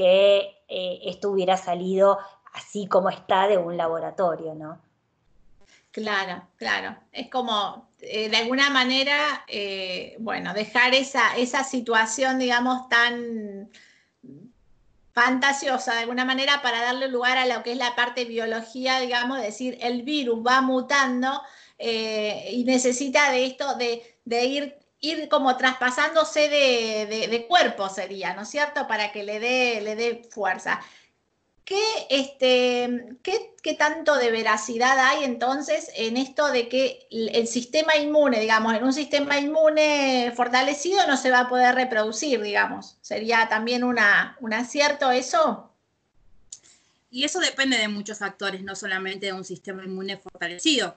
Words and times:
que 0.00 0.64
eh, 0.66 1.00
esto 1.04 1.30
hubiera 1.30 1.58
salido 1.58 2.18
así 2.54 2.86
como 2.86 3.10
está 3.10 3.46
de 3.46 3.58
un 3.58 3.76
laboratorio, 3.76 4.54
¿no? 4.54 4.80
Claro, 5.90 6.48
claro. 6.56 6.96
Es 7.12 7.28
como, 7.28 7.90
eh, 7.98 8.30
de 8.30 8.36
alguna 8.38 8.70
manera, 8.70 9.44
eh, 9.46 10.16
bueno, 10.18 10.54
dejar 10.54 10.94
esa, 10.94 11.36
esa 11.36 11.64
situación, 11.64 12.38
digamos, 12.38 12.88
tan 12.88 13.68
fantasiosa 15.12 15.92
de 15.92 16.00
alguna 16.00 16.24
manera 16.24 16.62
para 16.62 16.80
darle 16.80 17.08
lugar 17.08 17.36
a 17.36 17.44
lo 17.44 17.62
que 17.62 17.72
es 17.72 17.78
la 17.78 17.94
parte 17.94 18.24
biología, 18.24 19.00
digamos, 19.00 19.42
decir, 19.42 19.76
el 19.82 20.02
virus 20.02 20.38
va 20.46 20.62
mutando 20.62 21.42
y 21.78 22.64
necesita 22.64 23.30
de 23.32 23.44
esto, 23.46 23.74
de, 23.74 24.44
ir 24.46 24.78
ir 25.00 25.28
como 25.28 25.56
traspasándose 25.56 26.48
de, 26.48 27.46
cuerpo 27.48 27.88
sería, 27.88 28.34
¿no 28.34 28.42
es 28.42 28.50
cierto? 28.50 28.86
Para 28.86 29.12
que 29.12 29.22
le 29.22 29.40
dé, 29.40 29.80
le 29.80 29.96
dé 29.96 30.28
fuerza. 30.30 30.80
¿Qué, 31.64 31.80
este, 32.10 33.16
qué, 33.22 33.74
tanto 33.74 34.16
de 34.16 34.32
veracidad 34.32 34.98
hay 34.98 35.24
entonces 35.24 35.90
en 35.94 36.16
esto 36.16 36.50
de 36.50 36.68
que 36.68 37.06
el 37.10 37.46
sistema 37.46 37.96
inmune, 37.96 38.40
digamos, 38.40 38.74
en 38.74 38.82
un 38.82 38.92
sistema 38.92 39.38
inmune 39.38 40.32
fortalecido 40.34 41.06
no 41.06 41.16
se 41.16 41.30
va 41.30 41.40
a 41.40 41.48
poder 41.48 41.76
reproducir, 41.76 42.42
digamos? 42.42 42.98
¿Sería 43.00 43.48
también 43.48 43.84
una, 43.84 44.36
un 44.40 44.52
acierto 44.52 45.12
eso? 45.12 45.70
Y 47.10 47.24
eso 47.24 47.38
depende 47.40 47.78
de 47.78 47.88
muchos 47.88 48.18
factores, 48.18 48.62
no 48.62 48.74
solamente 48.74 49.26
de 49.26 49.32
un 49.32 49.44
sistema 49.44 49.84
inmune 49.84 50.16
fortalecido, 50.16 50.96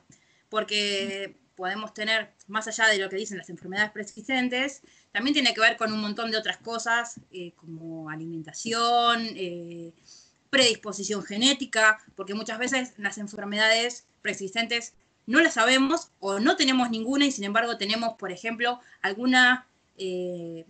porque 0.49 1.35
podemos 1.55 1.93
tener, 1.93 2.31
más 2.48 2.67
allá 2.67 2.88
de 2.88 2.98
lo 2.98 3.09
que 3.09 3.16
dicen 3.16 3.38
las 3.38 3.49
enfermedades 3.49 3.91
persistentes, 3.91 4.81
también 5.11 5.34
tiene 5.34 5.53
que 5.53 5.61
ver 5.61 5.77
con 5.77 5.91
un 5.94 6.02
montón 6.02 6.31
de 6.31 6.38
otras 6.38 6.57
cosas, 6.57 7.20
eh, 7.31 7.53
como 7.55 8.09
alimentación, 8.09 9.27
eh, 9.35 9.94
predisposición 10.49 11.23
genética, 11.23 11.99
porque 12.16 12.34
muchas 12.34 12.59
veces 12.59 12.94
las 12.97 13.17
enfermedades 13.17 14.05
persistentes 14.22 14.94
no 15.25 15.39
las 15.41 15.55
sabemos 15.55 16.09
o 16.19 16.39
no 16.39 16.55
tenemos 16.55 16.89
ninguna 16.89 17.25
y 17.25 17.31
sin 17.31 17.44
embargo 17.44 17.78
tenemos, 17.78 18.16
por 18.17 18.31
ejemplo, 18.31 18.80
alguna, 19.02 19.67
eh, 19.97 20.66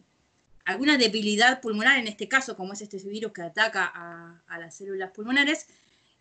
alguna 0.66 0.98
debilidad 0.98 1.62
pulmonar, 1.62 1.98
en 1.98 2.08
este 2.08 2.28
caso, 2.28 2.56
como 2.56 2.74
es 2.74 2.82
este 2.82 2.98
virus 2.98 3.34
que 3.34 3.42
ataca 3.42 3.92
a, 3.94 4.42
a 4.48 4.58
las 4.60 4.76
células 4.76 5.12
pulmonares, 5.12 5.68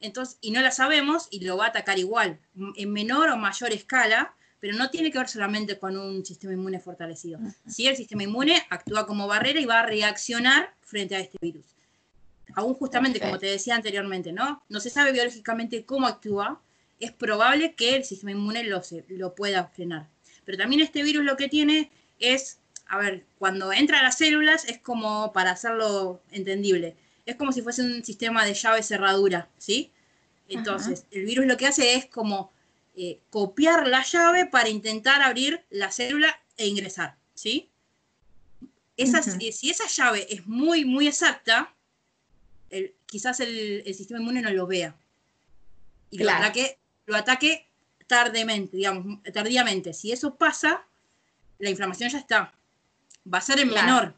entonces, 0.01 0.39
y 0.41 0.51
no 0.51 0.61
la 0.61 0.73
sabemos 0.73 1.29
y 1.31 1.45
lo 1.45 1.57
va 1.57 1.67
a 1.67 1.69
atacar 1.69 1.99
igual, 1.99 2.41
en 2.77 2.93
menor 2.93 3.29
o 3.31 3.37
mayor 3.37 3.73
escala, 3.73 4.35
pero 4.63 4.77
no 4.77 4.91
tiene 4.91 5.11
que 5.11 5.19
ver 5.19 5.29
solamente 5.29 5.77
con 5.77 5.97
un 5.99 6.25
sistema 6.25 6.53
inmune 6.53 6.79
fortalecido. 6.79 7.41
Sí, 7.67 7.89
el 7.89 7.97
sistema 7.97 8.23
inmune 8.23 8.65
actúa 8.71 9.09
como 9.09 9.27
barrera 9.27 9.59
y 9.59 9.65
va 9.65 9.81
a 9.81 9.87
reaccionar 9.87 10.73
frente 10.83 11.17
a 11.17 11.19
este 11.19 11.37
virus. 11.41 11.65
Aún 12.55 12.75
justamente, 12.75 13.19
como 13.19 13.41
te 13.41 13.47
decía 13.47 13.75
anteriormente, 13.75 14.31
¿no? 14.31 14.63
No 14.69 14.79
se 14.79 14.89
sabe 14.89 15.11
biológicamente 15.11 15.85
cómo 15.85 16.07
actúa, 16.07 16.61
es 17.01 17.11
probable 17.11 17.75
que 17.75 17.97
el 17.97 18.05
sistema 18.05 18.31
inmune 18.31 18.63
lo, 18.63 18.81
lo 19.09 19.35
pueda 19.35 19.65
frenar. 19.67 20.07
Pero 20.45 20.59
también 20.59 20.81
este 20.81 21.03
virus 21.03 21.25
lo 21.25 21.37
que 21.37 21.49
tiene 21.49 21.91
es, 22.21 22.61
a 22.87 22.99
ver, 22.99 23.25
cuando 23.41 23.73
entra 23.73 23.99
a 23.99 24.05
las 24.05 24.19
células 24.19 24.65
es 24.67 24.79
como, 24.79 25.33
para 25.33 25.51
hacerlo 25.51 26.23
entendible, 26.31 26.95
es 27.27 27.35
como 27.35 27.51
si 27.51 27.63
fuese 27.63 27.83
un 27.83 28.05
sistema 28.05 28.45
de 28.45 28.55
llave 28.55 28.85
cerradura, 28.85 29.49
¿sí? 29.59 29.91
Entonces, 30.49 31.05
el 31.11 31.25
virus 31.25 31.47
lo 31.47 31.57
que 31.57 31.67
hace 31.67 31.95
es 31.95 32.07
como 32.07 32.53
eh, 32.95 33.21
copiar 33.31 33.87
la 33.87 34.03
llave 34.03 34.47
para 34.47 34.69
intentar 34.69 35.23
abrir 35.23 35.65
la 35.71 35.91
célula 35.91 36.41
e 36.57 36.67
ingresar, 36.67 37.17
¿sí? 37.35 37.71
Si 38.97 39.71
esa 39.71 39.87
llave 39.87 40.27
es 40.31 40.47
muy, 40.47 40.85
muy 40.85 41.09
exacta, 41.09 41.75
quizás 43.07 43.41
el, 43.41 43.83
sistema 43.95 44.21
inmune 44.21 44.43
no 44.43 44.51
lo 44.51 44.67
vea. 44.67 44.97
Y 46.11 46.19
lo, 46.19 46.31
ataque, 46.31 46.79
lo 47.07 47.17
ataque 47.17 47.69
tardemente, 48.07 48.77
digamos, 48.77 49.23
tardíamente. 49.33 49.93
Si 49.93 50.13
eso 50.13 50.35
pasa, 50.37 50.87
la 51.59 51.71
inflamación 51.71 52.11
ya 52.11 52.19
está. 52.19 52.53
Va 53.33 53.39
a 53.39 53.43
ser 53.43 53.61
en 53.61 53.71
menor. 53.71 54.15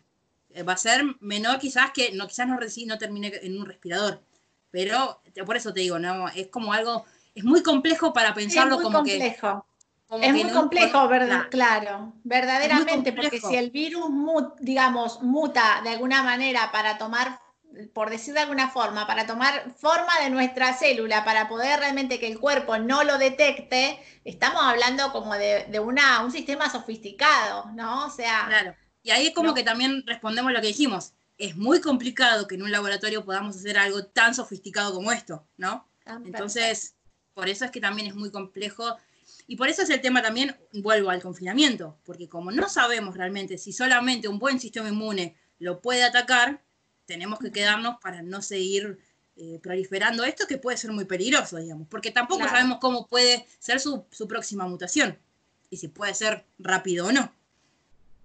Eh, 0.51 0.63
va 0.63 0.75
a 0.75 0.77
ser 0.77 1.05
menor 1.21 1.59
quizás 1.59 1.91
que, 1.93 2.13
no, 2.13 2.27
quizás 2.27 2.47
no, 2.47 2.59
no 2.59 2.99
termine 2.99 3.33
en 3.43 3.59
un 3.59 3.67
respirador. 3.67 4.23
Pero 4.71 5.21
por 5.47 5.57
eso 5.57 5.73
te 5.73 5.81
digo, 5.81 5.99
no, 5.99 6.29
es 6.29 6.49
como 6.49 6.73
algo 6.73 7.05
es 7.35 7.45
muy 7.45 7.63
complejo 7.63 8.13
para 8.13 8.33
pensarlo 8.35 8.77
es 8.77 8.83
muy 8.83 8.93
complejo. 8.93 9.67
es 10.23 10.33
muy 10.33 10.51
complejo, 10.51 11.09
verdad, 11.09 11.49
claro, 11.51 12.13
verdaderamente, 12.23 13.13
porque 13.13 13.41
si 13.41 13.57
el 13.57 13.71
virus, 13.71 14.07
digamos, 14.61 15.23
muta 15.23 15.81
de 15.83 15.91
alguna 15.91 16.23
manera 16.23 16.71
para 16.71 16.97
tomar, 16.97 17.41
por 17.93 18.11
decir 18.11 18.35
de 18.35 18.41
alguna 18.41 18.71
forma, 18.71 19.07
para 19.07 19.27
tomar 19.27 19.75
forma 19.77 20.21
de 20.23 20.31
nuestra 20.31 20.75
célula, 20.75 21.25
para 21.25 21.49
poder 21.49 21.81
realmente 21.81 22.21
que 22.21 22.29
el 22.29 22.39
cuerpo 22.39 22.79
no 22.79 23.03
lo 23.03 23.19
detecte, 23.19 23.99
estamos 24.25 24.63
hablando 24.63 25.11
como 25.11 25.35
de, 25.35 25.81
una, 25.81 26.25
un 26.25 26.31
sistema 26.31 26.71
sofisticado, 26.71 27.71
¿no? 27.75 28.07
O 28.07 28.11
sea... 28.11 28.47
Claro. 28.47 28.75
Y 29.03 29.11
ahí 29.11 29.27
es 29.27 29.35
como 29.35 29.53
que 29.53 29.63
también 29.65 30.03
respondemos 30.07 30.51
lo 30.53 30.63
que 30.63 30.69
dijimos. 30.69 31.13
Es 31.37 31.57
muy 31.57 31.81
complicado 31.81 32.47
que 32.47 32.55
en 32.55 32.63
un 32.63 32.73
laboratorio 32.73 33.25
podamos 33.25 33.57
hacer 33.57 33.77
algo 33.77 34.07
tan 34.07 34.35
sofisticado 34.35 34.95
como 34.95 35.13
esto, 35.13 35.45
¿no? 35.59 35.87
Entonces, 36.07 36.95
por 37.35 37.49
eso 37.49 37.65
es 37.65 37.71
que 37.71 37.81
también 37.81 38.09
es 38.09 38.15
muy 38.15 38.31
complejo. 38.31 38.97
Y 39.47 39.57
por 39.57 39.69
eso 39.69 39.83
es 39.83 39.91
el 39.91 40.01
tema 40.01 40.23
también, 40.23 40.57
vuelvo 40.73 41.11
al 41.11 41.21
confinamiento, 41.21 41.99
porque 42.05 42.29
como 42.29 42.51
no 42.51 42.69
sabemos 42.69 43.17
realmente 43.17 43.59
si 43.59 43.73
solamente 43.73 44.29
un 44.29 44.39
buen 44.39 44.59
sistema 44.61 44.89
inmune 44.89 45.37
lo 45.59 45.81
puede 45.81 46.05
atacar, 46.05 46.63
tenemos 47.07 47.39
que 47.39 47.53
quedarnos 47.53 47.97
para 48.01 48.23
no 48.23 48.41
seguir 48.41 48.99
eh, 49.37 49.59
proliferando 49.63 50.25
esto 50.25 50.47
que 50.47 50.59
puede 50.59 50.77
ser 50.77 50.93
muy 50.93 51.05
peligroso, 51.05 51.59
digamos, 51.59 51.89
porque 51.89 52.11
tampoco 52.11 52.45
sabemos 52.45 52.79
cómo 52.81 53.07
puede 53.07 53.47
ser 53.59 53.81
su, 53.81 54.07
su 54.11 54.29
próxima 54.29 54.67
mutación 54.67 55.19
y 55.71 55.77
si 55.77 55.89
puede 55.89 56.15
ser 56.15 56.47
rápido 56.59 57.07
o 57.07 57.13
no. 57.13 57.33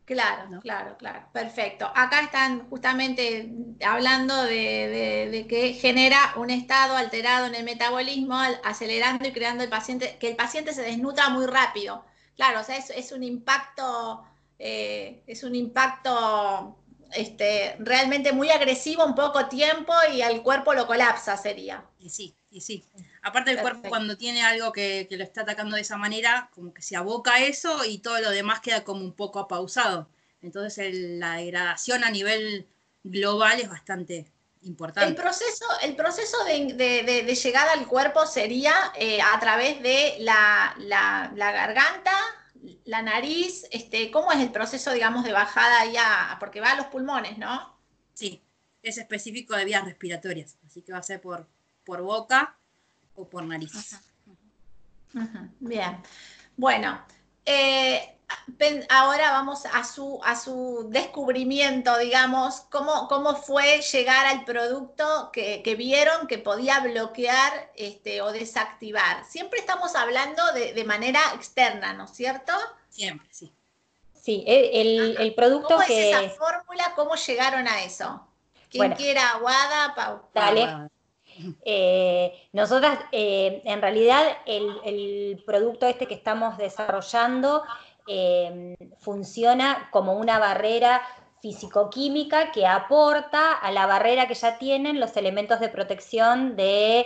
Claro, 0.09 0.59
claro, 0.61 0.97
claro. 0.97 1.27
Perfecto. 1.31 1.85
Acá 1.93 2.21
están 2.21 2.67
justamente 2.67 3.51
hablando 3.85 4.41
de, 4.43 5.45
que 5.47 5.73
genera 5.73 6.33
un 6.35 6.49
estado 6.49 6.95
alterado 6.95 7.45
en 7.45 7.53
el 7.53 7.63
metabolismo, 7.63 8.35
acelerando 8.63 9.27
y 9.27 9.31
creando 9.31 9.63
el 9.63 9.69
paciente, 9.69 10.17
que 10.19 10.29
el 10.29 10.35
paciente 10.35 10.73
se 10.73 10.81
desnutra 10.81 11.29
muy 11.29 11.45
rápido. 11.45 12.03
Claro, 12.35 12.61
o 12.61 12.63
sea, 12.63 12.77
es, 12.77 13.11
un 13.11 13.23
impacto, 13.23 14.23
eh, 14.57 15.21
es 15.27 15.43
un 15.43 15.53
impacto 15.53 16.75
este, 17.13 17.75
realmente 17.79 18.31
muy 18.31 18.49
agresivo 18.49 19.05
en 19.05 19.15
poco 19.15 19.47
tiempo 19.47 19.93
y 20.13 20.21
al 20.21 20.41
cuerpo 20.41 20.73
lo 20.73 20.87
colapsa, 20.87 21.37
sería. 21.37 21.85
Y 21.99 22.09
sí, 22.09 22.35
y 22.51 22.61
sí. 22.61 22.83
Aparte 23.21 23.51
el 23.51 23.59
cuerpo 23.59 23.89
cuando 23.89 24.17
tiene 24.17 24.43
algo 24.43 24.71
que, 24.71 25.07
lo 25.11 25.23
está 25.23 25.41
atacando 25.41 25.75
de 25.75 25.81
esa 25.81 25.97
manera, 25.97 26.49
como 26.53 26.73
que 26.73 26.81
se 26.81 26.95
aboca 26.95 27.35
a 27.35 27.39
eso 27.43 27.85
y 27.85 27.99
todo 27.99 28.19
lo 28.19 28.31
demás 28.31 28.59
queda 28.59 28.83
como 28.83 29.01
un 29.01 29.13
poco 29.13 29.39
apausado. 29.39 30.09
Entonces 30.41 30.93
la 30.93 31.35
degradación 31.35 32.03
a 32.03 32.11
nivel 32.11 32.67
global 33.03 33.59
es 33.59 33.69
bastante 33.69 34.31
importante. 34.61 35.09
El 35.09 35.15
proceso, 35.15 35.65
el 35.83 35.95
proceso 35.95 36.37
de, 36.45 37.35
llegada 37.35 37.73
al 37.73 37.87
cuerpo 37.87 38.25
sería 38.25 38.73
eh, 38.95 39.21
a 39.21 39.39
través 39.39 39.81
de 39.81 40.17
la, 40.19 40.75
garganta, 41.35 42.15
la 42.85 43.01
nariz, 43.01 43.65
este, 43.71 44.11
¿cómo 44.11 44.31
es 44.31 44.39
el 44.39 44.51
proceso, 44.51 44.91
digamos, 44.91 45.23
de 45.23 45.33
bajada 45.33 45.85
ya? 45.91 46.37
Porque 46.39 46.61
va 46.61 46.71
a 46.71 46.75
los 46.75 46.87
pulmones, 46.87 47.37
¿no? 47.37 47.77
Sí, 48.13 48.43
es 48.83 48.97
específico 48.97 49.55
de 49.55 49.65
vías 49.65 49.85
respiratorias, 49.85 50.57
así 50.65 50.81
que 50.81 50.91
va 50.91 50.99
a 50.99 51.03
ser 51.03 51.21
por, 51.21 51.47
por 51.83 52.01
boca 52.01 52.57
o 53.15 53.27
por 53.29 53.43
nariz. 53.43 53.99
Bien. 55.59 55.97
Bueno, 56.55 57.01
eh, 57.45 58.18
ahora 58.89 59.31
vamos 59.31 59.65
a 59.65 59.83
su, 59.83 60.19
a 60.23 60.35
su 60.35 60.87
descubrimiento, 60.89 61.97
digamos, 61.97 62.61
cómo, 62.69 63.07
cómo 63.07 63.35
fue 63.35 63.81
llegar 63.81 64.25
al 64.25 64.45
producto 64.45 65.29
que, 65.31 65.75
vieron 65.77 66.27
que 66.27 66.37
podía 66.37 66.79
bloquear 66.79 67.71
este, 67.75 68.21
o 68.21 68.31
desactivar. 68.31 69.25
Siempre 69.25 69.59
estamos 69.59 69.95
hablando 69.95 70.43
de, 70.53 70.83
manera 70.83 71.19
externa, 71.35 71.93
¿no 71.93 72.05
es 72.05 72.11
cierto? 72.11 72.53
Siempre, 72.89 73.27
sí. 73.31 73.53
Sí, 74.13 74.43
el, 74.47 75.33
producto 75.35 75.75
¿Cómo 75.75 75.87
que... 75.87 76.11
es 76.11 76.17
esa 76.17 76.29
fórmula? 76.35 76.93
¿Cómo 76.95 77.15
llegaron 77.15 77.67
a 77.67 77.83
eso? 77.83 78.27
¿Quién 78.69 78.91
quiera 78.93 79.31
aguada? 79.31 79.95
Pau. 79.95 80.21
Dale. 80.33 80.89
Eh, 81.63 82.49
nosotras, 82.51 82.99
eh, 83.11 83.61
en 83.65 83.81
realidad, 83.81 84.25
el, 84.45 85.41
producto 85.45 85.87
este 85.87 86.07
que 86.07 86.13
estamos 86.13 86.57
desarrollando 86.57 87.63
eh, 88.09 88.75
funciona 88.99 89.87
como 89.91 90.13
una 90.13 90.39
barrera 90.39 91.01
físico-química 91.41 92.51
que 92.51 92.67
aporta 92.67 93.53
a 93.53 93.71
la 93.71 93.85
barrera 93.85 94.27
que 94.27 94.33
ya 94.33 94.57
tienen 94.57 94.99
los 94.99 95.15
elementos 95.15 95.59
de 95.61 95.69
protección 95.69 96.57
de 96.57 97.05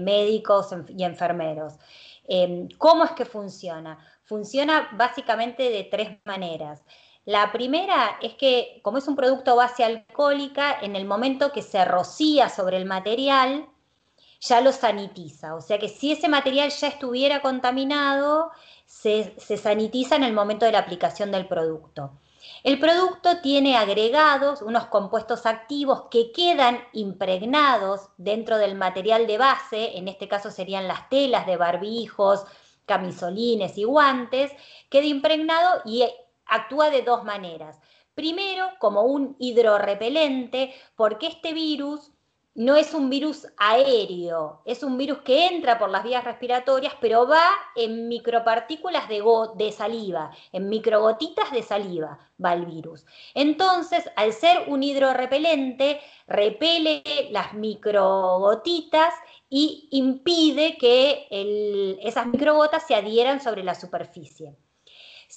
médicos 0.00 0.74
y 0.88 1.04
enfermeros. 1.04 1.74
¿Cómo 2.78 3.04
es 3.04 3.12
que 3.12 3.24
funciona? 3.24 3.98
Funciona 4.24 4.88
básicamente 4.94 5.70
de 5.70 5.84
tres 5.84 6.18
maneras. 6.24 6.82
La 7.26 7.52
primera 7.52 8.18
es 8.22 8.34
que, 8.34 8.80
como 8.82 8.98
es 8.98 9.06
un 9.06 9.14
producto 9.14 9.54
base 9.54 9.84
alcohólica, 9.84 10.78
en 10.80 10.96
el 10.96 11.04
momento 11.04 11.52
que 11.52 11.62
se 11.62 11.84
rocía 11.84 12.48
sobre 12.48 12.76
el 12.76 12.86
material, 12.86 13.68
ya 14.40 14.60
lo 14.60 14.72
sanitiza. 14.72 15.54
O 15.54 15.60
sea 15.60 15.78
que 15.78 15.88
si 15.88 16.12
ese 16.12 16.28
material 16.28 16.70
ya 16.70 16.88
estuviera 16.88 17.42
contaminado, 17.42 18.50
se, 18.90 19.56
sanitiza 19.56 20.16
en 20.16 20.24
el 20.24 20.32
momento 20.32 20.66
de 20.66 20.72
la 20.72 20.80
aplicación 20.80 21.30
del 21.30 21.46
producto. 21.46 22.18
El 22.64 22.80
producto 22.80 23.40
tiene 23.40 23.76
agregados, 23.76 24.62
unos 24.62 24.86
compuestos 24.86 25.46
activos 25.46 26.08
que 26.10 26.32
quedan 26.32 26.80
impregnados 26.92 28.08
dentro 28.18 28.58
del 28.58 28.74
material 28.74 29.26
de 29.28 29.38
base, 29.38 29.96
en 29.96 30.08
este 30.08 30.26
caso 30.26 30.50
serían 30.50 30.88
las 30.88 31.08
telas 31.08 31.46
de 31.46 31.56
barbijos, 31.56 32.44
camisolines 32.84 33.78
y 33.78 33.84
guantes, 33.84 34.50
queda 34.90 35.06
impregnado 35.06 35.82
y 35.84 36.04
actúa 36.44 36.90
de 36.90 37.02
dos 37.02 37.22
maneras. 37.22 37.78
Primero, 38.14 38.70
como 38.80 39.02
un 39.02 39.36
hidrorrepelente, 39.38 40.74
porque 40.96 41.28
este 41.28 41.54
virus 41.54 42.10
no 42.54 42.76
es 42.76 42.94
un 42.94 43.08
virus 43.10 43.46
aéreo, 43.56 44.62
es 44.64 44.82
un 44.82 44.98
virus 44.98 45.18
que 45.18 45.46
entra 45.46 45.78
por 45.78 45.88
las 45.90 46.02
vías 46.02 46.24
respiratorias, 46.24 46.94
pero 47.00 47.26
va 47.26 47.46
en 47.76 48.08
micropartículas 48.08 49.08
de, 49.08 49.22
de, 49.56 49.72
saliva, 49.72 50.32
en 50.52 50.68
microgotitas 50.68 51.52
de 51.52 51.62
saliva 51.62 52.18
va 52.42 52.54
el 52.54 52.66
virus. 52.66 53.06
Entonces, 53.34 54.10
al 54.16 54.32
ser 54.32 54.64
un 54.68 54.82
hidrorrepelente, 54.82 56.00
repele 56.26 57.02
las 57.30 57.54
microgotitas 57.54 59.14
y 59.48 59.88
impide 59.92 60.76
que 60.76 61.26
esas 62.02 62.26
microgotas 62.26 62.86
se 62.86 62.94
adhieran 62.94 63.40
sobre 63.40 63.62
la 63.62 63.74
superficie. 63.74 64.56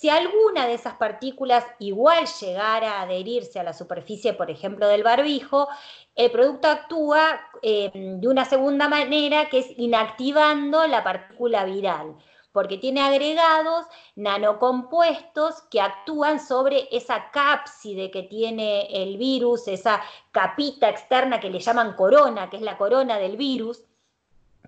Si 0.04 0.10
alguna 0.10 0.68
de 0.68 0.74
esas 0.74 0.96
partículas 0.96 1.64
igual 1.80 2.26
llegara 2.42 2.98
a 2.98 3.04
adherirse 3.04 3.62
a 3.62 3.64
la 3.64 3.72
superficie, 3.72 4.34
por 4.34 4.52
ejemplo, 4.52 4.90
del 4.90 5.02
barbijo, 5.02 5.70
el 6.14 6.30
producto 6.30 6.68
actúa 6.68 7.40
eh, 7.62 7.90
de 7.94 8.28
una 8.28 8.44
segunda 8.44 8.90
manera 8.90 9.48
que 9.48 9.60
es 9.60 9.68
inactivando 9.80 10.86
la 10.88 11.06
partícula 11.06 11.64
viral, 11.64 12.18
porque 12.52 12.78
tiene 12.78 13.00
agregados 13.00 13.86
nanocompuestos 14.18 15.62
que 15.72 15.80
actúan 15.80 16.42
sobre 16.42 16.90
esa 16.92 17.32
cápside 17.32 18.12
que 18.12 18.24
tiene 18.24 19.04
el 19.04 19.16
virus, 19.16 19.70
esa 19.70 20.02
capita 20.34 20.90
externa 20.90 21.40
que 21.40 21.50
le 21.50 21.62
llaman 21.62 21.94
corona, 21.94 22.50
que 22.50 22.58
es 22.58 22.62
la 22.62 22.78
corona 22.78 23.20
del 23.20 23.38
virus, 23.38 23.86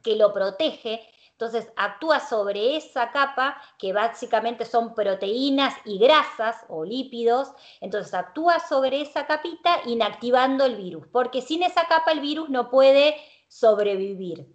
que 0.01 0.15
lo 0.15 0.31
protege 0.31 1.05
entonces 1.37 1.69
actúa 1.75 2.21
sobre 2.21 2.77
esa 2.77 3.11
capa, 3.11 3.61
que 3.77 3.91
básicamente 3.91 4.63
son 4.63 4.95
proteínas 4.95 5.75
y 5.83 5.97
grasas 5.97 6.55
o 6.69 6.85
lípidos, 6.85 7.51
entonces 7.81 8.13
actúa 8.13 8.59
sobre 8.59 9.01
esa 9.01 9.27
capita 9.27 9.81
inactivando 9.85 10.63
el 10.63 10.77
virus, 10.77 11.07
porque 11.07 11.41
sin 11.41 11.63
esa 11.63 11.87
capa 11.87 12.13
el 12.13 12.21
virus 12.21 12.49
no 12.49 12.69
puede 12.69 13.17
sobrevivir. 13.49 14.47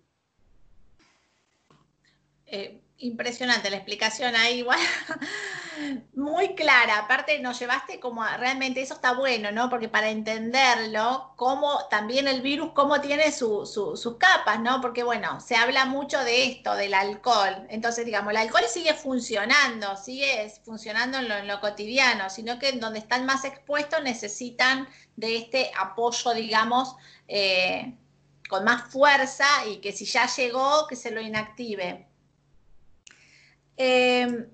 Eh, 2.47 2.83
impresionante 3.01 3.71
la 3.71 3.77
explicación 3.77 4.37
ahí, 4.37 4.59
igual 4.59 4.79
muy 6.15 6.55
clara. 6.55 6.99
Aparte 6.99 7.39
nos 7.41 7.59
llevaste 7.59 7.99
como 7.99 8.25
realmente 8.25 8.83
eso 8.83 8.95
está 8.95 9.15
bueno, 9.15 9.51
¿no? 9.53 9.71
Porque 9.71 9.89
para 9.89 10.11
entenderlo, 10.11 11.33
cómo 11.37 11.87
también 11.89 12.29
el 12.29 12.43
virus, 12.43 12.73
cómo 12.75 13.01
tiene 13.01 13.33
sus 13.33 14.17
capas, 14.19 14.61
¿no? 14.61 14.81
Porque 14.81 15.03
bueno, 15.03 15.41
se 15.41 15.57
habla 15.57 15.87
mucho 15.87 16.23
de 16.23 16.45
esto, 16.45 16.75
del 16.77 16.95
alcohol. 16.95 17.67
Entonces, 17.71 18.05
digamos, 18.05 18.33
el 18.33 18.37
alcohol 18.37 18.65
sigue 18.69 18.95
funcionando, 18.95 19.97
sigue 19.97 20.53
funcionando 20.65 21.19
en 21.19 21.49
lo, 21.49 21.61
cotidiano, 21.61 22.31
sino 22.31 22.59
que 22.59 22.71
en 22.71 22.81
donde 22.81 22.99
están 22.99 23.27
más 23.27 23.45
expuestos 23.45 24.03
necesitan 24.03 24.89
de 25.17 25.37
este 25.37 25.71
apoyo, 25.79 26.33
digamos, 26.35 26.97
eh, 27.29 27.95
con 28.49 28.65
más 28.65 28.91
fuerza 28.91 29.47
y 29.67 29.79
que 29.79 29.93
si 29.93 30.05
ya 30.05 30.27
llegó, 30.27 30.87
que 30.87 30.97
se 30.97 31.11
lo 31.11 31.21
inactive. 31.21 32.10
Em, 33.83 34.47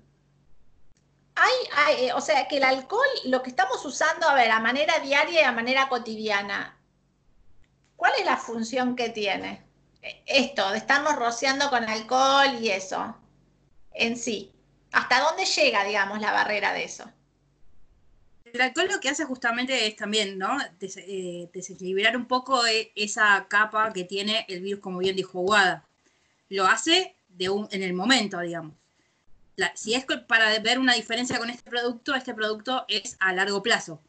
hay, 1.35 2.05
eh, 2.05 2.13
o 2.13 2.21
sea, 2.21 2.47
que 2.47 2.57
el 2.57 2.63
alcohol, 2.63 3.05
lo 3.25 3.43
que 3.43 3.49
estamos 3.49 3.83
usando, 3.83 4.25
a 4.25 4.33
ver, 4.33 4.49
a 4.51 4.61
manera 4.61 4.99
diaria 4.99 5.41
y 5.41 5.43
a 5.43 5.51
manera 5.51 5.89
cotidiana, 5.89 6.77
¿cuál 7.97 8.13
es 8.17 8.25
la 8.25 8.37
función 8.37 8.95
que 8.95 9.09
tiene? 9.09 9.65
Eh, 10.01 10.23
esto, 10.27 10.71
de 10.71 10.77
estarnos 10.77 11.17
rociando 11.17 11.69
con 11.69 11.83
alcohol 11.83 12.57
y 12.61 12.69
eso, 12.69 13.17
en 13.91 14.15
sí. 14.15 14.53
¿Hasta 14.93 15.19
dónde 15.19 15.43
llega, 15.43 15.83
digamos, 15.83 16.21
la 16.21 16.31
barrera 16.31 16.71
de 16.71 16.85
eso? 16.85 17.03
El 18.45 18.61
alcohol 18.61 18.87
lo 18.89 19.01
que 19.01 19.09
hace 19.09 19.25
justamente 19.25 19.87
es 19.87 19.97
también, 19.97 20.37
¿no? 20.37 20.57
Eh, 20.79 21.49
desequilibrar 21.51 22.15
un 22.15 22.27
poco 22.27 22.61
esa 22.95 23.45
capa 23.49 23.91
que 23.91 24.05
tiene 24.05 24.45
el 24.47 24.61
virus, 24.61 24.79
como 24.79 24.99
bien 24.99 25.17
dijo 25.17 25.41
Guada. 25.41 25.83
Lo 26.47 26.65
hace 26.65 27.17
de 27.27 27.49
un, 27.49 27.67
en 27.71 27.83
el 27.83 27.91
momento, 27.91 28.39
digamos 28.39 28.71
si 29.75 29.93
es 29.93 30.05
para 30.27 30.57
ver 30.59 30.79
una 30.79 30.93
diferencia 30.93 31.39
con 31.39 31.49
este 31.49 31.69
producto, 31.69 32.15
este 32.15 32.33
producto 32.33 32.85
es 32.87 33.17
a 33.19 33.33
largo 33.33 33.63
plazo, 33.63 34.01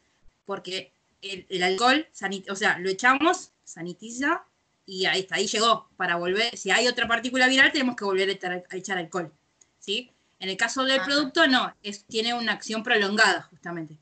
porque 0.44 0.92
el, 1.22 1.62
alcohol, 1.62 2.06
o 2.48 2.56
sea, 2.56 2.78
lo 2.78 2.88
echamos, 2.88 3.50
sanitiza 3.64 4.44
y 4.86 5.06
ahí 5.06 5.20
está, 5.20 5.36
ahí 5.36 5.46
llegó. 5.46 5.88
Para 5.96 6.16
volver, 6.16 6.56
si 6.56 6.70
hay 6.70 6.86
otra 6.86 7.08
partícula 7.08 7.48
viral, 7.48 7.72
tenemos 7.72 7.96
que 7.96 8.04
volver 8.04 8.28
a 8.28 8.76
echar, 8.76 8.98
alcohol. 8.98 9.32
¿sí? 9.78 10.10
En 10.38 10.48
el 10.48 10.56
caso 10.56 10.84
del 10.84 11.02
producto, 11.02 11.46
no, 11.46 11.74
es, 11.82 12.04
tiene 12.04 12.34
una 12.34 12.52
acción 12.52 12.82
prolongada, 12.82 13.42
justamente. 13.42 13.96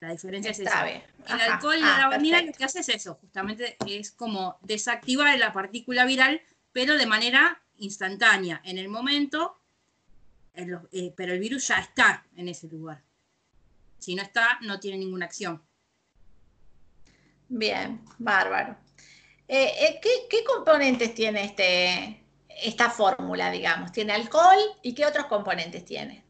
La 0.00 0.12
diferencia 0.12 0.50
es 0.50 0.60
esa. 0.60 0.88
El 0.88 1.40
alcohol 1.40 1.76
y 1.76 1.80
la 1.80 1.98
lavandina 1.98 2.42
lo 2.42 2.52
que 2.52 2.64
hace 2.64 2.80
es 2.80 2.88
eso, 2.90 3.14
justamente 3.20 3.76
es 3.86 4.12
como 4.12 4.58
desactivar 4.62 5.36
la 5.38 5.52
partícula 5.52 6.04
viral, 6.04 6.40
pero 6.72 6.96
de 6.96 7.06
manera 7.06 7.60
instantánea, 7.78 8.60
en 8.64 8.78
el 8.78 8.88
momento 8.88 9.55
eh, 10.56 11.12
pero 11.14 11.34
el 11.34 11.38
virus 11.38 11.68
ya 11.68 11.78
está 11.78 12.26
en 12.34 12.48
ese 12.48 12.66
lugar. 12.68 13.02
Si 13.98 14.14
no 14.14 14.22
está, 14.22 14.58
no 14.62 14.80
tiene 14.80 14.98
ninguna 14.98 15.26
acción. 15.26 15.62
Bien, 17.48 18.02
bárbaro. 18.18 18.76
Eh, 19.48 19.72
eh, 19.78 20.00
¿qué, 20.00 20.44
componentes 20.44 21.14
tiene 21.14 21.44
este, 21.44 22.24
esta 22.48 22.90
fórmula, 22.90 23.50
digamos? 23.50 23.92
¿Tiene 23.92 24.14
alcohol 24.14 24.58
y 24.82 24.94
qué 24.94 25.06
otros 25.06 25.26
componentes 25.26 25.84
tiene? 25.84 26.24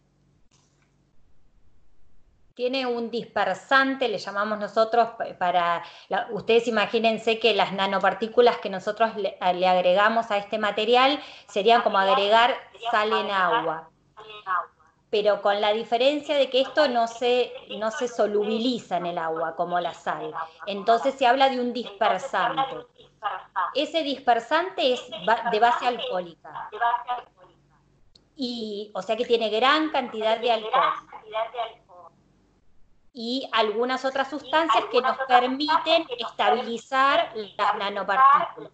Tiene 2.54 2.86
un 2.86 3.10
dispersante, 3.10 4.08
le 4.08 4.18
llamamos 4.18 4.58
nosotros 4.58 5.10
para, 5.38 5.82
ustedes 6.30 6.66
imagínense 6.68 7.38
que 7.38 7.54
las 7.54 7.72
nanopartículas 7.74 8.56
que 8.58 8.70
nosotros 8.70 9.14
le, 9.16 9.36
agregamos 9.40 10.30
a 10.30 10.38
este 10.38 10.58
material 10.58 11.20
serían 11.48 11.82
como 11.82 11.98
agregar 11.98 12.56
sal 12.90 13.12
en 13.12 13.30
agua 13.30 13.90
pero 15.10 15.40
con 15.40 15.60
la 15.60 15.72
diferencia 15.72 16.36
de 16.36 16.50
que 16.50 16.60
esto 16.60 16.88
no 16.88 17.06
se, 17.06 17.52
no 17.78 17.90
se 17.90 18.08
solubiliza 18.08 18.96
en 18.96 19.06
el 19.06 19.18
agua 19.18 19.54
como 19.54 19.78
la 19.80 19.94
sal. 19.94 20.34
Entonces 20.66 21.14
se 21.14 21.26
habla 21.26 21.48
de 21.48 21.60
un 21.60 21.72
dispersante. 21.72 22.86
Ese 23.74 24.02
dispersante 24.02 24.94
es 24.94 25.00
de 25.52 25.60
base 25.60 25.86
alcohólica. 25.86 26.70
Y, 28.36 28.90
o 28.94 29.00
sea 29.00 29.16
que 29.16 29.24
tiene 29.24 29.48
gran 29.48 29.90
cantidad 29.90 30.38
de 30.38 30.52
alcohol. 30.52 30.92
Y 33.14 33.48
algunas 33.52 34.04
otras 34.04 34.28
sustancias 34.28 34.84
que 34.92 35.00
nos 35.00 35.16
permiten 35.26 36.06
estabilizar 36.18 37.32
las 37.56 37.78
nanopartículas 37.78 38.72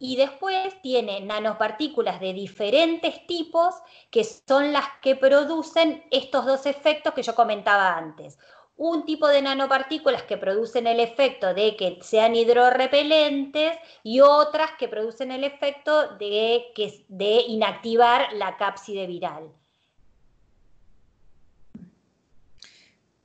y 0.00 0.16
después 0.16 0.80
tiene 0.80 1.20
nanopartículas 1.20 2.20
de 2.20 2.32
diferentes 2.32 3.26
tipos 3.26 3.74
que 4.10 4.24
son 4.24 4.72
las 4.72 4.86
que 5.02 5.14
producen 5.14 6.02
estos 6.10 6.46
dos 6.46 6.64
efectos 6.64 7.12
que 7.12 7.22
yo 7.22 7.34
comentaba 7.34 7.96
antes. 7.98 8.38
Un 8.78 9.04
tipo 9.04 9.28
de 9.28 9.42
nanopartículas 9.42 10.22
que 10.22 10.38
producen 10.38 10.86
el 10.86 11.00
efecto 11.00 11.52
de 11.52 11.76
que 11.76 11.98
sean 12.00 12.34
hidrorrepelentes 12.34 13.78
y 14.02 14.20
otras 14.20 14.70
que 14.78 14.88
producen 14.88 15.32
el 15.32 15.44
efecto 15.44 16.16
de, 16.16 16.72
que, 16.74 17.04
de 17.08 17.42
inactivar 17.48 18.32
la 18.32 18.56
cápside 18.56 19.06
viral. 19.06 19.52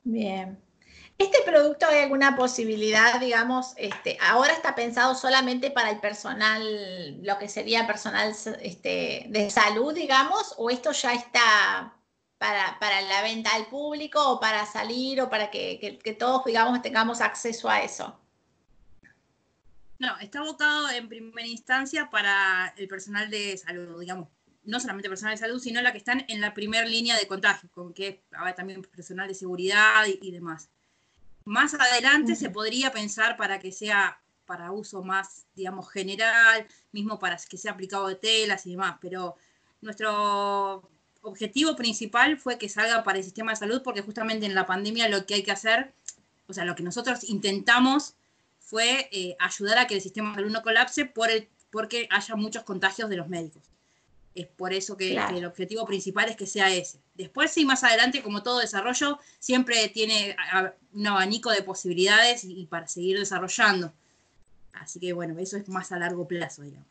Bien. 0.03 0.64
¿Este 1.17 1.37
producto 1.45 1.85
hay 1.87 1.99
alguna 1.99 2.35
posibilidad, 2.35 3.19
digamos, 3.21 3.73
este, 3.77 4.17
ahora 4.21 4.53
está 4.53 4.75
pensado 4.75 5.15
solamente 5.15 5.71
para 5.71 5.89
el 5.89 5.99
personal, 5.99 7.23
lo 7.23 7.37
que 7.37 7.47
sería 7.47 7.87
personal 7.87 8.35
este, 8.61 9.25
de 9.29 9.49
salud, 9.49 9.93
digamos, 9.93 10.53
o 10.57 10.69
esto 10.69 10.91
ya 10.91 11.13
está 11.13 11.95
para, 12.37 13.01
la 13.01 13.21
venta 13.23 13.53
al 13.55 13.67
público 13.67 14.21
o 14.31 14.39
para 14.39 14.65
salir 14.65 15.21
o 15.21 15.29
para 15.29 15.49
que, 15.49 16.17
todos, 16.19 16.43
digamos, 16.45 16.81
tengamos 16.81 17.21
acceso 17.21 17.69
a 17.69 17.81
eso? 17.81 18.19
No, 19.97 20.17
está 20.19 20.39
abocado 20.39 20.89
en 20.89 21.07
primera 21.07 21.47
instancia 21.47 22.09
para 22.09 22.73
el 22.77 22.87
personal 22.87 23.29
de 23.29 23.57
salud, 23.57 23.99
digamos, 23.99 24.27
no 24.63 24.79
solamente 24.79 25.09
personal 25.09 25.35
de 25.35 25.39
salud, 25.39 25.59
sino 25.59 25.81
la 25.81 25.91
que 25.91 25.99
están 25.99 26.25
en 26.27 26.41
la 26.41 26.53
primera 26.53 26.85
línea 26.85 27.17
de 27.17 27.27
contagio, 27.27 27.69
con 27.71 27.93
que 27.93 28.25
también 28.55 28.81
personal 28.81 29.27
de 29.27 29.35
seguridad 29.35 30.05
y, 30.05 30.31
demás. 30.31 30.69
Más 31.45 31.75
adelante 31.75 32.35
se 32.35 32.49
podría 32.49 32.91
pensar 32.91 33.37
para 33.37 33.59
que 33.59 33.71
sea 33.71 34.19
para 34.45 34.71
uso 34.71 35.03
más, 35.03 35.45
digamos, 35.55 35.89
general, 35.91 36.67
mismo 36.91 37.19
para 37.19 37.37
que 37.37 37.57
sea 37.57 37.71
aplicado 37.71 38.07
de 38.07 38.15
telas 38.15 38.65
y 38.65 38.71
demás, 38.71 38.97
pero 39.01 39.35
nuestro 39.81 40.89
objetivo 41.21 41.75
principal 41.75 42.37
fue 42.37 42.57
que 42.57 42.69
salga 42.69 43.03
para 43.03 43.17
el 43.17 43.23
sistema 43.23 43.51
de 43.51 43.57
salud, 43.57 43.81
porque 43.83 44.01
justamente 44.01 44.45
en 44.45 44.55
la 44.55 44.65
pandemia 44.65 45.09
lo 45.09 45.25
que 45.25 45.35
hay 45.35 45.43
que 45.43 45.51
hacer, 45.51 45.93
o 46.47 46.53
sea, 46.53 46.65
lo 46.65 46.75
que 46.75 46.83
nosotros 46.83 47.23
intentamos 47.23 48.15
fue 48.59 49.09
eh, 49.11 49.35
ayudar 49.39 49.79
a 49.79 49.87
que 49.87 49.95
el 49.95 50.01
sistema 50.01 50.29
de 50.29 50.35
salud 50.35 50.51
no 50.51 50.63
colapse 50.63 51.05
por 51.05 51.29
el, 51.29 51.49
porque 51.71 52.07
haya 52.11 52.35
muchos 52.35 52.63
contagios 52.63 53.09
de 53.09 53.17
los 53.17 53.27
médicos. 53.27 53.63
Es 54.35 54.47
por 54.47 54.73
eso 54.73 54.97
que, 54.97 55.15
el 55.15 55.45
objetivo 55.45 55.85
principal 55.85 56.29
es 56.29 56.35
que 56.35 56.45
sea 56.45 56.69
ese. 56.69 56.99
Después, 57.13 57.51
sí, 57.51 57.63
más 57.65 57.83
adelante, 57.83 58.21
como 58.21 58.43
todo 58.43 58.59
desarrollo, 58.59 59.17
siempre 59.39 59.87
tiene 59.89 60.35
un 60.93 61.07
abanico 61.07 61.51
de 61.51 61.63
posibilidades 61.63 62.43
y 62.43 62.65
para 62.65 62.87
seguir 62.87 63.17
desarrollando. 63.17 63.93
Así 64.73 64.99
que 64.99 65.13
bueno, 65.13 65.39
eso 65.39 65.57
es 65.57 65.69
más 65.69 65.91
a 65.91 65.97
largo 65.97 66.27
plazo, 66.27 66.63
digamos. 66.63 66.87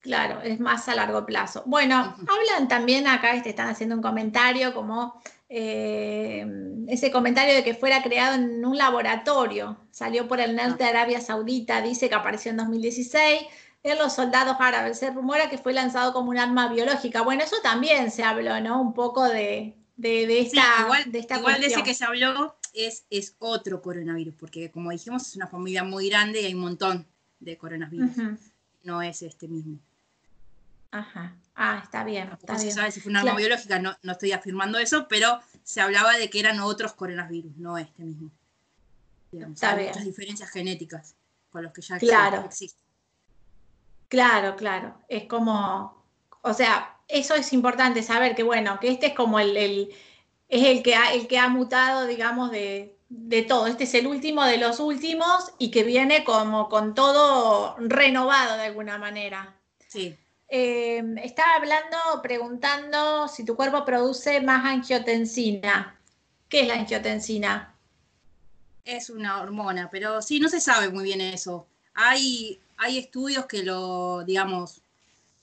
Claro, 0.00 0.40
es 0.42 0.58
más 0.60 0.88
a 0.88 0.94
largo 0.94 1.26
plazo. 1.26 1.62
Bueno, 1.66 2.16
hablan 2.26 2.68
también 2.68 3.06
acá, 3.06 3.34
este, 3.34 3.50
están 3.50 3.68
haciendo 3.68 3.96
un 3.96 4.02
comentario 4.02 4.72
como 4.72 5.20
eh, 5.50 6.46
ese 6.88 7.10
comentario 7.10 7.54
de 7.54 7.62
que 7.62 7.74
fuera 7.74 8.02
creado 8.02 8.36
en 8.36 8.64
un 8.64 8.78
laboratorio. 8.78 9.76
Salió 9.90 10.26
por 10.26 10.40
el 10.40 10.56
NERT 10.56 10.78
de 10.78 10.84
Arabia 10.84 11.20
Saudita, 11.20 11.82
dice 11.82 12.08
que 12.08 12.14
apareció 12.14 12.50
en 12.50 12.58
2016. 12.58 13.42
En 13.82 13.98
los 13.98 14.14
soldados 14.14 14.56
árabes 14.58 14.98
se 14.98 15.10
rumora 15.10 15.48
que 15.48 15.58
fue 15.58 15.72
lanzado 15.72 16.12
como 16.12 16.30
un 16.30 16.38
arma 16.38 16.68
biológica. 16.68 17.22
Bueno, 17.22 17.44
eso 17.44 17.56
también 17.62 18.10
se 18.10 18.22
habló, 18.22 18.60
¿no? 18.60 18.80
Un 18.80 18.92
poco 18.92 19.24
de, 19.24 19.74
esta, 19.96 20.62
igual, 20.84 21.10
de 21.10 21.18
esta 21.18 21.38
igual 21.38 21.60
de 21.60 21.68
ese 21.68 21.82
que 21.82 21.94
se 21.94 22.04
habló 22.04 22.56
es, 22.74 23.04
es 23.10 23.36
otro 23.38 23.80
coronavirus, 23.80 24.34
porque 24.38 24.70
como 24.70 24.90
dijimos, 24.90 25.26
es 25.28 25.36
una 25.36 25.46
familia 25.46 25.82
muy 25.82 26.08
grande 26.08 26.42
y 26.42 26.46
hay 26.46 26.54
un 26.54 26.60
montón 26.60 27.06
de 27.40 27.56
coronavirus. 27.56 28.10
No 28.82 29.02
es 29.02 29.22
este 29.22 29.48
mismo. 29.48 29.78
Ajá. 30.90 31.34
Ah, 31.54 31.80
está 31.82 32.04
bien. 32.04 32.30
no 32.48 32.58
se 32.58 32.70
sabe 32.70 32.90
si 32.90 33.00
fue 33.00 33.10
una 33.10 33.20
arma 33.20 33.36
biológica, 33.36 33.78
no, 33.78 33.96
no, 34.02 34.12
estoy 34.12 34.32
afirmando 34.32 34.78
eso, 34.78 35.06
pero 35.08 35.40
se 35.62 35.80
hablaba 35.80 36.16
de 36.16 36.30
que 36.30 36.40
eran 36.40 36.60
otros 36.60 36.94
coronavirus, 36.94 37.56
no 37.58 37.78
este 37.78 38.02
mismo. 38.02 38.30
está 39.32 39.74
hay 39.74 39.88
muchas 39.88 40.04
diferencias 40.04 40.50
genéticas 40.50 41.14
con 41.50 41.62
los 41.62 41.72
que 41.72 41.82
ya 41.82 41.98
claro. 41.98 42.44
existen. 42.44 42.89
Claro, 44.10 44.56
claro. 44.56 44.94
Es 45.08 45.24
como, 45.24 46.04
o 46.42 46.52
sea, 46.52 46.98
eso 47.08 47.34
es 47.36 47.52
importante 47.52 48.02
saber 48.02 48.34
que, 48.34 48.42
bueno, 48.42 48.78
que 48.80 48.88
este 48.90 49.06
es 49.06 49.14
como 49.14 49.38
el, 49.38 49.56
el 49.56 49.94
es 50.48 50.66
el 50.66 50.82
que, 50.82 50.96
ha, 50.96 51.14
el 51.14 51.28
que 51.28 51.38
ha 51.38 51.48
mutado, 51.48 52.06
digamos, 52.06 52.50
de, 52.50 52.98
de 53.08 53.42
todo. 53.42 53.68
Este 53.68 53.84
es 53.84 53.94
el 53.94 54.08
último 54.08 54.44
de 54.44 54.58
los 54.58 54.80
últimos 54.80 55.52
y 55.58 55.70
que 55.70 55.84
viene 55.84 56.24
como 56.24 56.68
con 56.68 56.94
todo 56.94 57.76
renovado 57.78 58.56
de 58.56 58.64
alguna 58.64 58.98
manera. 58.98 59.56
Sí. 59.86 60.18
Eh, 60.48 61.02
estaba 61.22 61.54
hablando, 61.54 61.96
preguntando 62.20 63.28
si 63.28 63.44
tu 63.44 63.54
cuerpo 63.54 63.84
produce 63.84 64.40
más 64.40 64.64
angiotensina. 64.64 66.00
¿Qué 66.48 66.62
es 66.62 66.66
la 66.66 66.74
angiotensina? 66.74 67.76
Es 68.84 69.08
una 69.08 69.40
hormona, 69.40 69.88
pero 69.88 70.20
sí, 70.20 70.40
no 70.40 70.48
se 70.48 70.60
sabe 70.60 70.88
muy 70.88 71.04
bien 71.04 71.20
eso. 71.20 71.68
Hay, 71.94 72.60
hay 72.80 72.96
estudios 72.96 73.44
que 73.44 73.62
lo, 73.62 74.24
digamos, 74.24 74.82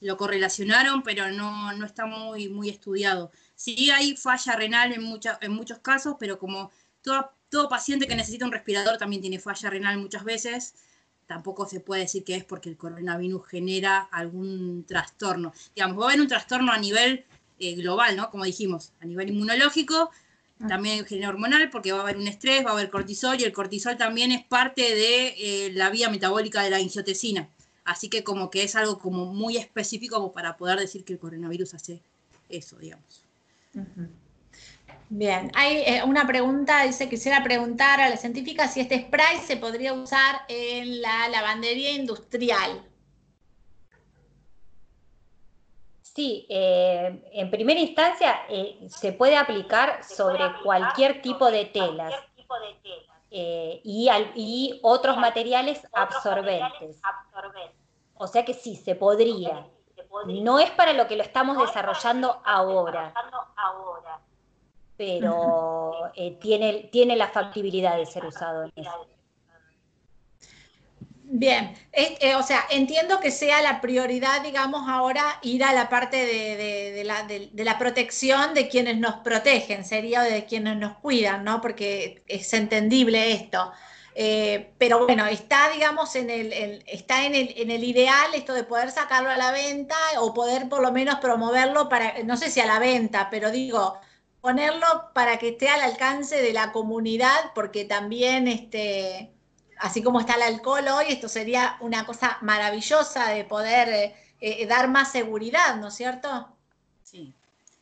lo 0.02 0.18
correlacionaron, 0.18 1.04
pero 1.04 1.30
no, 1.32 1.72
no 1.74 1.86
está 1.86 2.08
muy, 2.08 2.50
muy 2.50 2.70
estudiado. 2.70 3.32
Sí 3.56 3.92
hay 3.92 4.18
falla 4.18 4.56
renal 4.56 4.92
en, 4.92 5.04
en 5.42 5.52
muchos 5.52 5.80
casos, 5.80 6.16
pero 6.20 6.40
como 6.40 6.72
todo, 7.50 7.70
paciente 7.70 8.08
que 8.08 8.16
necesita 8.16 8.46
un 8.46 8.52
respirador 8.52 8.98
también 8.98 9.22
tiene 9.22 9.40
falla 9.40 9.70
renal 9.70 9.98
muchas 10.00 10.24
veces, 10.24 10.74
tampoco 11.28 11.68
se 11.68 11.80
puede 11.80 12.02
decir 12.02 12.24
que 12.24 12.36
es 12.36 12.44
porque 12.44 12.70
el 12.70 12.78
coronavirus 12.78 13.48
genera 13.48 14.00
algún 14.00 14.84
trastorno. 14.86 15.54
Digamos, 15.76 16.00
va 16.00 16.06
a 16.06 16.08
haber 16.10 16.22
un 16.22 16.28
trastorno 16.28 16.72
a 16.72 16.78
nivel 16.78 17.24
eh, 17.60 17.76
global, 17.76 18.18
¿no? 18.18 18.32
Como 18.32 18.46
dijimos, 18.46 18.94
a 19.00 19.06
nivel 19.06 19.30
inmunológico. 19.30 20.10
También 20.68 21.06
genera 21.06 21.30
hormonal, 21.30 21.70
porque 21.70 21.92
va 21.92 22.00
a 22.00 22.02
haber 22.02 22.18
un 22.18 22.28
estrés, 22.28 22.66
va 22.66 22.72
a 22.72 22.74
haber 22.74 22.90
cortisol, 22.90 23.40
y 23.40 23.44
el 23.44 23.52
cortisol 23.52 23.98
también 23.98 24.32
es 24.32 24.44
parte 24.44 24.82
de 24.82 25.36
eh, 25.38 25.72
la 25.74 25.90
vía 25.90 26.10
metabólica 26.10 26.64
de 26.64 26.70
la 26.70 26.78
angiotensina. 26.78 27.50
Así 27.84 28.10
que 28.10 28.24
como 28.24 28.50
que 28.50 28.64
es 28.64 28.76
algo 28.76 29.00
como 29.00 29.26
muy 29.26 29.58
específico 29.58 30.34
para 30.34 30.58
poder 30.58 30.80
decir 30.80 31.06
que 31.06 31.14
el 31.14 31.20
coronavirus 31.20 31.76
hace 31.76 32.02
eso, 32.50 32.78
digamos. 32.78 33.24
Bien, 35.10 35.52
hay 35.54 35.78
eh, 35.86 36.04
una 36.06 36.28
pregunta, 36.28 36.84
dice, 36.84 37.08
quisiera 37.08 37.44
preguntar 37.44 38.02
a 38.02 38.10
la 38.10 38.18
científica 38.18 38.68
si 38.68 38.82
este 38.82 39.04
spray 39.04 39.38
se 39.46 39.56
podría 39.56 39.94
usar 39.94 40.42
en 40.50 41.02
la 41.02 41.30
lavandería 41.30 41.92
industrial. 41.92 42.84
Sí, 46.18 46.48
eh, 46.50 47.30
en 47.32 47.52
primera 47.52 47.80
instancia 47.80 48.40
eh, 48.50 48.88
se 48.90 49.14
puede 49.14 49.38
aplicar 49.38 50.04
sobre 50.04 50.52
cualquier 50.64 51.22
tipo 51.22 51.52
de 51.52 51.66
telas 51.66 52.12
y, 53.30 54.10
y, 54.36 54.80
otros 54.82 55.18
materiales 55.18 55.88
absorbentes. 55.94 57.00
O 58.16 58.26
sea 58.26 58.44
que 58.44 58.56
sí, 58.56 58.76
se 58.76 58.96
podría. 58.96 59.68
No 60.26 60.58
es 60.58 60.72
para 60.72 60.94
lo 60.94 61.06
que 61.08 61.18
lo 61.18 61.22
estamos 61.22 61.60
desarrollando 61.60 62.42
ahora 62.44 63.14
pero 64.98 66.12
eh, 66.16 66.38
tiene, 66.42 66.90
tiene 66.92 67.16
la 67.16 67.28
factibilidad 67.28 67.96
de 67.96 68.06
ser 68.06 68.26
usado 68.26 68.64
en 68.64 68.74
eso. 68.76 69.08
Bien, 71.30 71.74
eh, 71.92 72.36
o 72.36 72.44
sea, 72.44 72.66
entiendo 72.70 73.20
que 73.20 73.32
sea 73.32 73.62
la 73.62 73.82
prioridad, 73.82 74.42
digamos, 74.44 74.88
ahora 74.88 75.40
ir 75.42 75.62
a 75.66 75.74
la 75.74 75.90
parte 75.90 76.26
de, 76.26 77.04
la, 77.04 77.78
protección 77.78 78.54
de 78.54 78.70
quienes 78.70 78.98
nos 78.98 79.16
protegen, 79.16 79.84
sería 79.84 80.22
de 80.22 80.46
quienes 80.46 80.78
nos 80.78 80.98
cuidan, 81.00 81.44
¿no? 81.44 81.60
Porque 81.60 82.24
es 82.28 82.54
entendible 82.54 83.34
esto. 83.34 83.74
Eh, 84.16 84.74
pero 84.78 85.06
bueno, 85.06 85.26
está, 85.26 85.70
digamos, 85.70 86.16
en 86.16 86.30
el, 86.30 86.84
está 86.88 87.26
en 87.26 87.36
el, 87.36 87.54
en 87.58 87.72
el, 87.72 87.84
ideal 87.84 88.34
esto 88.34 88.54
de 88.54 88.64
poder 88.64 88.92
sacarlo 88.92 89.30
a 89.30 89.38
la 89.38 89.52
venta 89.52 89.98
o 90.20 90.34
poder 90.34 90.70
por 90.70 90.82
lo 90.82 90.94
menos 90.94 91.16
promoverlo 91.20 91.90
para, 91.90 92.24
no 92.24 92.38
sé 92.38 92.50
si 92.50 92.62
a 92.62 92.66
la 92.66 92.80
venta, 92.80 93.30
pero 93.30 93.52
digo, 93.52 94.00
ponerlo 94.42 95.12
para 95.14 95.38
que 95.40 95.50
esté 95.50 95.68
al 95.70 95.82
alcance 95.82 96.42
de 96.42 96.54
la 96.54 96.72
comunidad, 96.72 97.52
porque 97.54 97.86
también, 97.86 98.48
este, 98.48 99.37
así 99.80 100.02
como 100.04 100.20
está 100.20 100.36
el 100.36 100.42
alcohol 100.42 100.88
hoy, 100.88 101.06
esto 101.10 101.28
sería 101.28 101.78
una 101.82 102.06
cosa 102.06 102.38
maravillosa 102.42 103.30
de 103.30 103.44
poder 103.44 103.90
eh, 103.90 104.16
eh, 104.40 104.66
dar 104.68 104.90
más 104.90 105.12
seguridad, 105.12 105.78
¿no 105.78 105.88
es 105.88 105.96
cierto? 105.96 106.50
Sí. 107.04 107.34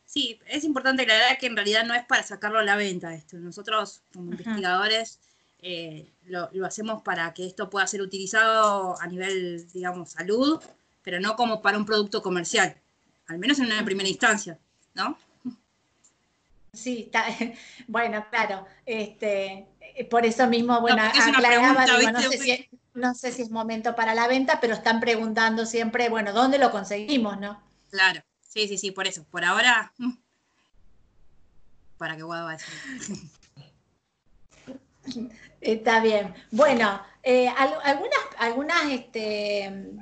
Sí, 0.04 0.40
es 0.46 0.64
importante 0.64 1.02
aclarar 1.02 1.36
que 1.36 1.46
en 1.46 1.56
realidad 1.56 1.84
no 1.84 1.94
es 1.94 2.04
para 2.06 2.22
sacarlo 2.22 2.58
a 2.58 2.64
la 2.64 2.76
venta 2.76 3.12
esto. 3.14 3.36
Nosotros, 3.36 4.02
como 4.14 4.30
investigadores, 4.30 5.18
eh, 5.60 6.10
lo, 6.26 6.48
lo, 6.52 6.64
hacemos 6.64 7.02
para 7.02 7.34
que 7.34 7.46
esto 7.46 7.68
pueda 7.68 7.86
ser 7.86 8.00
utilizado 8.00 9.00
a 9.00 9.06
nivel, 9.06 9.68
digamos, 9.72 10.10
salud, 10.10 10.62
pero 11.02 11.20
no 11.20 11.36
como 11.36 11.60
para 11.60 11.76
un 11.76 11.84
producto 11.84 12.22
comercial, 12.22 12.76
al 13.26 13.38
menos 13.38 13.58
en 13.58 13.66
una 13.66 13.84
primera 13.84 14.08
instancia, 14.08 14.58
¿no? 14.94 15.18
Sí, 16.76 17.04
está, 17.06 17.24
bueno, 17.88 18.26
claro. 18.30 18.66
Este, 18.84 19.66
por 20.10 20.26
eso 20.26 20.46
mismo, 20.46 20.80
bueno, 20.80 21.02
aclaraba, 21.02 21.86
no, 22.12 22.20
sé 22.20 22.38
si, 22.38 22.68
no 22.94 23.14
sé 23.14 23.32
si 23.32 23.42
es 23.42 23.50
momento 23.50 23.94
para 23.94 24.14
la 24.14 24.28
venta, 24.28 24.60
pero 24.60 24.74
están 24.74 25.00
preguntando 25.00 25.66
siempre, 25.66 26.08
bueno, 26.08 26.32
¿dónde 26.32 26.58
lo 26.58 26.70
conseguimos, 26.70 27.38
no? 27.38 27.60
Claro, 27.90 28.22
sí, 28.40 28.68
sí, 28.68 28.78
sí, 28.78 28.90
por 28.90 29.06
eso. 29.06 29.24
Por 29.30 29.44
ahora, 29.44 29.92
mm, 29.98 30.12
para 31.98 32.16
que 32.16 32.22
Guado 32.22 32.46
va 32.46 32.56
Está 35.60 36.00
bien. 36.00 36.34
Bueno, 36.50 37.00
eh, 37.22 37.48
algunas, 37.48 38.20
algunas 38.38 38.90
este, 38.90 39.92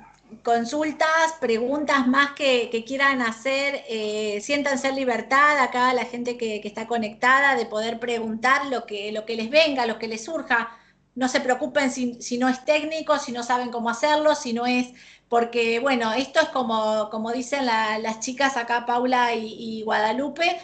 consultas, 0.43 1.33
preguntas 1.39 2.07
más 2.07 2.31
que, 2.31 2.83
quieran 2.85 3.21
hacer, 3.21 3.83
eh, 3.89 4.39
siéntanse 4.41 4.89
en 4.89 4.95
libertad 4.95 5.59
acá 5.59 5.93
la 5.93 6.05
gente 6.05 6.37
que, 6.37 6.61
está 6.63 6.87
conectada 6.87 7.55
de 7.55 7.65
poder 7.65 7.99
preguntar 7.99 8.67
lo 8.67 8.85
que, 8.85 9.11
lo 9.11 9.25
que 9.25 9.35
les 9.35 9.49
venga, 9.49 9.85
lo 9.85 9.99
que 9.99 10.07
les 10.07 10.25
surja. 10.25 10.77
No 11.15 11.29
se 11.29 11.39
preocupen 11.39 11.91
si, 11.91 12.37
no 12.37 12.49
es 12.49 12.65
técnico, 12.65 13.19
si 13.19 13.31
no 13.31 13.43
saben 13.43 13.71
cómo 13.71 13.89
hacerlo, 13.89 14.35
si 14.35 14.53
no 14.53 14.65
es, 14.65 14.87
porque 15.29 15.79
bueno, 15.79 16.13
esto 16.13 16.39
es 16.41 16.49
como, 16.49 17.09
como 17.09 17.31
dicen 17.31 17.65
las 17.65 18.19
chicas 18.19 18.57
acá, 18.57 18.85
Paula 18.85 19.33
y, 19.35 19.81
Guadalupe, 19.83 20.59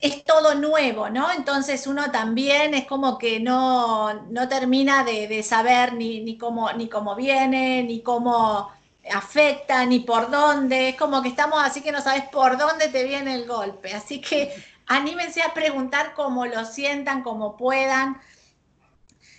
es 0.00 0.24
todo 0.24 0.54
nuevo, 0.54 1.08
¿no? 1.08 1.30
Entonces 1.32 1.86
uno 1.86 2.10
también 2.10 2.74
es 2.74 2.86
como 2.86 3.16
que 3.18 3.40
no, 3.40 4.12
no 4.24 4.48
termina 4.48 5.04
de, 5.04 5.42
saber 5.42 5.94
ni, 5.94 6.20
ni, 6.20 6.36
cómo, 6.36 6.72
ni 6.72 6.88
cómo 6.88 7.14
viene, 7.14 7.82
ni 7.82 8.02
cómo 8.02 8.70
afectan 9.12 9.92
y 9.92 10.00
por 10.00 10.30
dónde. 10.30 10.90
Es 10.90 10.96
como 10.96 11.22
que 11.22 11.28
estamos 11.28 11.58
así 11.62 11.80
que 11.80 11.92
no 11.92 12.00
sabes 12.02 12.24
por 12.24 12.58
dónde 12.58 12.88
te 12.88 13.04
viene 13.04 13.34
el 13.34 13.46
golpe. 13.46 13.94
Así 13.94 14.20
que 14.20 14.54
anímense 14.86 15.42
a 15.42 15.54
preguntar 15.54 16.14
cómo 16.14 16.46
lo 16.46 16.64
sientan, 16.64 17.22
cómo 17.22 17.56
puedan. 17.56 18.20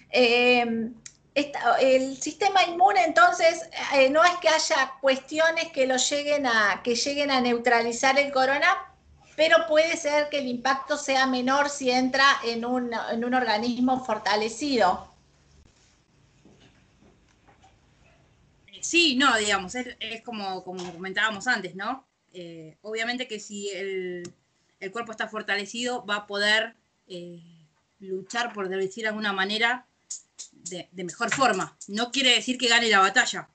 Eh, 0.09 0.91
el 1.81 2.15
sistema 2.15 2.63
inmune 2.63 3.03
entonces 3.03 3.69
eh, 3.93 4.09
no 4.09 4.23
es 4.23 4.31
que 4.37 4.47
haya 4.47 4.93
cuestiones 5.01 5.69
que 5.73 5.85
lo 5.85 5.97
lleguen 5.97 6.45
a 6.45 6.81
que 6.81 6.95
lleguen 6.95 7.29
a 7.29 7.41
neutralizar 7.41 8.17
el 8.17 8.31
corona, 8.31 8.94
pero 9.35 9.67
puede 9.67 9.97
ser 9.97 10.29
que 10.29 10.39
el 10.39 10.47
impacto 10.47 10.97
sea 10.97 11.27
menor 11.27 11.69
si 11.69 11.91
entra 11.91 12.25
en 12.43 12.65
un, 12.65 12.91
en 13.11 13.23
un 13.23 13.33
organismo 13.33 14.03
fortalecido. 14.03 15.13
Sí, 18.85 19.15
no, 19.15 19.35
digamos, 19.37 19.73
es, 19.73 20.21
como, 20.23 20.63
como, 20.63 20.93
comentábamos 20.93 21.47
antes, 21.47 21.75
¿no? 21.75 22.05
Eh, 22.33 22.77
obviamente 22.83 23.27
que 23.27 23.39
si 23.39 23.69
el, 23.69 24.31
cuerpo 24.91 25.11
está 25.11 25.27
fortalecido, 25.27 26.05
va 26.05 26.17
a 26.17 26.27
poder 26.27 26.75
eh, 27.07 27.41
luchar, 27.99 28.53
por 28.53 28.69
decir 28.69 29.03
de 29.03 29.09
alguna 29.09 29.33
manera, 29.33 29.87
de, 30.69 30.87
mejor 31.03 31.33
forma. 31.33 31.75
No 31.87 32.11
quiere 32.11 32.35
decir 32.35 32.59
que 32.59 32.67
gane 32.67 32.87
la 32.89 32.99
batalla, 32.99 33.49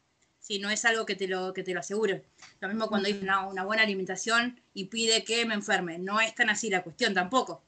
si 0.50 0.58
no 0.58 0.68
es 0.68 0.84
algo 0.84 1.06
que 1.06 1.14
te 1.14 1.28
lo, 1.28 1.52
que 1.52 1.62
te 1.62 1.72
lo 1.72 1.78
asegure. 1.78 2.24
Lo 2.58 2.66
mismo 2.66 2.88
cuando 2.88 3.06
hay 3.06 3.16
una, 3.22 3.62
buena 3.62 3.84
alimentación 3.84 4.60
y 4.74 4.86
pide 4.86 5.22
que 5.22 5.46
me 5.46 5.54
enferme. 5.54 5.96
No 6.00 6.20
es 6.20 6.34
tan 6.34 6.50
así 6.50 6.68
la 6.68 6.82
cuestión 6.82 7.14
tampoco. 7.14 7.62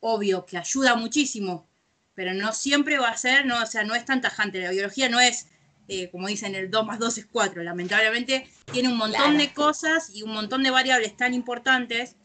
Obvio 0.00 0.46
que 0.46 0.56
ayuda 0.56 0.94
muchísimo, 0.94 1.68
pero 2.14 2.32
no 2.32 2.54
siempre 2.54 2.98
va 2.98 3.10
a 3.10 3.18
ser, 3.18 3.44
no, 3.44 3.62
o 3.62 3.66
sea, 3.66 3.84
no 3.84 3.94
es 3.94 4.06
tan 4.06 4.22
tajante. 4.22 4.60
La 4.60 4.70
biología 4.70 5.10
no 5.10 5.20
es, 5.20 5.48
eh, 5.88 6.08
como 6.08 6.28
dicen, 6.28 6.54
el 6.54 6.70
2 6.70 6.86
más 6.86 6.98
2 6.98 7.18
es 7.18 7.26
4. 7.26 7.62
Lamentablemente 7.62 8.48
tiene 8.72 8.88
un 8.88 8.96
montón 8.96 9.36
de 9.36 9.52
cosas 9.52 10.08
y 10.08 10.22
un 10.22 10.32
montón 10.32 10.62
de 10.62 10.70
variables 10.70 11.18
tan 11.18 11.34
importantes 11.34 12.16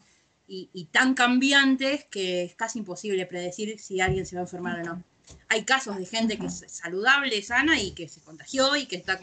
y, 0.48 0.70
y, 0.72 0.86
tan 0.86 1.12
cambiantes 1.12 2.06
que 2.06 2.44
es 2.44 2.54
casi 2.54 2.78
imposible 2.78 3.26
predecir 3.26 3.78
si 3.78 4.00
alguien 4.00 4.24
se 4.24 4.36
va 4.36 4.40
a 4.40 4.44
enfermar 4.44 4.80
o 4.80 4.84
no 4.84 5.04
hay 5.48 5.64
casos 5.64 5.96
de 5.96 6.04
gente 6.04 6.38
que 6.38 6.46
es 6.46 6.64
saludable, 6.66 7.40
sana 7.42 7.80
y 7.80 7.92
que 7.92 8.08
se 8.08 8.20
contagió 8.20 8.76
y 8.76 8.86
que, 8.86 8.96
está 8.96 9.18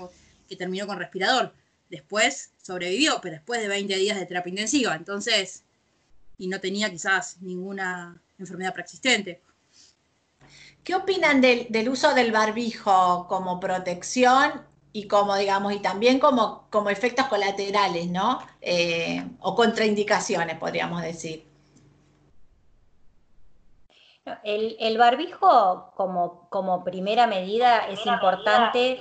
que 0.49 0.55
terminó 0.55 0.87
con 0.87 0.97
respirador. 0.97 1.53
Después 1.89 2.51
sobrevivió, 2.61 3.19
pero 3.21 3.35
después 3.35 3.61
de 3.61 3.67
20 3.67 3.95
días 3.95 4.19
de 4.19 4.25
terapia 4.25 4.49
intensiva. 4.49 4.95
Entonces, 4.95 5.63
y 6.37 6.47
no 6.47 6.59
tenía 6.59 6.89
quizás 6.89 7.41
ninguna 7.41 8.21
enfermedad 8.37 8.73
preexistente. 8.73 9.41
¿Qué 10.83 10.95
opinan 10.95 11.41
del, 11.41 11.89
uso 11.89 12.13
del 12.13 12.31
barbijo 12.31 13.27
como 13.27 13.59
protección 13.59 14.63
y 14.91 15.07
como, 15.07 15.35
digamos, 15.35 15.73
y 15.73 15.79
también 15.79 16.19
como, 16.19 16.67
como 16.71 16.89
efectos 16.89 17.27
colaterales, 17.27 18.07
¿no? 18.09 18.39
Eh, 18.61 19.23
o 19.39 19.53
contraindicaciones, 19.53 20.57
podríamos 20.57 21.01
decir. 21.01 21.47
El, 24.43 24.97
barbijo 24.97 25.91
como, 25.95 26.47
como, 26.49 26.83
primera 26.83 27.27
medida 27.27 27.87
es 27.87 28.05
importante, 28.05 28.99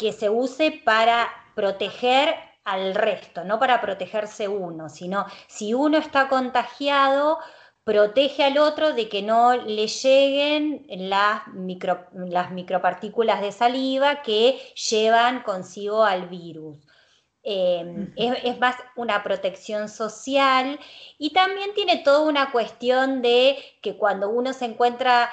que 0.00 0.12
se 0.12 0.30
use 0.30 0.80
para 0.82 1.28
proteger 1.54 2.34
al 2.64 2.94
resto, 2.94 3.44
no 3.44 3.58
para 3.58 3.82
protegerse 3.82 4.48
uno, 4.48 4.88
sino 4.88 5.26
si 5.46 5.74
uno 5.74 5.98
está 5.98 6.28
contagiado, 6.28 7.38
protege 7.84 8.44
al 8.44 8.56
otro 8.56 8.94
de 8.94 9.10
que 9.10 9.20
no 9.20 9.54
le 9.56 9.88
lleguen 9.88 10.86
las, 10.88 11.46
micro, 11.48 12.06
las 12.14 12.50
micropartículas 12.50 13.42
de 13.42 13.52
saliva 13.52 14.22
que 14.22 14.58
llevan 14.90 15.42
consigo 15.42 16.02
al 16.02 16.28
virus. 16.28 16.78
Em, 17.42 18.12
es, 18.16 18.58
más 18.58 18.76
una 18.96 19.22
protección 19.22 19.88
social 19.88 20.78
y 21.18 21.32
también 21.32 21.72
tiene 21.74 21.98
toda 21.98 22.20
una 22.20 22.52
cuestión 22.52 23.22
de 23.22 23.56
que 23.82 23.96
cuando 23.96 24.28
uno 24.28 24.52
se 24.52 24.66
encuentra 24.66 25.30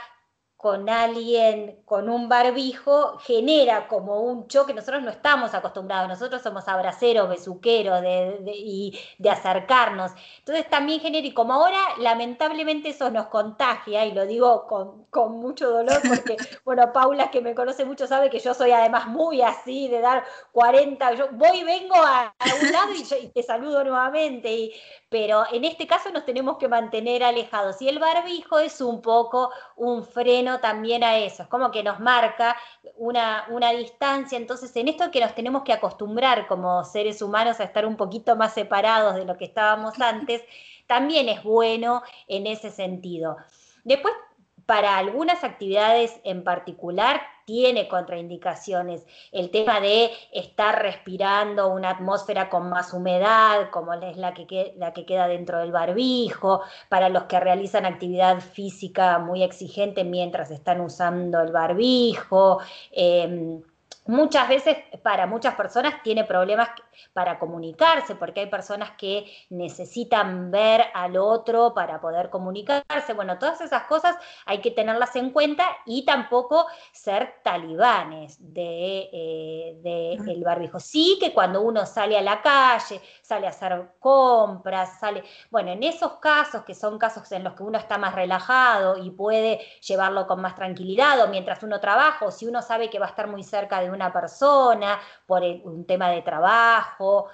con 0.57 0.89
alguien 0.89 1.77
con 1.85 2.09
un 2.09 2.27
barbijo 2.27 3.19
genera 3.19 3.87
como 3.87 4.21
un 4.21 4.47
choque. 4.47 4.73
Nosotros 4.73 5.03
no 5.03 5.11
estamos 5.11 5.53
acostumbrados, 5.53 6.09
nosotros 6.09 6.41
somos 6.41 6.67
abraceros, 6.67 7.29
besuqueros 7.29 8.01
de, 8.01 8.41
y 8.55 8.99
de 9.19 9.29
acercarnos. 9.29 10.11
Entonces 10.39 10.67
también 10.67 10.99
genera, 10.99 11.27
y 11.27 11.31
como 11.31 11.53
ahora 11.53 11.79
lamentablemente 11.99 12.89
eso 12.89 13.11
nos 13.11 13.27
contagia, 13.27 14.05
y 14.05 14.13
lo 14.13 14.25
digo 14.25 14.65
con, 14.65 15.05
con 15.11 15.33
mucho 15.39 15.69
dolor 15.69 16.01
porque, 16.07 16.37
bueno, 16.65 16.91
Paula 16.91 17.29
que 17.29 17.41
me 17.41 17.53
conoce 17.53 17.85
mucho 17.85 18.07
sabe 18.07 18.31
que 18.31 18.39
yo 18.39 18.55
soy 18.55 18.71
además 18.71 19.07
muy 19.07 19.43
así, 19.43 19.87
de 19.89 20.01
dar 20.01 20.23
40, 20.53 21.13
yo 21.13 21.27
voy 21.33 21.59
y 21.59 21.63
vengo 21.65 21.95
a, 21.95 22.33
un 22.61 22.71
lado 22.71 22.93
y, 22.93 23.25
y, 23.25 23.27
te 23.27 23.43
saludo 23.43 23.83
nuevamente, 23.83 24.51
y, 24.51 24.73
pero 25.09 25.45
en 25.51 25.63
este 25.63 25.87
caso 25.87 26.09
nos 26.11 26.25
tenemos 26.25 26.57
que 26.57 26.67
mantener 26.67 27.23
alejados. 27.23 27.81
Y 27.81 27.87
el 27.87 27.99
barbijo 27.99 28.59
es 28.59 28.81
un 28.81 29.01
poco 29.01 29.51
un 29.75 30.03
freno 30.03 30.59
también 30.59 31.03
a 31.03 31.17
eso, 31.17 31.43
es 31.43 31.49
como 31.49 31.71
que 31.71 31.83
nos 31.83 31.99
marca 31.99 32.57
una, 32.97 33.45
una 33.49 33.71
distancia. 33.71 34.37
Entonces, 34.37 34.75
en 34.75 34.89
esto 34.89 35.09
que 35.11 35.21
nos 35.21 35.33
tenemos 35.33 35.63
que 35.63 35.73
acostumbrar 35.73 36.47
como 36.47 36.83
seres 36.83 37.21
humanos 37.21 37.59
a 37.59 37.63
estar 37.63 37.85
un 37.85 37.95
poquito 37.95 38.35
más 38.35 38.53
separados 38.53 39.15
de 39.15 39.25
lo 39.25 39.37
que 39.37 39.45
estábamos 39.45 39.99
antes, 40.01 40.43
también 40.87 41.29
es 41.29 41.43
bueno 41.43 42.03
en 42.27 42.47
ese 42.47 42.71
sentido. 42.71 43.37
Después, 43.83 44.13
para 44.65 44.97
algunas 44.97 45.43
actividades 45.43 46.19
en 46.25 46.43
particular, 46.43 47.21
tiene 47.47 47.87
contraindicaciones. 47.87 49.05
El 49.31 49.51
tema 49.51 49.79
de 49.79 50.11
estar 50.33 50.81
respirando 50.81 51.69
una 51.69 51.91
atmósfera 51.91 52.49
con 52.49 52.69
más 52.69 52.93
humedad, 52.93 53.69
como 53.71 53.93
es 53.93 54.17
la 54.17 54.33
que, 54.33 54.73
la 54.75 54.91
que 54.91 55.05
queda 55.05 55.29
dentro 55.29 55.59
del 55.59 55.71
barbijo, 55.71 56.61
para 56.89 57.07
los 57.07 57.23
que 57.23 57.39
realizan 57.39 57.85
actividad 57.85 58.41
física 58.41 59.19
muy 59.19 59.43
exigente 59.43 60.03
mientras 60.03 60.51
están 60.51 60.81
usando 60.81 61.39
el 61.39 61.53
barbijo. 61.53 62.59
Em, 62.91 63.61
muchas 64.07 64.47
veces 64.47 64.77
para 65.03 65.25
muchas 65.27 65.55
personas 65.55 66.01
tiene 66.03 66.23
problemas 66.23 66.69
para 67.13 67.39
comunicarse, 67.39 68.15
porque 68.15 68.41
hay 68.41 68.47
personas 68.47 68.91
que 68.97 69.25
necesitan 69.49 70.51
ver 70.51 70.85
al 70.93 71.17
otro 71.17 71.73
para 71.73 71.99
poder 72.01 72.29
comunicarse. 72.29 73.13
Bueno, 73.13 73.37
todas 73.37 73.61
esas 73.61 73.83
cosas 73.83 74.15
hay 74.45 74.59
que 74.59 74.71
tenerlas 74.71 75.15
en 75.15 75.31
cuenta 75.31 75.65
y 75.85 76.05
tampoco 76.05 76.67
ser 76.91 77.35
talibanes 77.43 78.37
de, 78.39 79.09
eh, 79.11 80.17
el 80.27 80.43
barbijo. 80.43 80.79
Sí 80.79 81.17
que 81.19 81.33
cuando 81.33 81.61
uno 81.61 81.85
sale 81.85 82.17
a 82.17 82.21
la 82.21 82.41
calle, 82.41 83.01
sale 83.21 83.47
a 83.47 83.51
hacer 83.51 83.93
compras, 83.99 84.99
sale, 84.99 85.23
bueno, 85.49 85.71
en 85.71 85.83
esos 85.83 86.13
casos 86.13 86.63
que 86.63 86.73
son 86.73 86.97
casos 86.97 87.31
en 87.31 87.43
los 87.43 87.53
que 87.53 87.63
uno 87.63 87.77
está 87.77 87.97
más 87.97 88.15
relajado 88.15 88.97
y 88.97 89.11
puede 89.11 89.59
llevarlo 89.81 90.27
con 90.27 90.41
más 90.41 90.55
tranquilidad 90.55 91.19
o 91.21 91.27
mientras 91.27 91.63
uno 91.63 91.79
trabaja 91.79 92.25
o 92.25 92.31
si 92.31 92.47
uno 92.47 92.61
sabe 92.61 92.89
que 92.89 92.99
va 92.99 93.07
a 93.07 93.09
estar 93.09 93.27
muy 93.27 93.43
cerca 93.43 93.79
de 93.81 93.89
una 93.97 94.13
persona 94.13 94.99
por 95.25 95.43
un 95.43 95.85
tema 95.85 96.09
de 96.09 96.21
trabajo, 96.21 97.27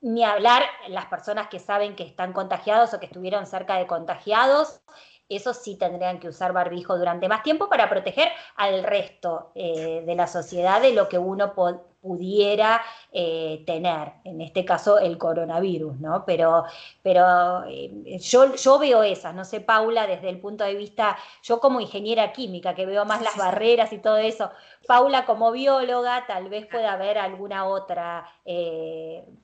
ni 0.00 0.24
hablar 0.24 0.62
las 0.88 1.06
personas 1.06 1.48
que 1.48 1.58
saben 1.58 1.96
que 1.96 2.04
están 2.04 2.32
contagiados 2.32 2.92
o 2.94 3.00
que 3.00 3.06
estuvieron 3.06 3.46
cerca 3.46 3.76
de 3.76 3.86
contagiados, 3.86 4.80
esos 5.28 5.58
sí 5.58 5.76
tendrían 5.76 6.18
que 6.18 6.28
usar 6.28 6.52
barbijo 6.52 6.96
durante 6.96 7.28
más 7.28 7.42
tiempo 7.42 7.68
para 7.68 7.88
proteger 7.88 8.28
al 8.56 8.82
resto 8.82 9.52
eh, 9.54 10.02
de 10.06 10.14
la 10.14 10.26
sociedad 10.26 10.80
de 10.80 10.92
lo 10.92 11.08
que 11.08 11.18
uno 11.18 11.52
pudiera 12.00 12.80
eh, 13.12 13.62
tener, 13.66 14.12
en 14.24 14.40
este 14.40 14.64
caso 14.64 14.98
el 14.98 15.18
coronavirus, 15.18 16.00
¿no? 16.00 16.24
Pero, 16.24 16.64
pero 17.02 17.64
eh, 17.68 18.18
yo, 18.20 18.54
yo 18.54 18.78
veo 18.78 19.02
esas, 19.02 19.34
no 19.34 19.44
sé, 19.44 19.60
Paula, 19.60 20.06
desde 20.06 20.30
el 20.30 20.40
punto 20.40 20.64
de 20.64 20.74
vista, 20.74 21.18
yo 21.42 21.60
como 21.60 21.80
ingeniera 21.80 22.32
química, 22.32 22.74
que 22.74 22.86
veo 22.86 23.04
más 23.04 23.20
las 23.20 23.36
barreras 23.36 23.92
y 23.92 23.98
todo 23.98 24.16
eso, 24.16 24.50
Paula 24.86 25.26
como 25.26 25.52
bióloga, 25.52 26.24
tal 26.26 26.48
vez 26.48 26.66
pueda 26.66 26.92
haber 26.92 27.18
alguna 27.18 27.66
otra 27.66 28.24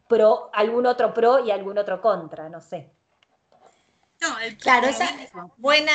pro, 0.09 0.51
algún 0.53 0.87
otro 0.87 1.13
pro 1.13 1.45
y 1.45 1.51
algún 1.51 1.77
otro 1.77 2.01
contra, 2.01 2.49
no 2.49 2.61
sé 2.61 2.94
claro, 4.59 4.89
esa 4.89 5.09
buena, 5.57 5.93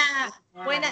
buena, 0.54 0.88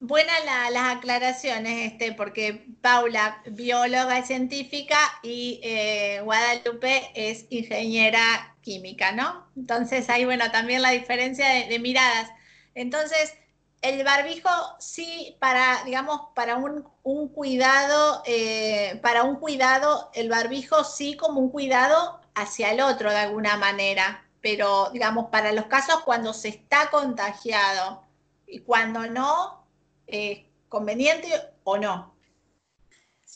buena 0.00 0.32
las 0.72 0.96
aclaraciones, 0.96 1.92
este, 1.92 2.12
porque 2.12 2.66
Paula, 2.80 3.42
bióloga 3.46 4.18
y 4.18 4.24
científica, 4.24 4.98
y 5.22 5.60
eh, 5.62 6.20
Guadalupe 6.22 7.10
es 7.14 7.46
ingeniera 7.50 8.56
química, 8.60 9.12
¿no? 9.12 9.46
Entonces 9.56 10.08
ahí, 10.10 10.24
bueno, 10.24 10.50
también 10.50 10.82
la 10.82 10.90
diferencia 10.90 11.48
de, 11.66 11.78
miradas. 11.78 12.30
Entonces, 12.74 13.34
el 13.82 14.02
barbijo 14.04 14.50
sí, 14.78 15.36
para, 15.38 15.82
digamos, 15.84 16.20
para 16.34 16.56
un, 16.56 17.28
cuidado, 17.28 18.22
eh, 18.26 18.98
para 19.02 19.22
un 19.22 19.36
cuidado, 19.36 20.10
el 20.14 20.28
barbijo 20.28 20.84
sí 20.84 21.16
como 21.16 21.40
un 21.40 21.50
cuidado 21.50 22.20
hacia 22.34 22.72
el 22.72 22.80
otro 22.80 23.10
de 23.10 23.18
alguna 23.18 23.56
manera 23.56 24.25
pero 24.40 24.90
digamos, 24.92 25.30
para 25.30 25.52
los 25.52 25.66
casos 25.66 26.02
cuando 26.04 26.32
se 26.32 26.48
está 26.48 26.90
contagiado 26.90 28.02
y 28.46 28.60
cuando 28.60 29.06
no, 29.06 29.66
¿es 30.06 30.40
conveniente 30.68 31.28
o 31.64 31.78
no? 31.78 32.16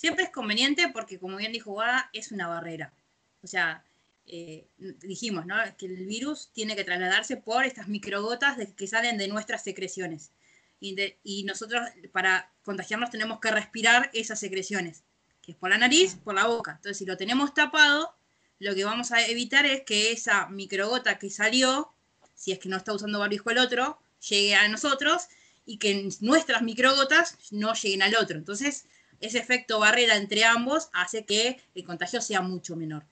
siempre 0.01 0.25
es 0.25 0.31
conveniente 0.31 0.89
porque, 0.89 1.19
como 1.19 1.37
bien 1.37 1.53
dijo 1.53 1.73
Guada, 1.73 2.09
es 2.15 2.33
una 2.33 2.49
barrera. 2.49 2.95
O 3.43 3.47
sea, 3.47 3.85
eh, 4.25 4.67
dijimos, 4.79 5.45
¿no? 5.45 5.57
Que 5.77 5.87
el 5.87 6.07
virus 6.07 6.51
tiene 6.55 6.75
que 6.75 6.85
trasladarse 6.85 7.37
por 7.37 7.67
estas 7.67 7.87
microgotas 7.87 8.57
que 8.75 8.87
salen 8.87 9.19
de 9.19 9.29
nuestras 9.29 9.63
secreciones. 9.63 10.33
Y, 10.81 11.45
nosotros, 11.45 11.83
para 12.13 12.51
contagiarnos, 12.65 13.11
tenemos 13.11 13.39
que 13.41 13.51
respirar 13.51 14.11
esas 14.15 14.41
secreciones, 14.41 15.05
que 15.43 15.53
es 15.53 15.59
por 15.59 15.69
la 15.69 15.77
nariz, 15.77 16.15
por 16.15 16.35
la 16.35 16.47
boca. 16.47 16.73
Entonces, 16.77 16.97
si 16.97 17.05
lo 17.05 17.19
tenemos 17.19 17.53
tapado, 17.53 18.15
lo 18.61 18.75
que 18.75 18.85
vamos 18.85 19.11
a 19.11 19.27
evitar 19.27 19.67
es 19.67 19.83
que 19.83 20.13
esa 20.13 20.47
microgota 20.49 21.19
que 21.19 21.31
salió, 21.31 21.93
si 22.35 22.53
es 22.53 22.59
que 22.59 22.69
no 22.69 22.77
está 22.77 22.93
usando 22.93 23.19
barbijo 23.19 23.51
el 23.51 23.59
otro, 23.59 23.99
llegue 24.29 24.55
a 24.55 24.69
nosotros 24.69 25.25
y 25.65 25.79
que 25.79 26.11
nuestras 26.21 26.63
microgotas 26.63 27.37
no 27.51 27.73
lleguen 27.75 28.03
al 28.03 28.15
otro. 28.17 28.37
Entonces, 28.37 28.85
ese 29.21 29.39
efecto 29.39 29.79
barrera 29.79 30.17
entre 30.17 30.45
ambos 30.45 30.91
hace 30.93 31.25
que 31.25 31.61
el 31.75 31.85
contagio 31.85 32.21
sea 32.21 32.43
mucho 32.43 32.77
menor. 32.77 33.05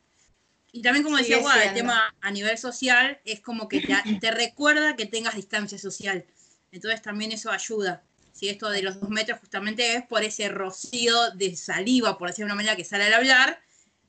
Y 0.70 0.82
también, 0.82 1.02
como 1.02 1.16
decía 1.16 1.38
Guada, 1.38 1.64
el 1.64 1.74
tema 1.74 2.14
a 2.20 2.30
nivel 2.30 2.58
social 2.58 3.18
es 3.24 3.40
como 3.40 3.68
que 3.68 3.80
te, 4.20 4.30
recuerda 4.30 4.96
que 4.96 5.06
tengas 5.06 5.34
distancia 5.34 5.78
social. 5.78 6.26
Entonces 6.72 7.00
también 7.00 7.32
eso 7.32 7.50
ayuda. 7.50 8.02
Si 8.32 8.50
esto 8.50 8.68
de 8.68 8.82
los 8.82 9.00
dos 9.00 9.08
metros 9.08 9.40
justamente 9.40 9.94
es 9.94 10.04
por 10.04 10.22
ese 10.22 10.48
rocío 10.50 11.30
de 11.32 11.56
saliva, 11.56 12.18
por 12.18 12.28
decirlo 12.28 12.48
de 12.48 12.52
una 12.52 12.56
manera, 12.56 12.76
que 12.76 12.84
sale 12.84 13.04
al 13.04 13.14
hablar. 13.14 13.60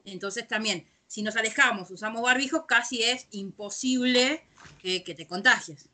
Entonces 0.04 0.48
también, 0.48 0.86
si 1.10 1.24
nos 1.24 1.36
alejamos, 1.36 1.90
usamos 1.90 2.22
barbijos, 2.22 2.66
casi 2.68 3.02
es 3.02 3.26
imposible 3.32 4.44
que, 4.80 5.00
te 5.02 5.26
contagies. 5.26 5.90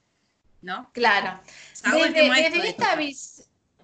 ¿No? 0.61 0.91
Claro. 0.91 1.39
Desde, 1.83 2.67
esta, 2.67 2.97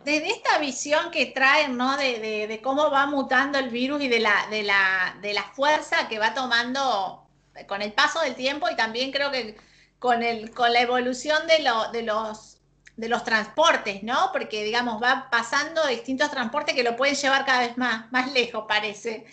desde 0.03 0.29
esta 0.29 0.57
visión 0.57 1.09
que 1.09 1.27
traen, 1.27 1.77
¿no? 1.77 1.95
De, 1.95 2.59
cómo 2.61 2.91
va 2.91 3.05
mutando 3.05 3.59
el 3.59 3.69
virus 3.69 4.01
y 4.01 4.09
de 4.09 4.19
la, 4.19 4.47
de, 4.49 4.63
la, 4.63 5.17
de 5.21 5.33
la 5.33 5.43
fuerza 5.43 6.09
que 6.09 6.19
va 6.19 6.33
tomando 6.33 7.25
con 7.65 7.81
el 7.81 7.93
paso 7.93 8.19
del 8.19 8.35
tiempo 8.35 8.69
y 8.69 8.75
también 8.75 9.11
creo 9.11 9.31
que 9.31 9.55
con, 9.99 10.23
el, 10.23 10.51
con 10.51 10.73
la 10.73 10.81
evolución 10.81 11.47
de, 11.47 11.59
lo, 11.59 11.91
de, 11.93 12.01
los, 12.01 12.57
de 12.97 13.07
los 13.07 13.23
transportes, 13.23 14.03
¿no? 14.03 14.31
Porque, 14.33 14.65
digamos, 14.65 15.01
va 15.01 15.29
pasando 15.31 15.87
distintos 15.87 16.29
transportes 16.29 16.75
que 16.75 16.83
lo 16.83 16.97
pueden 16.97 17.15
llevar 17.15 17.45
cada 17.45 17.61
vez 17.61 17.77
más, 17.77 18.11
más 18.11 18.33
lejos, 18.33 18.65
parece. 18.67 19.25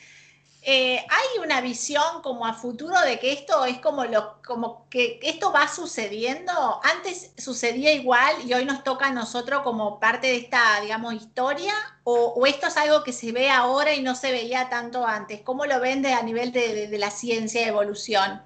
Eh, 0.62 0.98
hay 0.98 1.38
una 1.42 1.60
visión 1.60 2.20
como 2.22 2.44
a 2.44 2.52
futuro 2.52 3.00
de 3.02 3.20
que 3.20 3.32
esto 3.32 3.64
es 3.64 3.78
como 3.78 4.04
lo, 4.04 4.42
como 4.42 4.88
que 4.90 5.20
esto 5.22 5.52
va 5.52 5.68
sucediendo. 5.68 6.52
Antes 6.82 7.32
sucedía 7.38 7.92
igual 7.92 8.34
y 8.44 8.52
hoy 8.54 8.64
nos 8.64 8.82
toca 8.82 9.06
a 9.06 9.12
nosotros 9.12 9.62
como 9.62 10.00
parte 10.00 10.26
de 10.26 10.36
esta, 10.36 10.80
digamos, 10.80 11.14
historia, 11.14 11.74
o, 12.02 12.44
esto 12.46 12.66
es 12.66 12.76
algo 12.76 13.04
que 13.04 13.12
se 13.12 13.32
ve 13.32 13.50
ahora 13.50 13.94
y 13.94 14.02
no 14.02 14.14
se 14.14 14.32
veía 14.32 14.68
tanto 14.68 15.06
antes. 15.06 15.42
¿Cómo 15.42 15.64
lo 15.64 15.80
ven 15.80 16.04
a 16.06 16.22
nivel 16.22 16.52
de, 16.52 16.88
la 16.98 17.10
ciencia 17.10 17.60
de 17.60 17.68
evolución? 17.68 18.42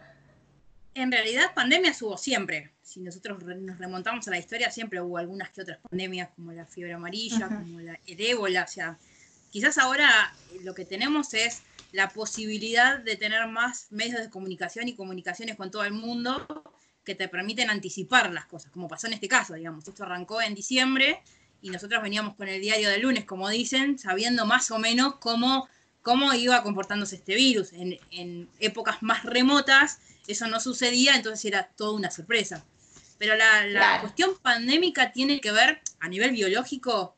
En 0.94 1.10
realidad, 1.10 1.54
pandemias 1.54 2.02
hubo 2.02 2.18
siempre. 2.18 2.72
Si 2.82 3.00
nosotros 3.00 3.42
nos 3.42 3.78
remontamos 3.78 4.28
a 4.28 4.30
la 4.30 4.38
historia, 4.38 4.70
siempre 4.70 5.00
hubo 5.00 5.16
algunas 5.16 5.50
que 5.50 5.62
otras 5.62 5.78
pandemias, 5.78 6.28
como 6.36 6.52
la 6.52 6.66
fiebre 6.66 6.92
amarilla, 6.92 7.48
como 7.48 7.80
la, 7.80 7.98
el 8.06 8.20
ébola. 8.20 8.64
O 8.64 8.68
sea, 8.68 8.98
quizás 9.52 9.78
ahora 9.78 10.34
lo 10.62 10.74
que 10.74 10.84
tenemos 10.84 11.34
es 11.34 11.62
la 11.92 12.08
posibilidad 12.08 12.98
de 12.98 13.16
tener 13.16 13.46
más 13.46 13.86
medios 13.90 14.20
de 14.20 14.30
comunicación 14.30 14.88
y 14.88 14.94
comunicaciones 14.94 15.56
con 15.56 15.70
todo 15.70 15.84
el 15.84 15.92
mundo 15.92 16.46
que 17.04 17.14
te 17.14 17.28
permiten 17.28 17.68
anticipar 17.68 18.32
las 18.32 18.46
cosas, 18.46 18.72
como 18.72 18.88
pasó 18.88 19.06
en 19.08 19.12
este 19.12 19.28
caso, 19.28 19.54
digamos. 19.54 19.86
Esto 19.86 20.04
arrancó 20.04 20.40
en 20.40 20.54
diciembre 20.54 21.20
y 21.60 21.68
nosotros 21.70 22.02
veníamos 22.02 22.34
con 22.34 22.48
el 22.48 22.60
diario 22.62 22.88
del 22.88 23.02
lunes, 23.02 23.24
como 23.24 23.48
dicen, 23.48 23.98
sabiendo 23.98 24.46
más 24.46 24.70
o 24.70 24.78
menos 24.78 25.16
cómo, 25.16 25.68
cómo 26.00 26.32
iba 26.32 26.62
comportándose 26.62 27.16
este 27.16 27.34
virus. 27.34 27.72
En, 27.74 27.98
en 28.10 28.48
épocas 28.58 29.02
más 29.02 29.24
remotas 29.24 29.98
eso 30.26 30.46
no 30.46 30.60
sucedía, 30.60 31.14
entonces 31.14 31.44
era 31.44 31.68
toda 31.76 31.92
una 31.92 32.10
sorpresa. 32.10 32.64
Pero 33.18 33.36
la, 33.36 33.66
la 33.66 34.00
cuestión 34.00 34.36
pandémica 34.40 35.12
tiene 35.12 35.40
que 35.40 35.52
ver 35.52 35.80
a 36.00 36.08
nivel 36.08 36.32
biológico 36.32 37.16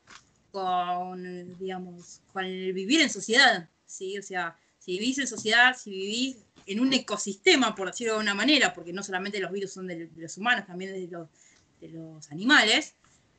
con, 0.54 1.58
digamos, 1.58 2.20
con 2.32 2.44
el 2.44 2.72
vivir 2.72 3.00
en 3.00 3.10
sociedad, 3.10 3.68
¿sí? 3.86 4.16
O 4.16 4.22
sea, 4.22 4.56
si 4.78 4.92
vivís 4.92 5.18
en 5.18 5.26
sociedad, 5.26 5.76
si 5.76 5.90
vivís 5.90 6.36
en 6.66 6.78
un 6.78 6.92
ecosistema, 6.92 7.74
por 7.74 7.88
decirlo 7.88 8.14
de 8.14 8.20
una 8.20 8.34
manera, 8.34 8.72
porque 8.72 8.92
no 8.92 9.02
solamente 9.02 9.40
los 9.40 9.50
virus 9.50 9.72
son 9.72 9.88
de, 9.88 10.08
los 10.16 10.38
humanos, 10.38 10.64
también 10.64 10.92
de 10.92 11.08
los, 11.08 11.28
de 11.80 11.88
los, 11.88 12.30
animales, 12.30 12.94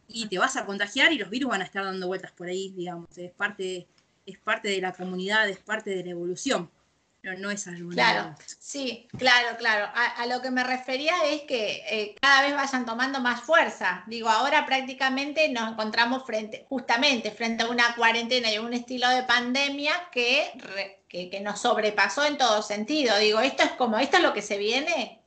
y 0.10 0.28
te 0.28 0.38
vas 0.38 0.58
a 0.58 0.66
contagiar 0.66 1.14
y 1.14 1.18
los 1.18 1.30
virus 1.30 1.52
van 1.52 1.62
a 1.62 1.64
estar 1.64 1.86
dando 1.86 2.06
vueltas 2.08 2.34
por 2.34 2.48
ahí, 2.48 2.74
digamos, 2.76 3.08
es 3.18 3.32
parte, 3.32 3.88
es 4.26 4.38
parte 4.38 4.68
de 4.68 4.82
la 4.82 4.92
comunidad, 4.92 5.48
es 5.48 5.60
parte 5.60 5.92
de 5.92 6.04
la 6.04 6.12
evolución 6.12 6.70
no 7.34 7.50
es 7.50 7.68
algo. 7.68 7.90
Claro, 7.90 8.36
sí, 8.60 9.08
claro, 9.18 9.58
claro. 9.58 9.90
A, 9.96 10.26
lo 10.28 10.42
que 10.42 10.52
me 10.52 10.64
refería 10.64 11.14
es 11.26 11.42
que 11.42 11.84
eh, 11.90 12.16
cada 12.22 12.44
vez 12.44 12.54
vayan 12.54 12.86
tomando 12.86 13.20
más 13.20 13.42
fuerza. 13.42 14.04
Digo, 14.08 14.30
ahora 14.30 14.66
prácticamente 14.66 15.50
nos 15.50 15.72
encontramos 15.72 16.26
frente, 16.26 16.66
justamente 16.70 17.32
frente 17.32 17.64
a 17.64 17.70
una 17.70 17.96
cuarentena 17.96 18.52
y 18.52 18.60
un 18.60 18.74
estilo 18.74 19.10
de 19.10 19.24
pandemia 19.24 19.94
que, 20.12 20.52
que, 21.10 21.40
nos 21.42 21.62
sobrepasó 21.62 22.26
en 22.26 22.38
todo 22.38 22.62
sentido. 22.62 23.18
Digo, 23.18 23.40
esto 23.40 23.64
es 23.64 23.72
como, 23.72 23.98
esto 23.98 24.18
es 24.18 24.24
lo 24.24 24.34
que 24.34 24.42
se 24.42 24.58
viene. 24.58 25.22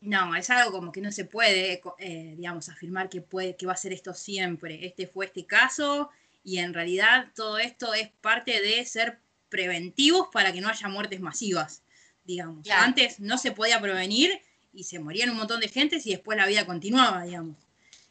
No, 0.00 0.34
es 0.34 0.50
algo 0.50 0.72
como 0.72 0.90
que 0.90 1.00
no 1.00 1.12
se 1.12 1.24
puede, 1.24 1.80
eh, 1.98 2.34
digamos, 2.36 2.68
afirmar 2.68 3.08
que, 3.08 3.20
puede, 3.20 3.54
que 3.54 3.66
va 3.66 3.74
a 3.74 3.76
ser 3.76 3.92
esto 3.92 4.14
siempre. 4.14 4.84
Este 4.84 5.06
fue 5.06 5.26
este 5.26 5.46
caso 5.46 6.10
y 6.42 6.58
en 6.58 6.74
realidad 6.74 7.28
todo 7.36 7.58
esto 7.58 7.94
es 7.94 8.10
parte 8.20 8.60
de 8.60 8.84
ser 8.84 9.20
preventivos 9.52 10.28
para 10.32 10.50
que 10.50 10.62
no 10.62 10.68
haya 10.70 10.88
muertes 10.88 11.20
masivas, 11.20 11.82
digamos. 12.24 12.66
Antes 12.70 13.20
no 13.20 13.36
se 13.36 13.52
podía 13.52 13.78
prevenir 13.82 14.40
y 14.72 14.84
se 14.84 14.98
morían 14.98 15.28
un 15.28 15.36
montón 15.36 15.60
de 15.60 15.68
gente 15.68 16.00
y 16.02 16.10
después 16.10 16.38
la 16.38 16.46
vida 16.46 16.64
continuaba, 16.64 17.22
digamos. 17.24 17.58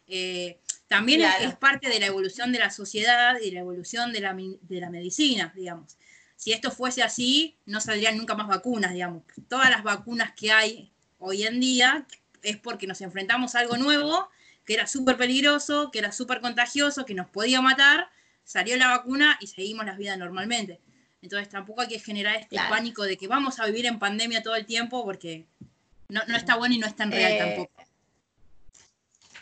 Eh, 0.08 0.60
también 0.88 1.22
es, 1.22 1.56
parte 1.56 1.90
de 1.90 2.00
la 2.00 2.06
evolución 2.06 2.52
de 2.52 2.60
la 2.60 2.70
sociedad 2.70 3.40
y 3.42 3.50
la 3.50 3.62
evolución 3.62 4.14
de 4.14 4.20
la, 4.22 4.36
de 4.36 4.80
la 4.80 4.92
medicina, 4.92 5.52
digamos. 5.56 5.98
Si 6.36 6.54
esto 6.54 6.70
fuese 6.70 7.02
así, 7.02 7.56
no 7.66 7.82
saldrían 7.82 8.18
nunca 8.18 8.36
más 8.36 8.48
vacunas, 8.48 8.94
digamos. 8.94 9.24
Todas 9.48 9.72
las 9.72 9.84
vacunas 9.84 10.34
que 10.34 10.52
hay 10.52 10.92
hoy 11.18 11.44
en 11.44 11.60
día 11.60 12.06
es 12.44 12.58
porque 12.58 12.86
nos 12.86 13.02
enfrentamos 13.02 13.56
a 13.56 13.60
algo 13.60 13.78
nuevo, 13.78 14.30
que 14.64 14.76
era 14.76 14.86
súper 14.86 15.18
peligroso, 15.18 15.90
que 15.92 16.00
era 16.00 16.12
súper 16.12 16.40
contagioso, 16.40 17.06
que 17.06 17.16
nos 17.16 17.28
podía 17.28 17.62
matar, 17.62 18.10
salió 18.44 18.78
la 18.78 18.90
vacuna 18.90 19.38
y 19.42 19.48
seguimos 19.48 19.88
las 19.88 19.98
vidas 19.98 20.20
normalmente. 20.20 20.80
Entonces 21.22 21.50
tampoco 21.50 21.82
hay 21.82 21.88
que 21.88 22.00
generar 22.00 22.36
este 22.36 22.58
pánico 22.70 23.04
de 23.04 23.18
que 23.18 23.28
vamos 23.28 23.60
a 23.60 23.66
vivir 23.66 23.86
en 23.86 24.00
pandemia 24.00 24.42
todo 24.42 24.56
el 24.56 24.66
tiempo 24.66 25.04
porque 25.04 25.46
no, 26.10 26.22
está 26.36 26.56
bueno 26.56 26.76
y 26.76 26.80
no 26.80 26.88
es 26.88 26.96
tan 26.96 27.12
real 27.12 27.32
eh, 27.32 27.38
tampoco. 27.38 27.92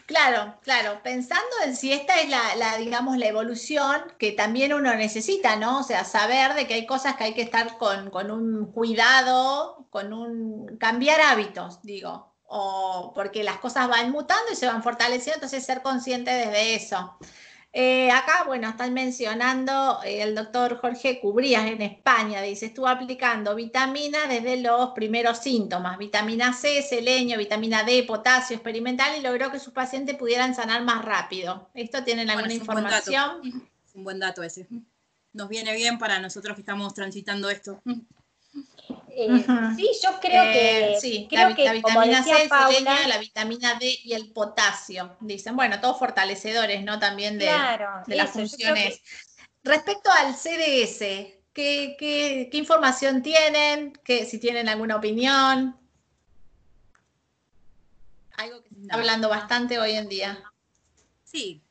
Claro, 0.10 0.56
claro, 0.64 1.02
pensando 1.04 1.46
en 1.64 1.76
si 1.76 1.94
esta 1.94 2.20
es 2.20 2.30
la, 2.30 2.78
digamos, 2.78 3.16
la 3.18 3.28
evolución 3.28 4.02
que 4.18 4.32
también 4.32 4.74
uno 4.74 4.96
necesita, 4.96 5.56
¿no? 5.56 5.82
O 5.82 5.84
sea, 5.84 6.04
saber 6.04 6.56
de 6.56 6.66
que 6.66 6.74
hay 6.74 6.88
cosas 6.88 7.16
que 7.16 7.26
hay 7.26 7.36
que 7.36 7.44
estar 7.44 7.78
con, 7.78 8.10
con 8.10 8.32
un 8.32 8.72
cuidado, 8.72 9.86
con 9.92 10.12
un 10.12 10.78
cambiar 10.78 11.22
hábitos, 11.22 11.84
digo, 11.84 12.34
o 12.48 13.12
porque 13.14 13.44
las 13.44 13.58
cosas 13.58 13.88
van 13.88 14.10
mutando 14.10 14.52
y 14.52 14.56
se 14.56 14.66
van 14.66 14.82
fortaleciendo, 14.82 15.36
entonces 15.36 15.64
ser 15.64 15.84
consciente 15.84 16.32
desde 16.32 16.74
eso. 16.74 17.16
Eh, 17.72 18.10
acá, 18.10 18.46
bueno, 18.48 18.68
están 18.68 18.94
mencionando 18.96 20.00
eh, 20.04 20.24
el 20.24 20.34
doctor 20.34 20.78
Jorge 20.78 21.20
Cubrías 21.20 21.68
en 21.68 21.84
España, 21.84 22.42
dice, 22.42 22.66
estuvo 22.66 22.88
aplicando 22.88 23.54
vitamina 23.54 24.26
desde 24.28 24.58
los 24.58 24.90
primeros 24.92 25.38
síntomas, 25.38 26.00
vitamina 26.00 26.52
C, 26.52 26.82
selenio, 26.82 27.38
vitamina 27.38 27.84
D, 27.84 28.04
potasio 28.08 28.56
experimental 28.56 29.16
y 29.18 29.22
logró 29.22 29.52
que 29.52 29.60
sus 29.60 29.72
pacientes 29.72 30.18
pudieran 30.18 30.56
sanar 30.56 30.84
más 30.84 31.06
rápido. 31.06 31.70
¿Esto 31.76 32.04
tienen 32.04 32.30
alguna 32.32 32.54
información? 32.54 33.64
un 33.94 34.04
buen 34.04 34.20
dato 34.20 34.42
ese. 34.42 34.68
Nos 35.34 35.48
viene 35.48 35.76
bien 35.76 36.00
para 36.00 36.20
nosotros 36.20 36.56
que 36.56 36.62
estamos 36.62 36.94
transitando 36.96 37.50
esto. 37.52 37.82
Eh, 39.22 39.46
sí, 39.76 39.90
yo 40.02 40.20
creo 40.22 40.44
que. 40.44 40.94
Eh, 40.94 40.98
sí, 41.00 41.28
la, 41.32 41.48
vitamina 41.48 42.24
C, 42.24 42.48
la 43.08 43.18
vitamina 43.18 43.76
D 43.76 44.00
y 44.04 44.14
el 44.14 44.32
potasio. 44.32 45.18
Dicen, 45.20 45.58
bueno, 45.58 45.82
todos 45.82 46.00
fortalecedores, 46.00 46.84
¿no? 46.86 47.00
También 47.00 47.38
de, 47.38 47.52
las 48.08 48.30
funciones. 48.30 49.02
Respecto 49.64 50.10
al 50.10 50.36
CDS, 50.36 51.00
¿qué, 51.54 52.50
información 52.54 53.22
tienen? 53.22 53.92
¿Qué, 54.06 54.26
si 54.26 54.40
tienen 54.40 54.70
alguna 54.70 54.96
opinión. 54.96 55.78
Algo 58.38 58.64
que 58.64 58.70
se 58.70 58.82
está 58.82 58.96
hablando 58.96 59.28
bastante 59.28 59.80
hoy 59.80 59.92
en 59.92 60.08
día. 60.08 60.42
Sí, 61.26 61.62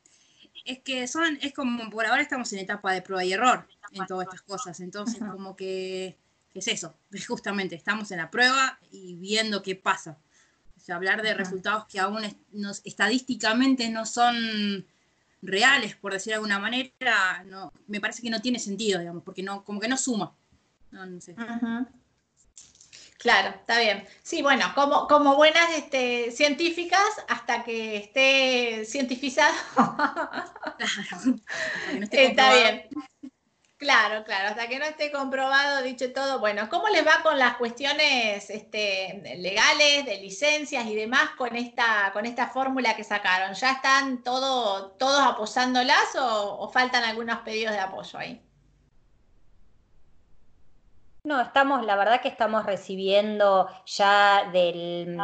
es 0.65 0.79
que 0.83 1.07
son, 1.07 1.39
es 1.41 1.51
como 1.51 1.89
por 1.89 2.05
ahora 2.05 2.21
estamos 2.21 2.53
en 2.53 2.59
etapa 2.59 2.93
de 2.93 3.01
prueba 3.01 3.25
y 3.25 3.33
error 3.33 3.67
en 3.91 4.05
todas 4.05 4.27
estas 4.27 4.43
cosas. 4.43 4.79
Entonces, 4.81 5.19
como 5.19 5.55
que 5.55 6.15
es 6.53 6.67
eso, 6.67 6.95
justamente, 7.27 7.75
estamos 7.75 8.11
en 8.11 8.17
la 8.17 8.31
prueba 8.31 8.79
y 8.91 9.15
viendo 9.15 9.61
qué 9.61 9.75
pasa. 9.75 10.17
O 10.75 10.79
sea, 10.79 10.95
hablar 10.95 11.21
de 11.21 11.33
resultados 11.33 11.85
que 11.87 11.99
aún 11.99 12.23
estadísticamente 12.85 13.89
no 13.89 14.05
son, 14.05 14.85
reales, 15.41 15.95
por 15.95 16.13
decir 16.13 16.31
de 16.31 16.35
alguna 16.35 16.59
manera, 16.59 17.43
no, 17.45 17.71
me 17.87 17.99
parece 17.99 18.21
que 18.21 18.29
no 18.29 18.41
tiene 18.41 18.59
sentido, 18.59 18.99
digamos, 18.99 19.23
porque 19.23 19.43
no, 19.43 19.63
como 19.63 19.79
que 19.79 19.87
no 19.87 19.97
suma. 19.97 20.35
No, 20.91 21.21
sé. 21.21 21.35
Claro, 23.17 23.49
está 23.49 23.79
bien. 23.79 24.07
Sí, 24.23 24.41
bueno, 24.41 24.71
como, 24.75 25.07
como 25.07 25.35
buenas 25.35 25.69
este, 25.75 26.31
científicas, 26.31 27.03
hasta 27.27 27.63
que 27.63 27.97
esté 27.97 28.85
cientificado. 28.85 29.53
está 32.11 32.53
bien. 32.53 32.89
Claro, 33.79 34.23
claro, 34.25 34.49
hasta 34.49 34.67
que 34.67 34.77
no 34.77 34.83
esté 34.85 35.09
comprobado, 35.11 35.81
dicho 35.83 36.11
todo. 36.13 36.39
Bueno, 36.39 36.67
¿cómo 36.69 36.87
les 36.89 37.05
va 37.07 37.21
con 37.23 37.39
las 37.39 37.55
cuestiones 37.57 38.49
este, 38.49 39.21
legales, 39.37 40.05
de 40.05 40.17
licencias 40.21 40.85
y 40.85 40.95
demás 40.95 41.29
con 41.37 41.55
esta, 41.55 42.11
con 42.13 42.25
esta 42.25 42.49
fórmula 42.49 42.95
que 42.97 43.03
sacaron? 43.05 43.53
¿Ya 43.55 43.71
están 43.71 44.21
todo, 44.21 44.91
todos 44.97 45.21
apoyándolas 45.21 46.13
o, 46.15 46.57
o 46.59 46.69
faltan 46.69 47.03
algunos 47.05 47.39
pedidos 47.39 47.71
de 47.73 47.79
apoyo 47.79 48.19
ahí? 48.19 48.45
No, 51.23 51.41
estamos, 51.41 51.85
la 51.85 51.97
verdad 51.97 52.21
que 52.21 52.29
estamos 52.29 52.65
recibiendo 52.65 53.67
ya 53.85 54.49
del, 54.53 55.17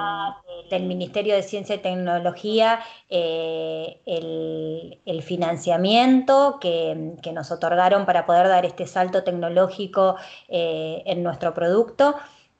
del 0.69 0.83
Ministerio 0.83 1.35
de 1.35 1.41
Ciencia 1.41 1.75
y 1.75 1.79
Tecnología 1.79 2.81
eh, 3.09 4.01
el, 4.05 5.23
financiamiento 5.23 6.59
que, 6.59 7.15
nos 7.33 7.49
otorgaron 7.49 8.05
para 8.05 8.25
poder 8.25 8.49
dar 8.49 8.65
este 8.65 8.85
salto 8.87 9.23
tecnológico 9.23 10.17
eh, 10.49 11.01
en 11.05 11.23
nuestro 11.23 11.53
producto. 11.53 12.15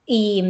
Y, 0.08 0.44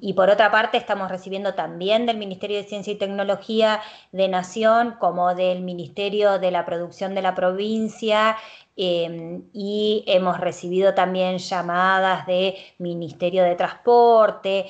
y, 0.00 0.12
por 0.12 0.28
otra 0.30 0.50
parte, 0.50 0.76
estamos 0.76 1.10
recibiendo 1.10 1.54
también 1.54 2.06
del 2.06 2.18
Ministerio 2.18 2.58
de 2.58 2.64
Ciencia 2.64 2.92
y 2.92 2.96
Tecnología 2.96 3.80
de 4.12 4.28
Nación, 4.28 4.96
como 5.00 5.34
del 5.34 5.62
Ministerio 5.62 6.38
de 6.38 6.50
la 6.50 6.66
Producción 6.66 7.14
de 7.14 7.22
la 7.22 7.34
provincia 7.34 8.36
Em, 8.80 9.50
y 9.52 10.04
hemos 10.06 10.38
recibido 10.38 10.94
también 10.94 11.38
llamadas 11.38 12.26
de 12.28 12.56
Ministerio 12.78 13.42
de 13.42 13.56
Transporte, 13.56 14.66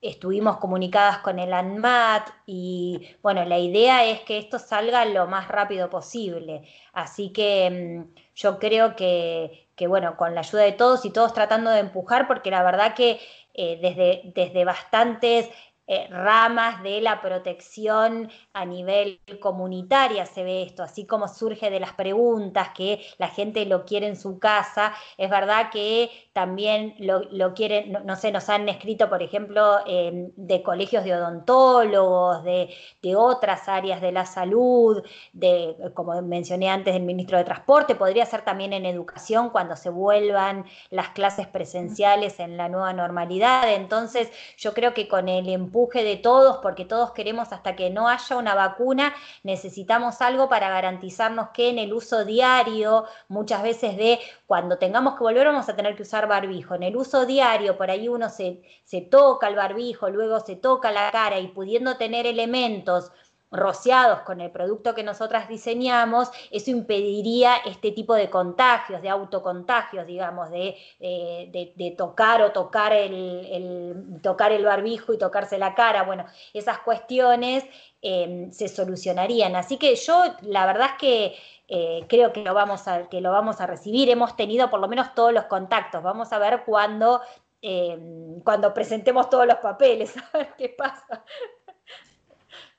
estuvimos 0.00 0.56
comunicadas 0.58 1.18
con 1.18 1.38
el 1.38 1.52
ANMAT 1.52 2.28
y 2.46 3.06
bueno, 3.22 3.44
la 3.44 3.58
idea 3.58 4.04
es 4.06 4.20
que 4.20 4.38
esto 4.38 4.58
salga 4.58 5.04
lo 5.04 5.26
más 5.26 5.48
rápido 5.48 5.90
posible. 5.90 6.62
Así 6.94 7.30
que 7.34 7.66
em, 7.66 8.14
yo 8.34 8.58
creo 8.58 8.96
que, 8.96 9.68
bueno, 9.88 10.16
con 10.16 10.34
la 10.34 10.40
ayuda 10.40 10.62
de 10.62 10.72
todos 10.72 11.04
y 11.04 11.10
todos 11.10 11.34
tratando 11.34 11.70
de 11.70 11.80
empujar, 11.80 12.26
porque 12.26 12.50
la 12.50 12.62
verdad 12.62 12.94
que 12.94 13.20
eh, 13.54 13.78
desde, 13.80 14.22
desde 14.34 14.64
bastantes 14.64 15.50
eh, 15.86 16.06
ramas 16.10 16.82
de 16.82 17.02
la 17.02 17.20
protección 17.20 18.30
a 18.54 18.64
nivel 18.64 19.20
comunitaria 19.40 20.24
se 20.24 20.42
ve 20.42 20.62
esto, 20.62 20.82
así 20.82 21.04
como 21.06 21.28
surge 21.28 21.68
de 21.68 21.78
las 21.78 21.92
preguntas 21.92 22.70
que 22.74 23.04
la 23.18 23.28
gente 23.28 23.66
lo 23.66 23.84
quiere 23.84 24.06
en 24.06 24.16
su 24.16 24.38
casa, 24.38 24.94
es 25.18 25.28
verdad 25.28 25.70
que 25.70 26.10
también 26.32 26.94
lo, 26.98 27.54
quieren, 27.54 27.98
no, 28.04 28.16
sé, 28.16 28.32
nos 28.32 28.48
han 28.48 28.68
escrito, 28.68 29.08
por 29.10 29.22
ejemplo, 29.22 29.78
em, 29.86 30.30
de 30.36 30.62
colegios 30.62 31.04
de 31.04 31.14
odontólogos, 31.14 32.42
de, 32.44 32.74
otras 33.16 33.68
áreas 33.68 34.00
de 34.00 34.10
la 34.10 34.26
salud, 34.26 35.02
de, 35.32 35.76
como 35.94 36.20
mencioné 36.22 36.70
antes, 36.70 36.94
del 36.94 37.02
ministro 37.02 37.38
de 37.38 37.44
Transporte, 37.44 37.94
podría 37.94 38.26
ser 38.26 38.42
también 38.42 38.72
en 38.72 38.86
educación 38.86 39.50
cuando 39.50 39.76
se 39.76 39.90
vuelvan 39.90 40.64
las 40.90 41.10
clases 41.10 41.46
presenciales 41.46 42.40
en 42.40 42.56
la 42.56 42.68
nueva 42.68 42.92
normalidad. 42.92 43.72
Entonces, 43.72 44.30
yo 44.56 44.74
creo 44.74 44.94
que 44.94 45.06
con 45.08 45.28
el 45.28 45.48
empuje 45.74 46.04
de 46.04 46.16
todos, 46.16 46.58
porque 46.58 46.84
todos 46.84 47.10
queremos 47.10 47.52
hasta 47.52 47.74
que 47.74 47.90
no 47.90 48.06
haya 48.08 48.36
una 48.36 48.54
vacuna, 48.54 49.12
necesitamos 49.42 50.20
algo 50.20 50.48
para 50.48 50.68
garantizarnos 50.68 51.48
que 51.48 51.68
en 51.68 51.80
el 51.80 51.92
uso 51.92 52.24
diario, 52.24 53.06
muchas 53.28 53.60
veces 53.64 53.96
de 53.96 54.20
cuando 54.46 54.78
tengamos 54.78 55.14
que 55.14 55.24
volver, 55.24 55.48
vamos 55.48 55.68
a 55.68 55.74
tener 55.74 55.96
que 55.96 56.02
usar 56.02 56.28
barbijo. 56.28 56.76
En 56.76 56.84
el 56.84 56.96
uso 56.96 57.26
diario, 57.26 57.76
por 57.76 57.90
ahí 57.90 58.06
uno 58.08 58.28
se, 58.30 58.62
se 58.84 59.00
toca 59.00 59.48
el 59.48 59.56
barbijo, 59.56 60.08
luego 60.10 60.38
se 60.38 60.54
toca 60.54 60.92
la 60.92 61.10
cara 61.10 61.40
y 61.40 61.48
pudiendo 61.48 61.96
tener 61.96 62.24
elementos 62.24 63.10
rociados 63.54 64.20
con 64.20 64.40
el 64.40 64.50
producto 64.50 64.94
que 64.94 65.02
nosotras 65.02 65.48
diseñamos, 65.48 66.30
eso 66.50 66.70
impediría 66.70 67.56
este 67.64 67.92
tipo 67.92 68.14
de 68.14 68.30
contagios, 68.30 69.02
de 69.02 69.08
autocontagios, 69.08 70.06
digamos, 70.06 70.50
de, 70.50 70.76
de, 71.00 71.94
tocar 71.96 72.42
o 72.42 72.52
tocar 72.52 72.92
el, 72.92 74.18
tocar 74.22 74.52
el 74.52 74.64
barbijo 74.64 75.12
y 75.12 75.18
tocarse 75.18 75.58
la 75.58 75.74
cara. 75.74 76.02
Bueno, 76.02 76.26
esas 76.52 76.78
cuestiones 76.80 77.64
em, 78.02 78.50
se 78.52 78.68
solucionarían. 78.68 79.56
Así 79.56 79.76
que 79.76 79.94
yo, 79.96 80.22
la 80.42 80.66
verdad 80.66 80.90
es 80.92 80.98
que 80.98 81.36
eh, 81.68 82.06
creo 82.08 82.32
que 82.32 82.42
lo, 82.42 82.54
vamos 82.54 82.86
a, 82.88 83.08
que 83.08 83.20
lo 83.20 83.32
vamos 83.32 83.60
a 83.60 83.66
recibir. 83.66 84.10
Hemos 84.10 84.36
tenido 84.36 84.70
por 84.70 84.80
lo 84.80 84.88
menos 84.88 85.14
todos 85.14 85.32
los 85.32 85.44
contactos. 85.44 86.02
Vamos 86.02 86.32
a 86.32 86.38
ver 86.38 86.64
cuando, 86.64 87.20
em, 87.62 88.40
cuando 88.42 88.74
presentemos 88.74 89.30
todos 89.30 89.46
los 89.46 89.56
papeles, 89.58 90.14
a 90.32 90.38
ver 90.38 90.54
qué 90.56 90.68
pasa. 90.70 91.24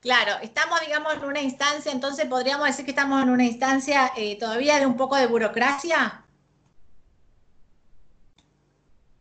Claro, 0.05 0.33
estamos, 0.43 0.79
digamos, 0.81 1.15
en 1.15 1.25
una 1.25 1.41
instancia, 1.41 1.91
entonces 1.91 2.27
podríamos 2.27 2.67
decir 2.67 2.85
que 2.85 2.91
estamos 2.91 3.23
en 3.23 3.29
una 3.31 3.43
instancia 3.43 4.11
eh, 4.15 4.37
todavía 4.37 4.77
de 4.77 4.85
un 4.85 4.95
poco 4.95 5.15
de 5.15 5.25
burocracia. 5.25 6.23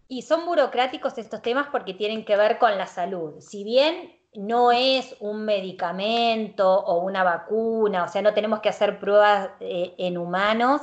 Y 0.09 0.21
son 0.21 0.45
burocráticos 0.45 1.17
estos 1.17 1.41
temas 1.41 1.69
porque 1.73 1.95
tienen 1.95 2.27
que 2.27 2.37
ver 2.37 2.59
con 2.59 2.77
la 2.77 2.87
salud. 2.87 3.41
Si 3.41 3.65
bien 3.65 4.15
no 4.35 4.73
es 4.73 5.17
un 5.21 5.47
medicamento 5.47 6.71
o 6.71 6.99
una 6.99 7.25
vacuna, 7.25 8.05
o 8.05 8.09
sea, 8.09 8.21
no 8.21 8.35
tenemos 8.35 8.61
que 8.61 8.69
hacer 8.69 8.99
pruebas 9.01 9.53
eh, 9.61 9.95
en 9.97 10.19
humanos, 10.19 10.83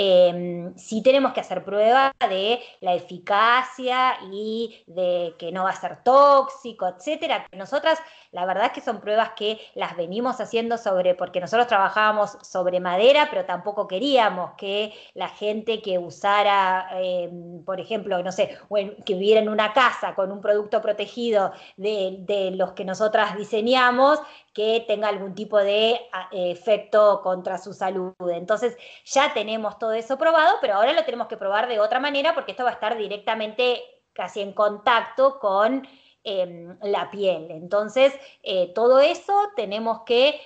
eh, 0.00 0.70
sí 0.76 1.02
tenemos 1.02 1.32
que 1.32 1.40
hacer 1.40 1.64
pruebas 1.64 2.12
de 2.20 2.60
la 2.80 2.94
eficacia 2.94 4.16
y 4.30 4.84
de 4.86 5.34
que 5.36 5.50
no 5.50 5.64
va 5.64 5.70
a 5.70 5.80
ser 5.80 6.04
tóxico, 6.04 6.86
etcétera. 6.86 7.48
Nosotras, 7.50 7.98
la 8.30 8.44
verdad 8.44 8.66
es 8.66 8.72
que 8.72 8.80
son 8.80 9.00
pruebas 9.00 9.30
que 9.36 9.58
las 9.74 9.96
venimos 9.96 10.40
haciendo 10.40 10.76
sobre, 10.76 11.14
porque 11.14 11.40
nosotros 11.40 11.66
trabajábamos 11.66 12.38
sobre 12.42 12.80
madera, 12.80 13.28
pero 13.30 13.44
tampoco 13.44 13.88
queríamos 13.88 14.52
que 14.56 14.92
la 15.14 15.28
gente 15.28 15.80
que 15.80 15.98
usara, 15.98 16.88
em, 17.00 17.64
por 17.64 17.80
ejemplo, 17.80 18.22
no 18.22 18.32
sé, 18.32 18.58
que 19.04 19.14
viviera 19.14 19.40
en 19.40 19.48
una 19.48 19.72
casa 19.72 20.14
con 20.14 20.30
un 20.30 20.40
producto 20.40 20.82
protegido 20.82 21.52
de, 21.76 22.16
de 22.20 22.50
los 22.50 22.72
que 22.72 22.84
nosotras 22.84 23.36
diseñamos, 23.36 24.20
que 24.52 24.84
tenga 24.86 25.08
algún 25.08 25.34
tipo 25.34 25.58
de 25.58 26.00
efecto 26.32 27.20
contra 27.22 27.58
su 27.58 27.72
salud. 27.72 28.14
Entonces 28.30 28.76
ya 29.04 29.32
tenemos 29.32 29.78
todo 29.78 29.92
eso 29.92 30.18
probado, 30.18 30.56
pero 30.60 30.74
ahora 30.74 30.92
lo 30.92 31.04
tenemos 31.04 31.28
que 31.28 31.36
probar 31.36 31.68
de 31.68 31.80
otra 31.80 32.00
manera 32.00 32.34
porque 32.34 32.52
esto 32.52 32.64
va 32.64 32.70
a 32.70 32.74
estar 32.74 32.96
directamente 32.96 33.80
casi 34.12 34.40
en 34.40 34.52
contacto 34.52 35.38
con 35.38 35.86
em, 36.28 36.76
la 36.82 37.10
piel. 37.10 37.50
Entonces, 37.50 38.12
eh, 38.42 38.70
todo 38.74 39.00
eso 39.00 39.34
tenemos 39.56 40.02
que 40.04 40.38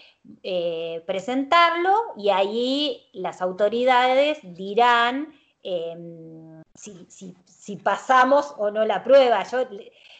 eh, 0.44 1.02
presentarlo 1.06 1.92
y 2.16 2.30
ahí 2.30 3.08
las 3.12 3.42
autoridades 3.42 4.38
dirán 4.42 5.34
em, 5.64 6.62
si, 6.74 7.06
si, 7.08 7.76
pasamos 7.76 8.54
o 8.58 8.70
no 8.70 8.84
la 8.84 9.02
prueba. 9.02 9.42
Yo 9.44 9.66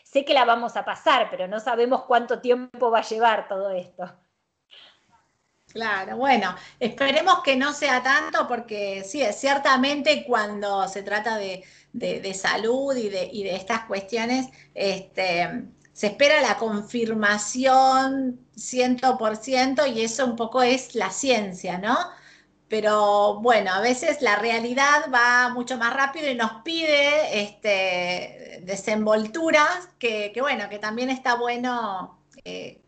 sé 0.03 0.25
que 0.25 0.35
la 0.35 0.44
vamos 0.44 0.77
a 0.77 0.85
pasar, 0.85 1.29
pero 1.31 1.46
no 1.46 1.61
sabemos 1.61 2.03
cuánto 2.03 2.40
tiempo 2.40 2.90
va 2.90 2.98
a 2.98 3.09
llevar 3.09 3.46
todo 3.46 3.70
esto. 3.70 4.12
Claro, 5.72 6.16
bueno, 6.16 6.55
esperemos 6.81 7.40
que 7.42 7.57
no 7.57 7.72
sea 7.72 8.03
tanto 8.03 8.46
porque 8.46 9.05
sí, 9.05 9.22
ciertamente 9.33 10.25
cuando 10.27 10.87
se 10.87 11.03
trata 11.03 11.38
de, 11.38 11.64
salud 12.35 12.96
y 12.96 13.09
de, 13.09 13.28
y 13.33 13.44
de, 13.44 13.57
estas 13.57 13.85
cuestiones, 13.85 14.48
este, 14.74 15.64
se 15.92 16.07
espera 16.09 16.40
la 16.40 16.57
confirmación 16.57 18.40
100% 18.57 19.94
y 19.94 20.02
eso 20.02 20.24
un 20.24 20.37
poco 20.37 20.62
es 20.62 20.94
la 20.94 21.11
ciencia, 21.11 21.78
¿no? 21.78 21.96
pero 22.72 23.38
bueno, 23.42 23.70
a 23.70 23.83
veces 23.83 24.22
la 24.22 24.37
realidad 24.37 25.11
va 25.14 25.50
mucho 25.50 25.76
más 25.76 25.92
rápido 25.92 26.31
y 26.31 26.35
nos 26.35 26.62
pide 26.62 27.42
este, 27.42 28.62
desenvolturas 28.62 29.90
que, 29.98 30.33
bueno, 30.40 30.70
que 30.70 30.78
también 30.78 31.11
está 31.11 31.35
bueno 31.35 32.18
eh, 32.46 32.81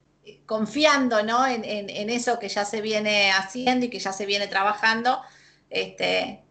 confiando 0.46 1.22
¿no? 1.22 1.46
en, 1.46 1.60
eso 2.08 2.38
que 2.38 2.48
ya 2.48 2.64
se 2.64 2.80
viene 2.80 3.30
haciendo 3.30 3.84
y 3.84 3.90
que 3.90 3.98
ya 3.98 4.14
se 4.14 4.24
viene 4.24 4.46
trabajando, 4.46 5.20
este, 5.68 6.43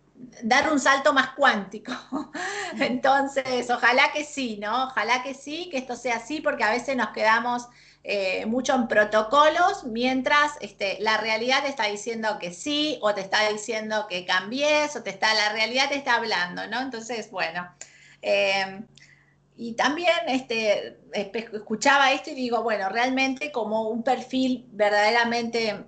dar 0.44 0.72
un 0.72 0.80
salto 0.80 1.14
más 1.14 1.30
cuántico. 1.32 1.92
Entonces, 2.80 3.70
ojalá 3.70 4.12
que 4.14 4.24
sí, 4.24 4.58
¿no? 4.62 4.86
Ojalá 4.86 5.24
que 5.24 5.34
sí, 5.34 5.70
que 5.70 5.78
esto 5.78 5.96
sea 5.96 6.18
así, 6.18 6.42
porque 6.42 6.64
a 6.64 6.72
veces 6.72 6.96
nos 6.96 7.10
quedamos 7.10 7.68
eh, 8.04 8.46
mucho 8.46 8.76
en 8.76 8.88
protocolos, 8.88 9.86
mientras 9.86 10.54
este, 10.60 10.98
la 11.00 11.18
realidad 11.18 11.64
te 11.64 11.70
está 11.70 11.86
diciendo 11.86 12.38
que 12.40 12.52
sí, 12.52 13.00
o 13.02 13.14
te 13.14 13.22
está 13.22 13.48
diciendo 13.50 14.08
que 14.10 14.26
cambies, 14.26 14.96
o 14.96 15.04
te 15.04 15.10
está, 15.10 15.34
la 15.34 15.54
realidad 15.54 15.90
te 15.90 15.96
está 15.96 16.16
hablando, 16.16 16.68
¿no? 16.68 16.82
Entonces, 16.82 17.32
bueno. 17.32 17.74
Em, 18.22 18.86
y 19.56 19.74
también 19.74 20.18
este, 20.28 20.98
escuchaba 21.14 22.12
esto 22.12 22.32
y 22.32 22.36
digo, 22.36 22.64
bueno, 22.64 22.90
realmente 22.90 23.52
como 23.52 23.90
un 23.90 24.04
perfil 24.04 24.66
verdaderamente 24.72 25.86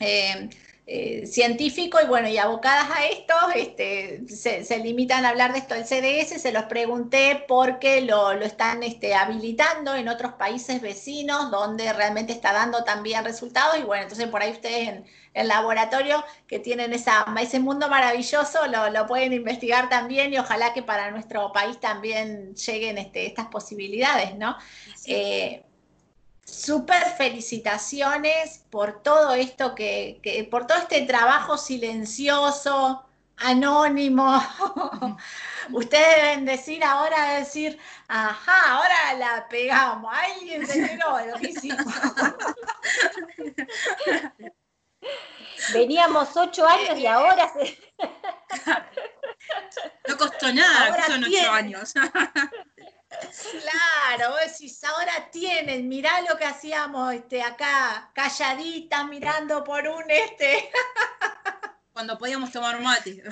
em, 0.00 0.48
eh, 0.84 1.28
científico 1.28 1.98
y 2.02 2.08
bueno, 2.08 2.26
y 2.28 2.38
abocadas 2.38 2.90
a 2.90 3.06
esto, 3.06 3.34
este, 3.54 4.26
se, 4.26 4.78
limitan 4.80 5.24
a 5.24 5.28
hablar 5.28 5.52
de 5.52 5.60
esto 5.60 5.74
del 5.74 5.84
CDS, 5.84 6.42
se 6.42 6.50
los 6.50 6.64
pregunté 6.64 7.44
porque 7.46 8.00
lo, 8.00 8.32
están 8.32 8.82
este, 8.82 9.14
habilitando 9.14 9.94
en 9.94 10.08
otros 10.08 10.32
países 10.32 10.80
vecinos 10.80 11.52
donde 11.52 11.92
realmente 11.92 12.32
está 12.32 12.52
dando 12.52 12.82
también 12.82 13.24
resultados 13.24 13.78
y 13.78 13.84
bueno, 13.84 14.02
entonces 14.02 14.26
por 14.26 14.42
ahí 14.42 14.50
ustedes 14.50 14.88
en 14.88 15.04
el 15.34 15.46
laboratorio 15.46 16.24
que 16.48 16.58
tienen 16.58 16.92
esa, 16.92 17.26
ese 17.40 17.60
mundo 17.60 17.88
maravilloso 17.88 18.58
lo, 18.66 19.06
pueden 19.06 19.32
investigar 19.32 19.88
también 19.88 20.34
y 20.34 20.38
ojalá 20.38 20.72
que 20.74 20.82
para 20.82 21.12
nuestro 21.12 21.52
país 21.52 21.78
también 21.78 22.56
lleguen 22.56 22.98
este, 22.98 23.26
estas 23.26 23.46
posibilidades, 23.46 24.36
¿no? 24.36 24.56
Eh, 25.06 25.62
súper 26.52 27.02
felicitaciones 27.16 28.64
por 28.70 29.02
todo 29.02 29.32
esto 29.32 29.74
que, 29.74 30.46
por 30.50 30.66
todo 30.66 30.76
este 30.78 31.02
trabajo 31.02 31.56
silencioso, 31.56 33.04
anónimo. 33.38 34.38
Ustedes 35.72 36.16
deben 36.16 36.44
decir 36.44 36.84
ahora, 36.84 37.38
decir, 37.38 37.78
ajá, 38.08 38.72
ahora 38.72 39.14
la 39.14 39.48
pegamos, 39.48 40.12
alguien 40.14 40.66
se 40.66 40.80
enteró 40.80 41.16
de 41.16 41.32
lo 41.32 41.38
que 41.38 41.50
hicimos. 41.50 41.86
Veníamos 45.72 46.36
ocho 46.36 46.66
años 46.66 46.98
y 46.98 47.06
ahora 47.06 47.50
se... 47.52 47.78
No 50.08 50.16
costó 50.18 50.52
nada, 50.52 51.06
son 51.06 51.24
ocho 51.24 51.50
años. 51.50 51.94
Claro, 53.20 54.30
vos 54.32 54.40
decís, 54.52 54.82
ahora 54.84 55.28
tienen, 55.30 55.88
mirá 55.88 56.20
lo 56.22 56.36
que 56.36 56.44
hacíamos 56.44 57.14
este, 57.14 57.42
acá, 57.42 58.10
calladitas, 58.14 59.06
mirando 59.08 59.62
por 59.64 59.86
un 59.86 60.10
este. 60.10 60.70
Cuando 61.92 62.16
podíamos 62.18 62.50
tomar 62.50 62.80
mate. 62.80 63.22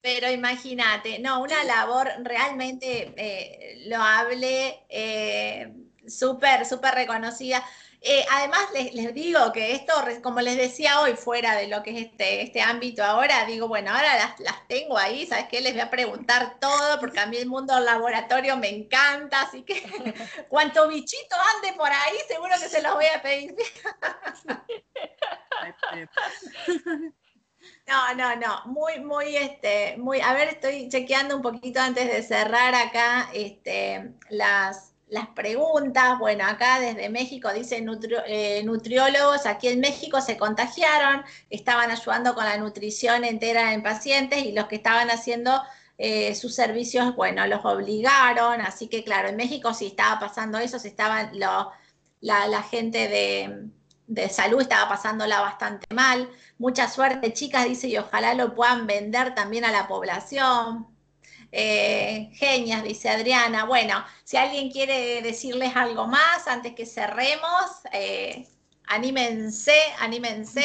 Pero 0.00 0.30
imagínate, 0.30 1.18
no, 1.18 1.42
una 1.42 1.62
labor 1.64 2.08
realmente 2.22 3.12
eh, 3.16 3.84
loable, 3.86 4.86
eh, 4.88 5.74
súper, 6.08 6.64
súper 6.64 6.94
reconocida. 6.94 7.62
Eh, 8.02 8.24
además, 8.30 8.60
les, 8.72 9.12
digo 9.12 9.52
que 9.52 9.74
esto, 9.74 9.92
como 10.22 10.40
les 10.40 10.56
decía 10.56 11.00
hoy, 11.00 11.14
fuera 11.14 11.54
de 11.54 11.68
lo 11.68 11.82
que 11.82 11.90
es 11.90 12.06
este, 12.06 12.42
este 12.42 12.62
ámbito 12.62 13.04
ahora, 13.04 13.44
digo, 13.44 13.68
bueno, 13.68 13.90
ahora 13.90 14.16
las, 14.16 14.40
las, 14.40 14.66
tengo 14.68 14.96
ahí, 14.96 15.26
¿sabes 15.26 15.48
qué? 15.50 15.60
Les 15.60 15.74
voy 15.74 15.82
a 15.82 15.90
preguntar 15.90 16.58
todo, 16.60 16.98
porque 16.98 17.20
a 17.20 17.26
mí 17.26 17.36
el 17.36 17.46
mundo 17.46 17.74
del 17.74 17.84
laboratorio 17.84 18.56
me 18.56 18.70
encanta, 18.70 19.42
así 19.42 19.62
que 19.64 19.82
cuanto 20.48 20.88
bichito 20.88 21.36
ande 21.56 21.76
por 21.76 21.90
ahí, 21.90 22.16
seguro 22.26 22.54
que 22.58 22.68
se 22.70 22.80
los 22.80 22.94
voy 22.94 23.06
a 23.06 23.20
pedir. 23.20 23.54
No, 27.86 28.14
no, 28.14 28.36
no, 28.36 28.62
muy, 28.66 29.00
muy, 29.00 29.36
este, 29.36 29.96
muy, 29.98 30.20
a 30.20 30.32
ver, 30.32 30.48
estoy 30.48 30.88
chequeando 30.88 31.36
un 31.36 31.42
poquito 31.42 31.80
antes 31.80 32.06
de 32.06 32.22
cerrar 32.22 32.74
acá, 32.74 33.28
este, 33.34 34.14
las, 34.28 34.89
las 35.10 35.28
preguntas. 35.28 36.18
Bueno, 36.18 36.44
acá 36.46 36.80
desde 36.80 37.08
México 37.08 37.52
dicen 37.52 37.88
eh, 38.26 38.62
nutriólogos, 38.64 39.46
aquí 39.46 39.68
en 39.68 39.80
México 39.80 40.20
se 40.20 40.36
contagiaron, 40.38 41.22
estaban 41.50 41.90
ayudando 41.90 42.34
con 42.34 42.44
la 42.44 42.56
nutrición 42.56 43.24
entera 43.24 43.74
en 43.74 43.82
pacientes 43.82 44.44
y 44.44 44.52
los 44.52 44.66
que 44.66 44.76
estaban 44.76 45.10
haciendo 45.10 45.62
eh, 45.98 46.34
sus 46.34 46.54
servicios, 46.54 47.14
bueno, 47.16 47.46
los 47.46 47.64
obligaron. 47.64 48.60
Así 48.60 48.88
que 48.88 49.04
claro, 49.04 49.28
en 49.28 49.36
México 49.36 49.74
sí 49.74 49.88
estaba 49.88 50.18
pasando 50.20 50.58
eso, 50.58 50.78
se 50.78 50.88
estaban 50.88 51.32
la, 52.20 52.62
gente 52.62 53.08
de, 53.08 53.68
de 54.06 54.28
salud 54.28 54.60
estaba 54.60 54.88
pasándola 54.88 55.40
bastante 55.40 55.86
mal. 55.94 56.30
Mucha 56.58 56.88
suerte, 56.88 57.32
chicas, 57.32 57.66
dice, 57.66 57.88
y 57.88 57.98
ojalá 57.98 58.34
lo 58.34 58.54
puedan 58.54 58.86
vender 58.86 59.34
también 59.34 59.64
a 59.64 59.72
la 59.72 59.88
población. 59.88 60.86
Eh, 61.52 62.30
genias, 62.34 62.82
dice 62.84 63.08
Adriana. 63.08 63.64
Bueno, 63.64 64.04
si 64.24 64.36
alguien 64.36 64.70
quiere 64.70 65.22
decirles 65.22 65.74
algo 65.74 66.06
más 66.06 66.46
antes 66.46 66.74
que 66.74 66.86
cerremos, 66.86 67.82
eh, 67.92 68.46
anímense, 68.86 69.76
anímense, 69.98 70.64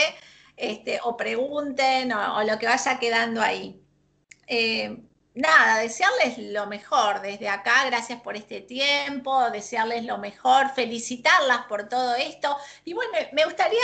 este, 0.55 0.99
o 1.03 1.17
pregunten, 1.17 2.11
o, 2.13 2.43
lo 2.43 2.59
que 2.59 2.67
vaya 2.67 2.99
quedando 2.99 3.41
ahí. 3.41 3.81
Eh, 4.47 4.97
nada, 5.33 5.79
desearles 5.79 6.37
lo 6.37 6.67
mejor 6.67 7.21
desde 7.21 7.49
acá, 7.49 7.85
gracias 7.85 8.21
por 8.21 8.35
este 8.37 8.61
tiempo, 8.61 9.49
desearles 9.51 10.05
lo 10.05 10.17
mejor, 10.17 10.69
felicitarlas 10.75 11.65
por 11.67 11.89
todo 11.89 12.15
esto. 12.15 12.57
Y 12.85 12.93
bueno, 12.93 13.11
me 13.33 13.45
gustaría 13.45 13.83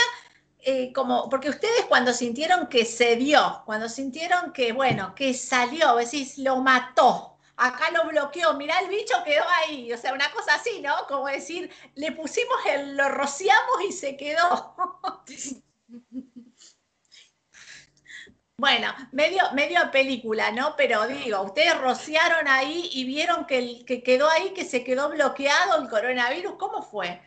eh, 0.64 0.92
porque 1.30 1.50
ustedes 1.50 1.86
cuando 1.88 2.12
sintieron 2.12 2.68
que 2.68 2.84
se 2.84 3.16
dio, 3.16 3.62
cuando 3.66 3.88
sintieron 3.88 4.52
que, 4.52 4.72
bueno, 4.72 5.14
que 5.14 5.34
salió, 5.34 5.96
decís, 5.96 6.38
lo 6.38 6.60
mató, 6.60 7.36
acá 7.56 7.90
lo 7.90 8.08
bloqueó, 8.08 8.54
mirá 8.54 8.78
el 8.80 8.88
bicho 8.88 9.14
quedó 9.24 9.44
ahí, 9.62 9.92
o 9.92 9.98
sea, 9.98 10.12
una 10.12 10.30
cosa 10.30 10.54
así, 10.54 10.80
¿no? 10.80 10.94
Como 11.08 11.26
decir, 11.26 11.70
le 11.94 12.12
pusimos 12.12 12.56
el, 12.66 12.96
lo 12.96 13.08
rociamos 13.08 13.82
y 13.88 13.92
se 13.92 14.16
quedó. 14.16 14.76
Bueno, 18.58 18.94
medio, 19.10 19.42
película, 19.90 20.52
¿no? 20.52 20.76
Pero 20.76 21.08
digo, 21.08 21.42
ustedes 21.42 21.76
rociaron 21.78 22.46
ahí 22.46 22.90
y 22.92 23.04
vieron 23.04 23.44
que, 23.44 23.84
que 23.84 24.04
quedó 24.04 24.30
ahí, 24.30 24.54
que 24.54 24.64
se 24.64 24.84
quedó 24.84 25.08
bloqueado 25.08 25.82
el 25.82 25.88
coronavirus, 25.88 26.54
¿cómo 26.60 26.80
fue? 26.80 27.20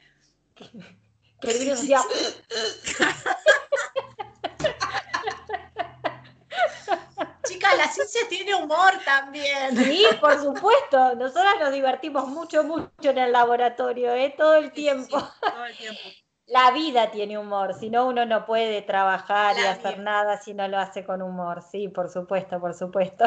Chicas, 7.48 7.78
la 7.78 7.88
ciencia 7.88 8.22
tiene 8.30 8.56
humor 8.56 8.94
también. 9.04 9.78
Sí, 9.78 10.06
por 10.20 10.42
supuesto. 10.42 11.16
Nosotras 11.16 11.56
nos 11.60 11.72
divertimos 11.72 12.28
mucho, 12.28 12.64
mucho 12.64 13.10
en 13.10 13.18
el 13.18 13.32
laboratorio, 13.32 14.14
¿eh? 14.14 14.34
todo 14.38 14.56
el 14.56 14.72
tiempo. 14.72 15.18
todo 15.42 15.66
el 15.66 15.78
tiempo. 15.78 16.02
La 16.48 16.70
vida 16.72 17.10
tiene 17.10 17.40
humor, 17.40 17.74
si 17.74 17.90
no 17.90 18.06
uno 18.06 18.24
no 18.26 18.46
puede 18.46 18.84
trabajar 18.84 19.56
y 19.58 19.66
hacer 19.66 19.98
nada 19.98 20.40
si 20.40 20.54
no 20.54 20.68
lo 20.68 20.78
hace 20.78 21.04
con 21.04 21.24
humor. 21.24 21.64
Sí, 21.72 21.88
por 21.88 22.08
supuesto, 22.10 22.60
por 22.60 22.76
supuesto. 22.76 23.26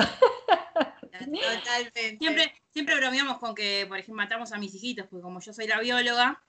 Totalmente. 1.01 2.17
Siempre, 2.19 2.55
siempre 2.71 2.95
bromeamos 2.95 3.39
con 3.39 3.57
que, 3.57 3.87
por 3.89 3.99
ejemplo, 3.99 4.23
matamos 4.23 4.53
a 4.53 4.59
mis 4.59 4.73
hijitos, 4.75 5.07
porque 5.09 5.23
como 5.23 5.41
yo 5.41 5.53
soy 5.53 5.67
la 5.67 5.81
bióloga, 5.81 6.41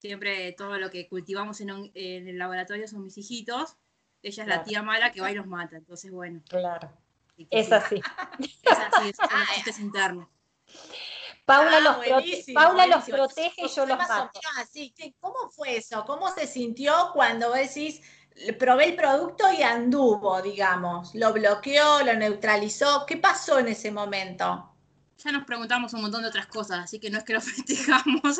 Siempre 0.00 0.52
todo 0.52 0.78
lo 0.78 0.90
que 0.90 1.08
cultivamos 1.08 1.60
en, 1.60 1.90
el 1.94 2.38
laboratorio 2.38 2.86
son 2.86 3.02
mis 3.02 3.18
hijitos. 3.18 3.76
Ella 4.22 4.42
es 4.42 4.48
la 4.48 4.64
tía 4.64 4.82
mala 4.82 5.12
que 5.12 5.20
va 5.20 5.30
y 5.30 5.34
los 5.34 5.46
mata. 5.46 5.76
Entonces, 5.76 6.10
bueno. 6.10 6.42
Claro. 6.48 6.90
Es 7.50 7.70
así. 7.70 8.02
Es 8.40 8.78
así, 8.78 9.10
es, 9.10 9.66
es 9.68 9.78
interno. 9.78 10.28
Paula, 11.44 11.76
ah, 11.76 11.80
los, 11.80 12.44
Paula 12.52 12.86
los 12.88 13.04
protege 13.04 13.64
y 13.64 13.68
yo 13.68 13.86
los 13.86 13.96
mato. 13.96 14.30
Así. 14.56 14.92
¿Cómo 15.20 15.48
fue 15.50 15.76
eso? 15.76 16.04
¿Cómo 16.04 16.30
se 16.34 16.46
sintió 16.46 17.10
cuando 17.14 17.52
decís, 17.52 18.02
probé 18.58 18.86
el 18.86 18.96
producto 18.96 19.50
y 19.52 19.62
anduvo, 19.62 20.42
digamos? 20.42 21.14
¿Lo 21.14 21.32
bloqueó, 21.32 22.02
lo 22.02 22.12
neutralizó? 22.14 23.06
¿Qué 23.06 23.16
pasó 23.16 23.58
en 23.60 23.68
ese 23.68 23.90
momento? 23.90 24.74
Ya 25.18 25.32
nos 25.32 25.44
preguntamos 25.44 25.92
un 25.94 26.02
montón 26.02 26.22
de 26.22 26.28
otras 26.28 26.46
cosas, 26.46 26.78
así 26.78 27.00
que 27.00 27.10
no 27.10 27.18
es 27.18 27.24
que 27.24 27.34
lo 27.34 27.40
festejamos. 27.42 28.38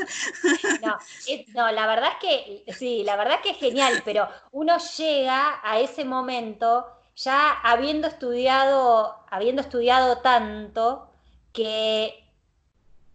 No, 1.54 1.72
la 1.72 1.86
verdad 1.86 2.10
es 2.12 2.64
que, 2.64 2.72
sí, 2.72 3.02
la 3.04 3.16
verdad 3.16 3.36
es 3.36 3.42
que 3.42 3.50
es 3.50 3.58
genial, 3.58 4.02
pero 4.04 4.28
uno 4.52 4.76
llega 4.96 5.60
a 5.62 5.80
ese 5.80 6.04
momento 6.04 6.86
ya 7.16 7.50
habiendo 7.50 8.06
estudiado, 8.06 9.24
habiendo 9.28 9.62
estudiado 9.62 10.18
tanto 10.18 11.10
que 11.52 12.24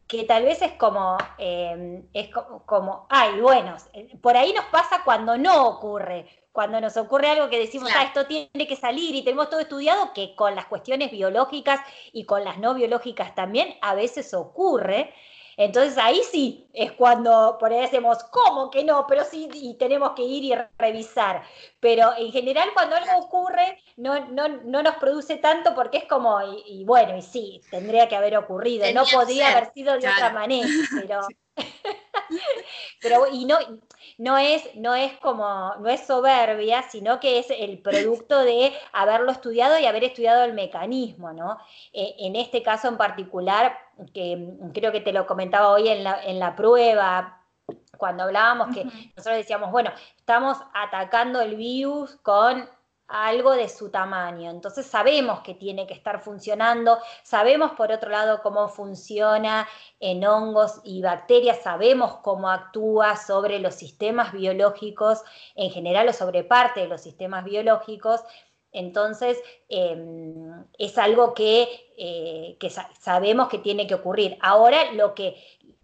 que 0.06 0.26
tal 0.26 0.44
vez 0.44 0.62
es 0.62 0.74
como, 0.74 1.18
eh, 1.40 2.04
es 2.14 2.30
como, 2.30 2.64
como, 2.68 3.08
ay, 3.10 3.42
bueno, 3.42 3.76
por 4.22 4.38
ahí 4.38 4.54
nos 4.54 4.66
pasa 4.66 5.02
cuando 5.04 5.38
no 5.40 5.68
ocurre, 5.68 6.28
cuando 6.54 6.80
nos 6.80 6.96
ocurre 6.98 7.30
algo 7.30 7.50
que 7.50 7.58
decimos, 7.58 7.90
ah, 7.96 8.04
esto 8.04 8.28
tiene 8.28 8.68
que 8.68 8.76
salir 8.76 9.16
y 9.16 9.24
tenemos 9.24 9.50
todo 9.50 9.60
estudiado, 9.60 10.14
que 10.14 10.36
con 10.36 10.56
las 10.56 10.68
cuestiones 10.68 11.12
biológicas 11.12 11.82
y 12.14 12.26
con 12.26 12.46
las 12.46 12.60
no 12.60 12.76
biológicas 12.76 13.34
también 13.36 13.76
a 13.82 13.96
veces 13.96 14.34
ocurre. 14.36 15.14
Entonces 15.58 15.98
ahí 15.98 16.22
sí 16.32 16.68
es 16.74 16.92
cuando 16.92 17.58
por 17.60 17.74
ahí 17.74 17.82
decimos, 17.82 18.24
¿cómo 18.26 18.70
que 18.70 18.84
no? 18.84 19.06
Pero 19.08 19.24
sí, 19.24 19.50
y 19.54 19.76
tenemos 19.78 20.12
que 20.12 20.22
ir 20.22 20.44
y 20.44 20.54
revisar. 20.78 21.44
Pero 21.80 22.12
en 22.18 22.32
general 22.32 22.70
cuando 22.74 22.96
algo 22.96 23.18
ocurre 23.18 23.80
no, 23.98 24.28
no, 24.28 24.48
no 24.48 24.84
nos 24.84 24.96
produce 24.96 25.38
tanto 25.38 25.74
porque 25.74 25.98
es 25.98 26.06
como, 26.06 26.40
y, 26.68 26.84
bueno, 26.86 27.18
y 27.18 27.24
sí, 27.24 27.62
tendría 27.72 28.08
que 28.08 28.16
haber 28.16 28.38
ocurrido, 28.38 28.86
no 28.94 29.06
podría 29.12 29.52
haber 29.52 29.74
sido 29.74 29.94
de 29.94 30.08
otra 30.08 30.32
manera, 30.32 30.68
pero... 31.02 31.22
pero 33.02 33.28
y 33.32 33.46
no, 33.46 33.58
no 34.18 34.38
es, 34.38 34.76
no 34.76 34.96
es 34.96 35.18
como, 35.20 35.76
no 35.80 35.90
es 35.90 36.06
soberbia, 36.06 36.84
sino 36.84 37.20
que 37.20 37.40
es 37.40 37.48
el 37.50 37.80
producto 37.80 38.40
de 38.40 38.74
haberlo 38.92 39.32
estudiado 39.32 39.78
y 39.80 39.86
haber 39.86 40.04
estudiado 40.04 40.44
el 40.44 40.54
mecanismo, 40.54 41.34
¿no? 41.34 41.58
Eh, 41.94 42.16
en 42.20 42.36
este 42.36 42.64
caso 42.64 42.88
en 42.88 42.98
particular, 42.98 43.78
que 44.14 44.50
creo 44.74 44.92
que 44.92 45.02
te 45.02 45.14
lo 45.14 45.28
comentaba 45.28 45.70
hoy 45.70 45.90
en 45.90 46.04
la, 46.04 46.24
en 46.24 46.40
la 46.40 46.56
prueba, 46.56 47.40
Cuando 47.98 48.24
hablábamos 48.24 48.76
que 48.76 48.84
nosotros 48.86 49.38
decíamos, 49.38 49.72
bueno, 49.72 49.92
estamos 50.18 50.58
atacando 50.74 51.42
el 51.42 51.56
virus 51.56 52.16
con 52.18 52.70
algo 53.08 53.52
de 53.52 53.70
su 53.70 53.90
tamaño. 53.90 54.50
Entonces 54.50 54.86
sabemos 54.86 55.42
que 55.42 55.54
tiene 55.54 55.86
que 55.86 55.94
estar 55.94 56.22
funcionando, 56.22 56.98
sabemos 57.24 57.72
por 57.74 57.92
otro 57.92 58.10
lado 58.10 58.42
cómo 58.42 58.68
funciona 58.70 59.68
en 60.00 60.26
hongos 60.26 60.82
y 60.84 61.02
bacterias, 61.02 61.62
sabemos 61.64 62.18
cómo 62.18 62.50
actúa 62.50 63.16
sobre 63.16 63.60
los 63.60 63.76
sistemas 63.76 64.32
biológicos 64.32 65.22
en 65.56 65.72
general 65.72 66.08
o 66.10 66.14
sobre 66.14 66.44
parte 66.44 66.82
de 66.82 66.88
los 66.88 67.02
sistemas 67.02 67.44
biológicos. 67.44 68.22
Entonces, 68.72 69.40
em, 69.70 70.66
es 70.80 70.98
algo 70.98 71.36
que, 71.36 71.94
eh, 71.96 72.58
que 72.60 72.72
sabemos 72.72 73.48
que 73.48 73.60
tiene 73.60 73.86
que 73.86 73.94
ocurrir. 73.94 74.38
Ahora, 74.42 74.92
lo 74.94 75.14
que, 75.14 75.38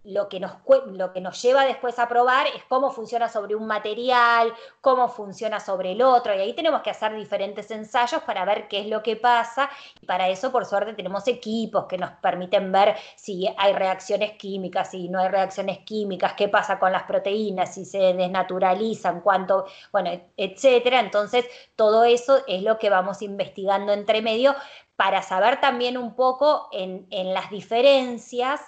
lo 0.10 0.30
que, 0.30 0.40
nos, 0.40 0.54
lo 0.88 1.14
que 1.14 1.22
nos 1.22 1.42
lleva 1.42 1.66
después 1.66 2.00
a 2.00 2.08
probar 2.08 2.48
es 2.48 2.64
cómo 2.68 2.92
funciona 2.92 3.30
sobre 3.30 3.56
un 3.56 3.68
material, 3.68 4.54
cómo 4.82 5.08
funciona 5.08 5.60
sobre 5.60 5.92
el 5.92 6.02
otro, 6.02 6.34
y 6.36 6.40
ahí 6.40 6.54
tenemos 6.54 6.82
que 6.82 6.90
hacer 6.90 7.16
diferentes 7.16 7.70
ensayos 7.72 8.22
para 8.24 8.46
ver 8.46 8.68
qué 8.68 8.82
es 8.82 8.88
lo 8.88 9.04
que 9.04 9.16
pasa, 9.16 9.70
y 10.02 10.06
para 10.06 10.30
eso, 10.30 10.52
por 10.52 10.66
suerte, 10.66 10.94
tenemos 10.94 11.28
equipos 11.28 11.86
que 11.86 11.98
nos 11.98 12.12
permiten 12.22 12.72
ver 12.72 12.96
si 13.16 13.48
hay 13.58 13.74
reacciones 13.74 14.34
químicas, 14.34 14.92
si 14.92 15.10
no 15.10 15.20
hay 15.20 15.30
reacciones 15.30 15.80
químicas, 15.80 16.34
qué 16.34 16.48
pasa 16.48 16.80
con 16.80 16.92
las 16.92 17.04
proteínas, 17.04 17.74
si 17.74 17.86
se 17.86 18.14
desnaturalizan, 18.14 19.22
cuánto, 19.22 19.66
bueno, 19.92 20.12
etcétera. 20.38 21.00
Entonces, 21.00 21.46
todo 21.76 22.04
eso 22.04 22.42
es 22.48 22.64
lo 22.64 22.78
que 22.78 22.90
vamos 22.90 23.22
investigando 23.22 23.94
entre 23.94 24.22
medio 24.22 24.56
para 24.96 25.22
saber 25.22 25.62
también 25.62 25.98
un 25.98 26.16
poco 26.16 26.68
en, 26.72 27.08
las 27.34 27.50
diferencias. 27.50 28.62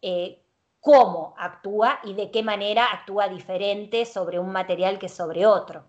Eh, 0.00 0.42
cómo 0.80 1.34
actúa 1.38 2.00
y 2.04 2.14
de 2.14 2.30
qué 2.30 2.42
manera 2.42 2.86
actúa 2.92 3.28
diferente 3.28 4.06
sobre 4.06 4.38
un 4.38 4.50
material 4.50 4.98
que 4.98 5.08
sobre 5.08 5.46
otro. 5.46 5.88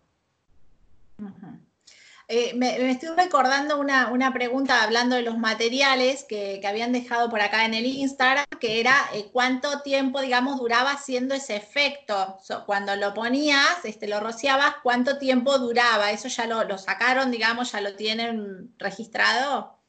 Eh, 2.31 2.53
me, 2.53 2.91
estoy 2.91 3.09
recordando 3.17 3.79
una, 3.79 4.31
pregunta 4.33 4.83
hablando 4.83 5.15
de 5.15 5.23
los 5.23 5.39
materiales 5.39 6.23
que, 6.23 6.61
habían 6.63 6.91
dejado 6.91 7.27
por 7.27 7.41
acá 7.41 7.65
en 7.65 7.73
el 7.73 7.87
Instagram, 7.87 8.45
que 8.59 8.79
era 8.79 8.93
eh, 9.15 9.29
cuánto 9.33 9.81
tiempo, 9.81 10.21
digamos, 10.21 10.59
duraba 10.59 10.91
haciendo 10.91 11.33
ese 11.33 11.55
efecto. 11.55 12.37
cuando 12.67 12.95
lo 12.95 13.15
ponías, 13.15 13.83
este, 13.83 14.07
lo 14.07 14.19
rociabas, 14.19 14.75
cuánto 14.83 15.17
tiempo 15.17 15.57
duraba. 15.57 16.11
¿Eso 16.11 16.27
ya 16.27 16.45
lo, 16.45 16.77
sacaron, 16.77 17.31
digamos, 17.31 17.71
ya 17.71 17.81
lo 17.81 17.95
tienen 17.95 18.75
registrado? 18.77 19.79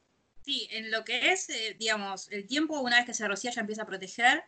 Sí, 0.42 0.66
en 0.70 0.90
lo 0.90 1.04
que 1.04 1.32
es, 1.32 1.50
eh, 1.50 1.76
digamos, 1.78 2.30
el 2.32 2.46
tiempo, 2.46 2.80
una 2.80 2.96
vez 2.96 3.04
que 3.04 3.12
se 3.12 3.28
rocía 3.28 3.50
ya 3.50 3.60
empieza 3.60 3.82
a 3.82 3.86
proteger 3.86 4.44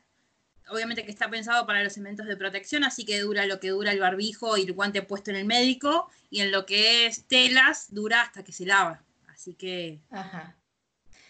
obviamente 0.69 1.05
que 1.05 1.11
está 1.11 1.29
pensado 1.29 1.67
para 1.67 1.83
los 1.83 1.97
elementos 1.97 2.27
de 2.27 2.37
protección, 2.37 2.85
así 2.85 3.05
que 3.05 3.21
dura 3.21 3.47
lo 3.47 3.61
que 3.61 3.71
dura 3.71 3.93
el 3.93 4.01
barbijo 4.01 4.57
y 4.57 4.63
el 4.63 4.73
guante 4.73 5.03
puesto 5.03 5.31
en 5.31 5.37
el 5.37 5.45
médico, 5.45 6.11
y 6.31 6.41
en 6.41 6.51
lo 6.51 6.67
que 6.67 7.07
es 7.07 7.25
telas 7.27 7.93
dura 7.93 8.23
hasta 8.23 8.43
que 8.43 8.53
se 8.53 8.67
lava. 8.67 9.03
Así 9.29 9.55
que 9.55 10.01
Ajá. 10.11 10.57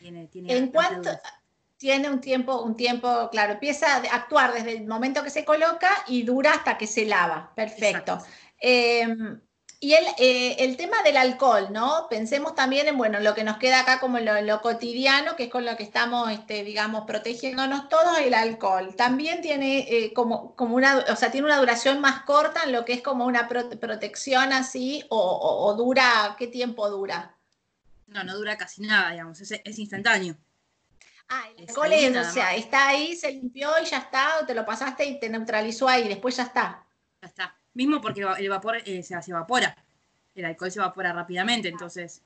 ¿En 0.01 0.69
cuánto 0.69 1.11
tiene 1.83 2.09
un 2.09 2.21
tiempo, 2.21 2.63
un 2.63 2.77
tiempo, 2.77 3.29
claro, 3.33 3.55
empieza 3.55 3.97
a 3.97 4.15
actuar 4.15 4.53
desde 4.53 4.77
el 4.77 4.87
momento 4.87 5.25
que 5.25 5.31
se 5.31 5.45
coloca 5.45 5.91
y 6.07 6.23
dura 6.23 6.53
hasta 6.53 6.79
que 6.79 6.87
se 6.87 7.05
lava. 7.07 7.53
Perfecto. 7.57 8.19
Y 9.85 9.95
el, 9.95 10.05
eh, 10.19 10.55
el, 10.61 10.77
tema 10.77 11.03
del 11.03 11.17
alcohol, 11.17 11.73
¿no? 11.73 12.07
Pensemos 12.09 12.55
también 12.55 12.87
en, 12.87 12.97
bueno, 12.97 13.19
lo 13.19 13.35
que 13.35 13.43
nos 13.43 13.57
queda 13.57 13.81
acá 13.81 13.99
como 13.99 14.21
lo, 14.21 14.41
lo 14.41 14.63
cotidiano, 14.63 15.35
que 15.35 15.43
es 15.43 15.51
con 15.51 15.65
lo 15.65 15.77
que 15.77 15.83
estamos, 15.83 16.31
este, 16.31 16.63
digamos, 16.63 17.05
protegiéndonos 17.05 17.89
todos, 17.89 18.17
el 18.19 18.33
alcohol. 18.33 18.95
También 18.95 19.43
tiene 19.43 19.81
eh, 19.91 20.13
como, 20.15 20.55
como 20.55 20.77
una, 20.77 20.99
o 20.99 21.17
sea, 21.17 21.33
tiene 21.33 21.49
una 21.49 21.59
duración 21.59 22.01
más 22.01 22.23
corta 22.23 22.63
en 22.63 22.71
lo 22.71 22.85
que 22.85 22.93
es 22.93 23.03
como 23.03 23.27
una 23.27 23.49
protección 23.49 24.53
así, 24.53 25.05
o, 25.09 25.75
dura, 25.77 26.37
¿qué 26.39 26.47
tiempo 26.47 26.89
dura? 26.89 27.37
No, 28.07 28.23
no 28.23 28.37
dura 28.37 28.57
casi 28.57 28.83
nada, 28.83 29.11
digamos, 29.11 29.41
es, 29.41 29.51
es 29.51 29.79
instantáneo. 29.81 30.37
Ah, 31.29 31.43
el 31.59 31.69
alcohol 31.69 31.93
es, 31.93 32.17
o 32.17 32.31
sea, 32.31 32.55
está 32.55 32.87
ahí, 32.87 33.17
se 33.17 33.33
limpió 33.33 33.73
y 33.83 33.87
ya 33.87 33.99
está, 33.99 34.39
o 34.41 34.47
te 34.47 34.55
lo 34.55 34.65
pasaste 34.65 35.05
y 35.07 35.19
te 35.19 35.29
neutralizó 35.29 35.89
ahí, 35.89 36.07
después 36.07 36.37
ya 36.37 36.45
está. 36.45 36.87
Ya 37.21 37.27
está 37.27 37.62
mismo 37.75 38.01
porque 38.01 38.23
el 38.39 38.49
vapor 38.49 38.79
eh, 38.85 39.03
se, 39.03 39.15
evapora. 39.29 39.77
El 40.35 40.45
alcohol 40.45 40.71
se 40.71 40.79
evapora 40.79 41.13
rápidamente, 41.13 41.69
entonces 41.69 42.23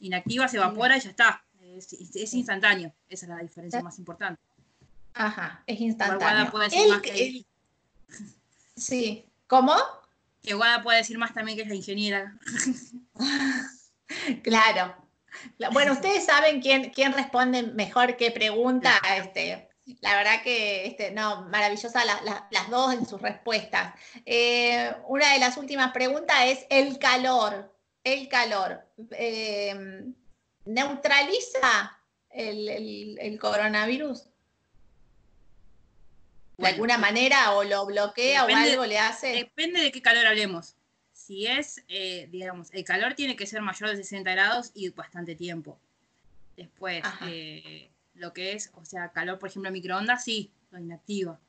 inactiva, 0.00 0.48
se 0.48 0.56
evapora 0.56 0.96
y 0.96 1.00
ya 1.00 1.10
está. 1.10 1.44
Es, 1.76 2.34
instantáneo. 2.34 2.92
Esa 3.08 3.26
es 3.26 3.30
la 3.30 3.38
diferencia 3.38 3.82
más 3.82 3.98
importante. 3.98 4.40
Ajá, 5.14 5.62
es 5.66 5.80
instantáneo. 5.80 6.50
Puede 6.50 6.64
decir 6.64 6.88
más 6.88 7.00
que... 7.00 7.44
Sí. 8.76 9.26
¿Cómo? 9.46 9.74
Que 10.42 10.54
Guada 10.54 10.82
puede 10.82 10.98
decir 10.98 11.18
más 11.18 11.34
también 11.34 11.56
que 11.56 11.64
es 11.64 11.68
la 11.68 11.74
ingeniera. 11.74 12.38
claro. 14.42 14.96
Bueno, 15.72 15.92
ustedes 15.92 16.24
saben 16.24 16.62
quién, 16.62 16.90
quién 16.90 17.12
responde 17.12 17.62
mejor 17.64 18.16
qué 18.16 18.30
pregunta. 18.30 18.92
Este, 19.16 19.69
la 20.00 20.16
verdad 20.16 20.42
que, 20.42 20.86
este, 20.86 21.10
no, 21.10 21.42
maravillosa 21.48 22.02
las 22.04 22.70
dos 22.70 22.94
en 22.94 23.06
sus 23.06 23.20
respuestas. 23.20 23.94
Eh, 24.26 24.92
una 25.06 25.32
de 25.32 25.38
las 25.38 25.56
últimas 25.56 25.92
preguntas 25.92 26.36
es 26.44 26.66
el 26.70 26.98
calor. 26.98 27.74
El 28.04 28.28
calor. 28.28 28.86
Eh, 29.12 30.04
¿Neutraliza 30.64 31.98
el, 32.30 33.38
coronavirus? 33.40 34.26
¿De 36.56 36.68
alguna 36.68 36.98
manera 36.98 37.52
o 37.52 37.64
lo 37.64 37.86
bloquea 37.86 38.44
o 38.44 38.48
algo 38.48 38.84
le 38.84 38.98
hace? 38.98 39.28
Depende 39.32 39.80
de 39.80 39.92
qué 39.92 40.02
calor 40.02 40.26
hablemos. 40.26 40.76
Si 41.12 41.46
es, 41.46 41.82
eh, 41.88 42.28
digamos, 42.30 42.68
el 42.72 42.84
calor 42.84 43.14
tiene 43.14 43.36
que 43.36 43.46
ser 43.46 43.62
mayor 43.62 43.90
de 43.90 43.96
60 43.96 44.30
grados 44.32 44.70
y 44.74 44.88
bastante 44.90 45.34
tiempo. 45.34 45.78
Después, 46.56 47.02
lo 48.20 48.32
que 48.32 48.52
es, 48.52 48.70
o 48.74 48.84
sea, 48.84 49.10
calor, 49.10 49.38
por 49.38 49.48
ejemplo, 49.48 49.70
microondas, 49.70 50.22
sí, 50.22 50.52
lo 50.70 50.78
inactiva. 50.78 51.40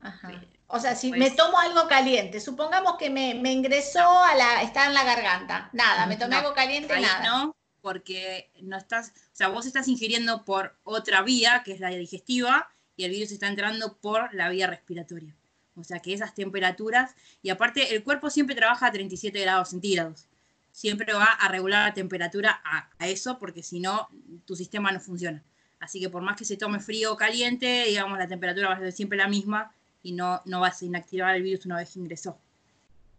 Ajá. 0.00 0.32
O 0.66 0.80
sea, 0.80 0.96
si 0.96 1.12
me 1.12 1.30
tomo 1.30 1.58
algo 1.58 1.86
caliente, 1.86 2.40
supongamos 2.40 2.96
que 2.96 3.10
me, 3.10 3.30
ingresó 3.52 4.00
a 4.00 4.34
la, 4.34 4.62
está 4.62 4.86
en 4.86 4.94
la 4.94 5.04
garganta, 5.04 5.68
nada, 5.72 6.06
me 6.06 6.16
tomé 6.16 6.36
algo 6.36 6.54
caliente, 6.54 6.94
ahí 6.94 7.02
nada. 7.02 7.22
No, 7.22 7.56
porque 7.82 8.50
no 8.62 8.78
estás, 8.78 9.10
o 9.10 9.36
sea, 9.36 9.48
vos 9.48 9.66
estás 9.66 9.86
ingiriendo 9.88 10.44
por 10.44 10.76
otra 10.82 11.22
vía, 11.22 11.62
que 11.64 11.72
es 11.72 11.80
la 11.80 11.90
digestiva, 11.90 12.70
y 12.96 13.04
el 13.04 13.10
virus 13.10 13.32
está 13.32 13.48
entrando 13.48 13.98
por 13.98 14.34
la 14.34 14.48
vía 14.48 14.66
respiratoria. 14.66 15.36
O 15.76 15.84
sea, 15.84 16.00
que 16.00 16.14
esas 16.14 16.34
temperaturas, 16.34 17.14
y 17.42 17.50
aparte 17.50 17.94
el 17.94 18.02
cuerpo 18.02 18.30
siempre 18.30 18.56
trabaja 18.56 18.86
a 18.86 18.92
37 18.92 19.40
grados 19.40 19.70
centígrados 19.70 20.26
siempre 20.72 21.12
va 21.12 21.24
a 21.26 21.48
regular 21.48 21.88
la 21.88 21.94
temperatura 21.94 22.60
a, 22.64 23.06
eso, 23.06 23.38
porque 23.38 23.62
si 23.62 23.78
no, 23.78 24.08
tu 24.46 24.56
sistema 24.56 24.90
no 24.90 25.00
funciona. 25.00 25.42
Así 25.78 26.00
que 26.00 26.08
por 26.08 26.22
más 26.22 26.36
que 26.36 26.44
se 26.44 26.56
tome 26.56 26.80
frío 26.80 27.12
o 27.12 27.16
caliente, 27.16 27.84
digamos, 27.86 28.18
la 28.18 28.26
temperatura 28.26 28.68
va 28.68 28.74
a 28.74 28.78
ser 28.78 28.92
siempre 28.92 29.18
la 29.18 29.28
misma 29.28 29.74
y 30.02 30.12
no, 30.12 30.42
no 30.46 30.60
vas 30.60 30.80
a 30.82 30.84
inactivar 30.84 31.36
el 31.36 31.42
virus 31.42 31.66
una 31.66 31.76
vez 31.76 31.90
que 31.92 32.00
ingresó. 32.00 32.38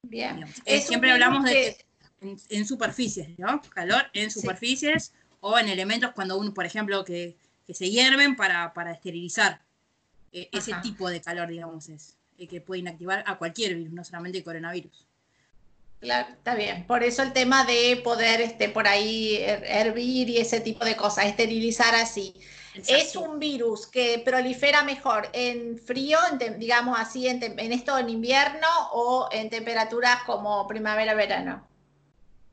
Bien. 0.01 0.45
Eh, 0.65 0.81
siempre 0.81 1.11
hablamos 1.11 1.43
de 1.45 1.77
en, 2.49 2.65
superficies, 2.65 3.37
¿no? 3.37 3.61
Calor 3.73 4.05
en 4.13 4.31
superficies 4.31 5.13
o 5.39 5.57
en 5.57 5.69
elementos 5.69 6.11
cuando 6.11 6.37
uno, 6.37 6.53
por 6.53 6.65
ejemplo, 6.65 7.03
que, 7.03 7.37
se 7.69 7.89
hierven 7.89 8.35
para, 8.35 8.71
esterilizar. 8.91 9.61
E, 10.31 10.49
ese 10.51 10.73
tipo 10.81 11.09
de 11.09 11.21
calor, 11.21 11.49
digamos, 11.49 11.89
es 11.89 12.17
el 12.37 12.47
que 12.47 12.61
puede 12.61 12.79
inactivar 12.79 13.23
a 13.27 13.37
cualquier 13.37 13.75
virus, 13.75 13.93
no 13.93 14.03
solamente 14.03 14.39
el 14.39 14.43
coronavirus. 14.43 15.05
Claro, 16.03 16.33
está 16.33 16.53
bien. 16.53 16.85
Por 16.85 17.01
eso 17.01 17.23
el 17.23 17.31
tema 17.31 17.63
de 17.63 18.01
poder 18.03 18.41
este, 18.41 18.67
por 18.67 18.87
ahí 18.89 19.37
hervir 19.39 20.29
y 20.29 20.37
ese 20.37 20.59
tipo 20.59 20.83
de 20.83 20.97
cosas, 20.97 21.25
esterilizar 21.27 21.95
así. 21.95 22.33
Es 22.75 23.15
un 23.15 23.39
virus 23.39 23.87
que 23.87 24.21
prolifera 24.25 24.83
mejor 24.83 25.29
en 25.31 25.77
frío, 25.77 26.17
digamos 26.57 26.99
así, 26.99 27.27
en, 27.27 27.41
esto 27.71 27.97
en 27.97 28.09
invierno 28.09 28.67
o 28.91 29.29
en 29.31 29.49
temperaturas 29.49 30.23
como 30.25 30.67
primavera-verano. 30.67 31.65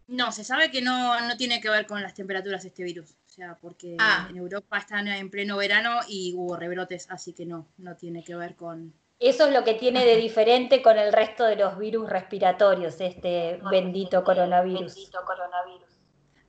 No, 0.06 0.30
se 0.30 0.44
sabe 0.44 0.70
que 0.70 0.80
no, 0.80 1.16
tiene 1.36 1.60
que 1.60 1.70
ver 1.70 1.86
con 1.86 2.02
las 2.02 2.14
temperaturas 2.14 2.64
este 2.64 2.84
virus. 2.84 3.10
O 3.26 3.32
sea, 3.32 3.56
porque 3.60 3.96
ah. 3.98 4.28
en 4.30 4.36
Europa 4.36 4.78
están 4.78 5.08
en 5.08 5.28
pleno 5.28 5.56
verano 5.56 6.00
y 6.06 6.34
hubo 6.36 6.56
rebrotes, 6.56 7.06
así 7.10 7.32
que 7.32 7.46
no, 7.46 7.66
no 7.78 7.96
tiene 7.96 8.22
que 8.22 8.36
ver 8.36 8.54
con, 8.54 8.92
eso 9.20 9.46
es 9.46 9.52
lo 9.52 9.64
que 9.64 9.74
tiene 9.74 10.06
de 10.06 10.16
diferente 10.16 10.80
con 10.80 10.98
el 10.98 11.12
resto 11.12 11.44
de 11.44 11.56
los 11.56 11.78
virus 11.78 12.08
respiratorios, 12.08 13.00
este 13.00 13.60
bendito 13.70 14.24
coronavirus. 14.24 15.10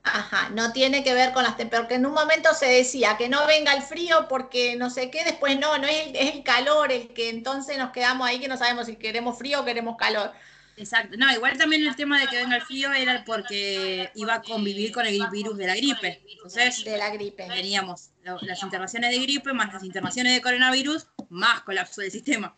Ajá, 0.04 0.50
no 0.50 0.72
tiene 0.72 1.04
que 1.04 1.14
ver 1.14 1.32
con 1.32 1.44
las 1.44 1.58
temperaturas, 1.58 1.82
porque 1.82 1.96
en 1.96 2.06
un 2.08 2.14
momento 2.14 2.54
se 2.56 2.66
decía 2.66 3.18
que 3.18 3.30
no 3.30 3.46
venga 3.46 3.74
el 3.74 3.84
frío 3.84 4.26
porque 4.28 4.76
no 4.76 4.90
sé 4.90 5.12
qué, 5.12 5.24
después 5.24 5.60
no, 5.60 5.78
no 5.78 5.86
es 5.86 6.12
el, 6.16 6.44
calor 6.44 6.92
el 6.92 7.10
que 7.10 7.30
entonces 7.30 7.78
nos 7.78 7.92
quedamos 7.92 8.28
ahí 8.28 8.40
que 8.40 8.48
no 8.48 8.58
sabemos 8.58 8.88
si 8.88 8.96
queremos 8.96 9.38
frío 9.38 9.62
o 9.62 9.66
queremos 9.66 9.98
calor. 9.98 10.32
Exacto. 10.78 11.18
No, 11.18 11.32
igual 11.32 11.58
también 11.58 11.86
el 11.86 11.96
tema 11.96 12.20
de 12.20 12.28
que 12.28 12.38
venga 12.38 12.56
el 12.56 12.62
frío 12.64 12.92
era 12.94 13.24
porque 13.26 14.10
iba 14.16 14.36
a 14.36 14.42
convivir 14.42 14.92
con 14.92 15.06
el 15.06 15.22
virus 15.30 15.58
de 15.58 15.68
la 15.68 15.76
gripe. 15.76 16.22
Entonces, 16.28 16.84
de 16.84 16.98
la 16.98 17.10
gripe. 17.12 17.48
Teníamos 17.48 18.10
las 18.24 18.64
internaciones 18.64 19.12
de 19.12 19.20
gripe 19.20 19.54
más 19.54 19.74
las 19.74 19.84
internaciones 19.84 20.34
de 20.34 20.42
coronavirus, 20.42 21.08
más 21.32 21.62
colapso 21.62 22.02
del 22.02 22.12
sistema. 22.12 22.56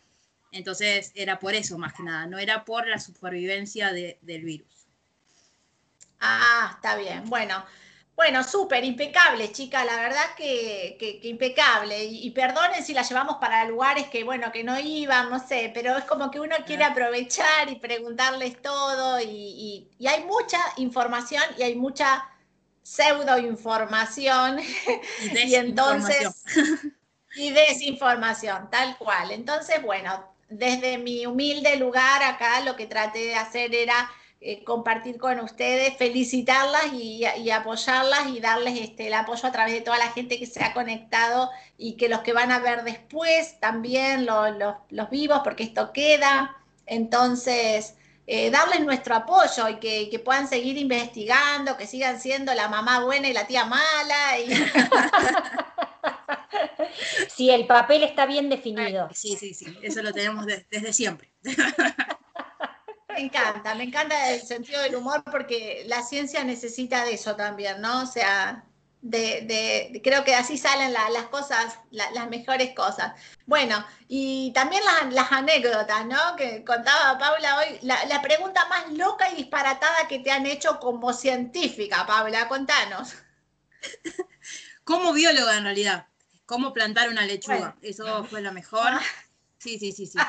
Entonces, 0.51 1.11
era 1.15 1.39
por 1.39 1.55
eso 1.55 1.77
más 1.77 1.93
que 1.93 2.03
nada, 2.03 2.27
no 2.27 2.37
era 2.37 2.65
por 2.65 2.87
la 2.87 2.99
supervivencia 2.99 3.91
del 3.91 4.43
virus. 4.43 4.87
Ah, 6.19 6.71
está 6.75 6.95
bien. 6.95 7.27
Bueno, 7.29 7.65
bueno, 8.15 8.43
súper, 8.43 8.83
impecable, 8.83 9.51
chica, 9.51 9.83
la 9.83 9.95
verdad 9.95 10.35
que, 10.37 11.19
impecable. 11.23 12.03
Y, 12.03 12.29
perdonen 12.31 12.83
si 12.83 12.93
la 12.93 13.01
llevamos 13.01 13.37
para 13.37 13.65
lugares 13.65 14.07
que, 14.07 14.23
bueno, 14.23 14.51
que 14.51 14.63
no 14.63 14.79
iban, 14.79 15.29
no 15.31 15.45
sé, 15.45 15.71
pero 15.73 15.97
es 15.97 16.05
como 16.05 16.29
que 16.29 16.39
uno 16.39 16.55
quiere 16.65 16.83
aprovechar 16.83 17.69
y 17.69 17.75
preguntarles 17.75 18.61
todo 18.61 19.19
y, 19.19 19.89
hay 20.07 20.23
mucha 20.25 20.59
información 20.77 21.43
y 21.57 21.63
hay 21.63 21.75
mucha 21.75 22.29
pseudo 22.83 23.37
información 23.37 24.59
y 24.59 25.55
entonces 25.55 26.43
y 27.35 27.51
desinformación, 27.51 28.69
tal 28.69 28.97
cual. 28.97 29.31
Entonces, 29.31 29.81
bueno, 29.81 30.23
desde 30.49 30.97
mi 30.97 31.25
humilde 31.25 31.75
lugar 31.77 32.21
acá 32.23 32.61
lo 32.61 32.75
que 32.75 32.85
traté 32.85 33.19
de 33.19 33.35
hacer 33.35 33.73
era 33.73 34.09
eh, 34.45 34.63
compartir 34.65 35.17
con 35.17 35.39
ustedes, 35.39 35.95
felicitarlas 35.97 36.91
y, 36.91 37.23
apoyarlas 37.49 38.27
y 38.27 38.41
darles 38.41 38.77
este, 38.77 39.07
el 39.07 39.13
apoyo 39.13 39.47
a 39.47 39.51
través 39.53 39.73
de 39.73 39.79
toda 39.79 39.97
la 39.97 40.11
gente 40.11 40.37
que 40.37 40.45
se 40.45 40.61
ha 40.61 40.73
conectado 40.73 41.49
y 41.77 41.95
que 41.95 42.09
los 42.09 42.19
que 42.21 42.33
van 42.33 42.51
a 42.51 42.59
ver 42.59 42.83
después 42.83 43.57
también, 43.61 44.25
los 44.25 45.09
vivos, 45.09 45.39
porque 45.45 45.63
esto 45.63 45.93
queda. 45.93 46.57
Entonces, 46.85 47.95
eh, 48.27 48.51
darles 48.51 48.81
nuestro 48.81 49.15
apoyo 49.15 49.69
y 49.69 49.79
que, 49.79 50.21
puedan 50.23 50.49
seguir 50.49 50.77
investigando, 50.77 51.77
que 51.77 51.87
sigan 51.87 52.19
siendo 52.19 52.53
la 52.53 52.67
mamá 52.67 52.99
buena 52.99 53.29
y 53.29 53.33
la 53.33 53.47
tía 53.47 53.65
mala. 53.65 54.39
Y... 54.39 54.49
Sí, 57.35 57.49
el 57.49 57.65
papel 57.67 58.03
está 58.03 58.25
bien 58.25 58.49
definido. 58.49 59.09
Sí, 59.13 59.35
sí, 59.37 59.53
sí, 59.53 59.65
eso 59.81 60.01
lo 60.01 60.13
tenemos 60.13 60.45
desde 60.45 60.93
siempre. 60.93 61.31
Me 63.13 63.21
encanta, 63.21 63.75
me 63.75 63.83
encanta 63.83 64.31
el 64.31 64.41
sentido 64.41 64.81
del 64.81 64.95
humor 64.95 65.23
porque 65.23 65.83
la 65.85 66.01
ciencia 66.01 66.43
necesita 66.43 67.05
de 67.05 67.13
eso 67.13 67.35
también, 67.35 67.79
¿no? 67.79 68.01
O 68.01 68.05
sea, 68.07 68.65
de, 69.03 70.01
creo 70.03 70.23
que 70.23 70.33
así 70.33 70.57
salen 70.57 70.93
las 70.93 71.25
cosas, 71.27 71.77
las 71.91 72.29
mejores 72.29 72.73
cosas. 72.73 73.13
Bueno, 73.45 73.85
y 74.07 74.51
también 74.53 74.81
las, 75.11 75.31
anécdotas, 75.31 76.05
¿no? 76.05 76.35
Que 76.37 76.63
contaba 76.63 77.17
Paula 77.19 77.59
hoy, 77.59 77.79
la, 77.81 78.21
pregunta 78.21 78.65
más 78.69 78.91
loca 78.93 79.29
y 79.31 79.35
disparatada 79.35 80.07
que 80.07 80.19
te 80.19 80.31
han 80.31 80.45
hecho 80.45 80.79
como 80.79 81.13
científica, 81.13 82.05
Paula, 82.07 82.47
contanos. 82.47 83.13
Como 84.83 85.13
bióloga 85.13 85.57
en 85.57 85.63
realidad, 85.65 86.07
cómo 86.45 86.73
plantar 86.73 87.09
una 87.09 87.25
lechuga, 87.25 87.75
eso 87.81 88.23
fue 88.25 88.41
lo 88.41 88.51
mejor. 88.51 88.87
Ah. 88.87 89.01
Sí, 89.57 89.79
sí, 89.79 89.91
sí, 89.91 90.07
sí. 90.07 90.17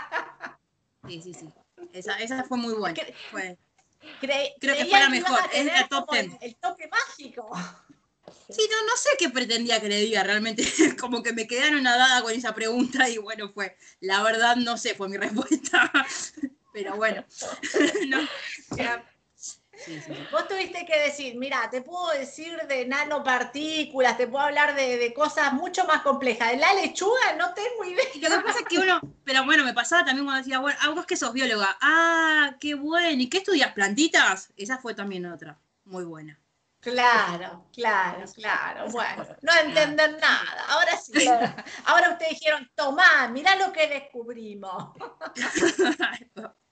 Sí, 1.06 1.20
sí, 1.20 1.34
sí. 1.34 1.46
Esa, 1.92 2.18
esa 2.18 2.44
fue 2.44 2.56
muy 2.56 2.72
buena. 2.72 2.98
Creo 2.98 4.76
que 4.76 4.86
fue 4.86 4.98
la 4.98 5.10
mejor. 5.10 5.38
Es 5.52 5.66
la 5.66 5.86
top 5.86 6.10
ten. 6.10 6.38
El, 6.40 6.56
toque 6.56 6.88
mágico. 6.88 7.50
Sí, 8.48 8.68
no, 8.70 8.86
no 8.86 8.96
sé 8.96 9.10
qué 9.18 9.28
pretendía 9.28 9.80
que 9.80 9.88
le 9.88 10.00
diga 10.00 10.22
realmente. 10.22 10.64
Como 10.98 11.22
que 11.22 11.32
me 11.32 11.46
quedaron 11.46 11.82
nadada 11.82 12.22
con 12.22 12.32
esa 12.32 12.54
pregunta 12.54 13.08
y 13.08 13.18
bueno, 13.18 13.50
fue. 13.52 13.76
La 14.00 14.22
verdad, 14.22 14.56
no 14.56 14.78
sé, 14.78 14.94
fue 14.94 15.08
mi 15.08 15.16
respuesta. 15.18 15.92
Pero 16.72 16.96
bueno. 16.96 17.24
no, 18.08 18.18
Vos 20.30 20.48
tuviste 20.48 20.86
que 20.86 20.98
decir, 21.00 21.36
mira, 21.36 21.68
te 21.70 21.82
puedo 21.82 22.10
decir 22.12 22.56
de 22.68 22.86
nanopartículas, 22.86 24.16
te 24.16 24.26
puedo 24.26 24.44
hablar 24.44 24.74
de, 24.74 25.12
cosas 25.14 25.52
mucho 25.52 25.84
más 25.84 26.02
complejas. 26.02 26.52
De 26.52 26.56
la 26.58 26.72
lechuga 26.74 27.34
no 27.36 27.52
tengo 27.54 27.84
idea. 27.84 28.04
Lo 28.30 28.38
que 28.38 28.44
pasa 28.44 28.60
es 28.60 28.66
que 28.66 28.78
uno, 28.78 29.00
pero 29.24 29.44
bueno, 29.44 29.64
me 29.64 29.74
pasaba 29.74 30.04
también 30.04 30.24
cuando 30.24 30.42
decía, 30.42 30.58
bueno, 30.58 30.78
ah, 30.82 30.90
vos 30.90 31.06
que 31.06 31.16
sos 31.16 31.32
bióloga. 31.32 31.76
Ah, 31.80 32.56
qué 32.60 32.74
bueno. 32.74 33.22
¿Y 33.22 33.28
qué 33.28 33.38
estudias? 33.38 33.72
¿Plantitas? 33.72 34.52
Esa 34.56 34.78
fue 34.78 34.94
también 34.94 35.26
otra, 35.26 35.58
muy 35.84 36.04
buena. 36.04 36.38
Claro, 36.80 37.66
claro, 37.72 38.24
claro. 38.34 38.90
Bueno, 38.90 39.26
no 39.40 39.52
entender 39.54 40.18
nada. 40.20 40.64
Ahora 40.68 40.96
sí. 40.98 41.26
Ahora 41.86 42.10
ustedes 42.10 42.38
dijeron, 42.38 42.70
tomá, 42.74 43.28
mirá 43.28 43.56
lo 43.56 43.72
que 43.72 43.88
descubrimos. 43.88 44.92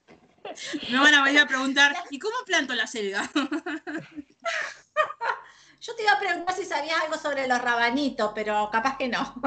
Me 0.90 0.98
van 0.98 1.14
a 1.14 1.24
venir 1.24 1.40
a 1.40 1.46
preguntar, 1.46 1.96
¿y 2.10 2.18
cómo 2.18 2.34
planto 2.44 2.74
la 2.74 2.86
selga? 2.86 3.30
Yo 5.82 5.96
te 5.96 6.02
iba 6.04 6.12
a 6.12 6.18
preguntar 6.18 6.54
si 6.54 6.64
sabías 6.64 7.00
algo 7.02 7.18
sobre 7.18 7.48
los 7.48 7.60
rabanitos, 7.60 8.30
pero 8.36 8.70
capaz 8.70 8.96
que 8.96 9.08
no. 9.08 9.34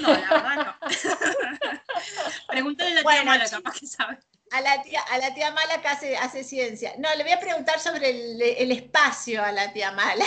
No, 0.00 0.08
la 0.08 0.28
verdad 0.28 0.56
no. 0.56 0.74
Pregúntale 2.48 2.90
a 2.90 2.94
la 3.02 3.10
tía 3.10 3.24
Mala, 3.24 3.48
capaz 3.48 3.80
que 3.80 3.86
sabe. 3.86 4.18
A 4.52 4.60
la 4.60 4.82
tía, 4.82 5.00
a 5.00 5.16
la 5.16 5.32
tía 5.32 5.50
Mala 5.52 5.80
que 5.80 5.88
hace, 5.88 6.18
hace 6.18 6.44
ciencia. 6.44 6.92
No, 6.98 7.14
le 7.14 7.22
voy 7.22 7.32
a 7.32 7.40
preguntar 7.40 7.80
sobre 7.80 8.10
el, 8.10 8.72
espacio 8.72 9.42
a 9.42 9.52
la 9.52 9.72
tía 9.72 9.90
Mala. 9.92 10.24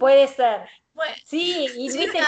puede 0.00 0.26
ser. 0.26 0.68
sí, 1.24 1.68
y 1.76 1.92
viste 1.92 2.20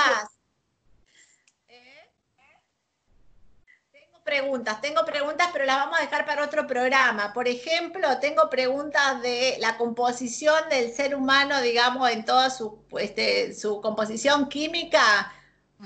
preguntas, 4.26 4.82
tengo 4.82 5.06
preguntas, 5.06 5.48
pero 5.52 5.64
las 5.64 5.76
vamos 5.76 5.98
a 5.98 6.02
dejar 6.02 6.26
para 6.26 6.44
otro 6.44 6.66
programa. 6.66 7.32
Por 7.32 7.48
ejemplo, 7.48 8.18
tengo 8.18 8.50
preguntas 8.50 9.22
de 9.22 9.56
la 9.60 9.78
composición 9.78 10.68
del 10.68 10.92
ser 10.92 11.14
humano, 11.14 11.62
digamos, 11.62 12.10
en 12.10 12.26
toda 12.26 12.50
su, 12.50 12.84
este, 12.98 13.54
su 13.54 13.80
composición 13.80 14.50
química, 14.50 15.32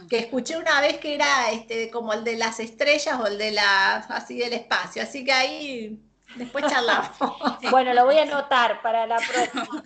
que 0.08 0.18
escuché 0.18 0.56
una 0.56 0.80
vez 0.80 0.98
que 0.98 1.14
era 1.14 1.50
este, 1.52 1.90
como 1.90 2.12
el 2.12 2.24
de 2.24 2.36
las 2.36 2.58
estrellas 2.58 3.20
o 3.20 3.26
el 3.26 3.38
de 3.38 3.52
la, 3.52 3.96
así 3.96 4.38
del 4.38 4.54
espacio. 4.54 5.02
Así 5.02 5.24
que 5.24 5.32
ahí 5.32 6.00
después 6.34 6.64
charlamos. 6.66 7.10
bueno, 7.70 7.94
lo 7.94 8.06
voy 8.06 8.18
a 8.18 8.22
anotar 8.22 8.82
para 8.82 9.06
la 9.06 9.18
próxima. 9.18 9.84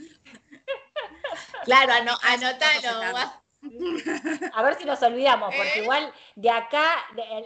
Claro, 1.65 1.93
anotalo. 2.23 3.44
A 4.53 4.63
ver 4.63 4.77
si 4.77 4.85
nos 4.85 5.03
olvidamos, 5.03 5.55
porque 5.55 5.81
¿Eh? 5.81 5.83
igual 5.83 6.13
de 6.35 6.51
acá, 6.51 6.93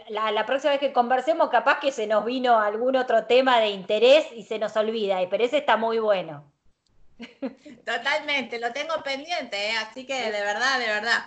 la, 0.09 0.45
próxima 0.45 0.71
vez 0.71 0.79
que 0.79 0.93
conversemos, 0.93 1.49
capaz 1.49 1.79
que 1.79 1.91
se 1.91 2.07
nos 2.07 2.25
vino 2.25 2.59
algún 2.59 2.95
otro 2.95 3.25
tema 3.25 3.59
de 3.59 3.69
interés 3.69 4.25
y 4.33 4.43
se 4.43 4.59
nos 4.59 4.75
olvida, 4.75 5.17
pero 5.29 5.43
ese 5.43 5.57
está 5.57 5.77
muy 5.77 5.99
bueno. 5.99 6.51
Totalmente, 7.85 8.59
lo 8.59 8.71
tengo 8.71 9.01
pendiente, 9.03 9.69
¿eh? 9.69 9.77
así 9.77 10.05
que 10.05 10.31
de 10.31 10.41
verdad, 10.41 10.79
de 10.79 10.87
verdad. 10.87 11.25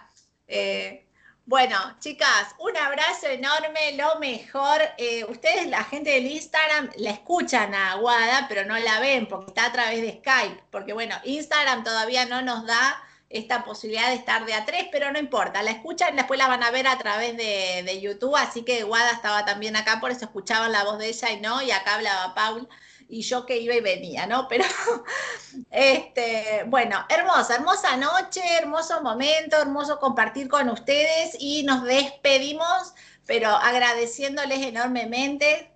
Eh, 0.48 1.06
bueno, 1.44 1.76
chicas, 1.98 2.54
un 2.58 2.76
abrazo 2.76 3.26
enorme, 3.26 3.96
lo 3.96 4.18
mejor. 4.20 4.80
ustedes, 5.28 5.66
la 5.66 5.84
gente 5.84 6.10
del 6.10 6.26
Instagram, 6.26 6.90
la 6.96 7.10
escuchan 7.10 7.74
a 7.74 7.92
Aguada, 7.92 8.46
pero 8.48 8.64
no 8.64 8.78
la 8.78 9.00
ven 9.00 9.26
porque 9.26 9.50
está 9.50 9.66
a 9.66 9.72
través 9.72 10.00
de 10.02 10.18
Skype, 10.18 10.62
porque 10.70 10.92
bueno, 10.92 11.16
Instagram 11.24 11.82
todavía 11.82 12.26
no 12.26 12.42
nos 12.42 12.64
da 12.66 13.02
esta 13.32 13.64
posibilidad 13.64 14.08
de 14.08 14.14
estar 14.14 14.44
de 14.44 14.54
a 14.54 14.64
tres, 14.64 14.86
pero 14.92 15.10
no 15.10 15.18
importa, 15.18 15.62
la 15.62 15.70
escuchan, 15.70 16.16
después 16.16 16.38
la 16.38 16.48
van 16.48 16.62
a 16.62 16.70
ver 16.70 16.86
a 16.86 16.98
través 16.98 17.36
de, 17.36 18.00
YouTube, 18.00 18.36
así 18.36 18.62
que 18.62 18.82
Guada 18.84 19.10
estaba 19.10 19.44
también 19.44 19.76
acá, 19.76 20.00
por 20.00 20.10
eso 20.10 20.24
escuchaban 20.24 20.72
la 20.72 20.84
voz 20.84 20.98
de 20.98 21.08
ella 21.08 21.30
y 21.30 21.40
no, 21.40 21.62
y 21.62 21.70
acá 21.70 21.94
hablaba 21.94 22.34
Paul 22.34 22.68
y 23.08 23.22
yo 23.22 23.44
que 23.44 23.58
iba 23.58 23.74
y 23.74 23.80
venía, 23.80 24.26
¿no? 24.26 24.48
Pero, 24.48 24.64
este, 25.70 26.64
bueno, 26.66 27.04
hermosa, 27.08 27.56
hermosa 27.56 27.96
noche, 27.96 28.40
hermoso 28.58 29.02
momento, 29.02 29.56
hermoso 29.56 29.98
compartir 29.98 30.48
con 30.48 30.70
ustedes 30.70 31.36
y 31.38 31.62
nos 31.64 31.84
despedimos, 31.84 32.94
pero 33.26 33.48
agradeciéndoles 33.48 34.66
enormemente 34.66 35.71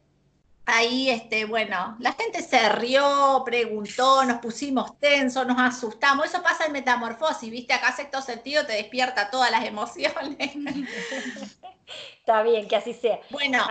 ahí, 0.66 1.08
este, 1.08 1.44
bueno, 1.44 1.96
la 2.00 2.12
gente 2.12 2.42
se 2.42 2.68
rió, 2.68 3.42
preguntó, 3.44 4.24
nos 4.24 4.38
pusimos 4.38 4.98
tensos, 4.98 5.46
nos 5.46 5.58
asustamos. 5.58 6.26
Eso 6.26 6.42
pasa 6.42 6.66
en 6.66 6.72
metamorfosis, 6.72 7.50
¿viste? 7.50 7.72
Acá 7.72 7.94
sexto 7.94 8.20
sentido 8.20 8.66
te 8.66 8.74
despierta 8.74 9.30
todas 9.30 9.50
las 9.50 9.64
emociones. 9.64 10.38
Está 12.18 12.42
bien, 12.42 12.66
que 12.66 12.76
así 12.76 12.92
sea. 12.92 13.20
Bueno, 13.30 13.64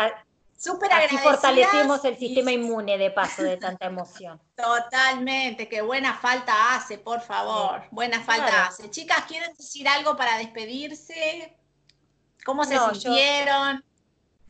súper 0.58 0.92
Así 0.94 1.18
fortalecemos 1.18 2.04
el 2.06 2.18
sistema 2.18 2.54
inmune 2.54 2.98
de 2.98 3.12
paso 3.12 3.44
de 3.44 3.58
tanta 3.58 3.88
emoción. 3.88 4.42
Totalmente, 4.56 5.68
qué 5.68 5.82
buena 5.82 6.14
falta 6.14 6.76
hace, 6.76 6.98
por 6.98 7.20
favor. 7.20 7.84
Buena 7.92 8.22
falta 8.22 8.68
hace. 8.68 8.90
Chicas, 8.90 9.26
¿quieren 9.28 9.54
decir 9.54 9.88
algo 9.88 10.16
para 10.16 10.38
despedirse? 10.38 11.58
¿Cómo 12.46 12.64
se 12.64 12.78
sintieron? 12.80 13.84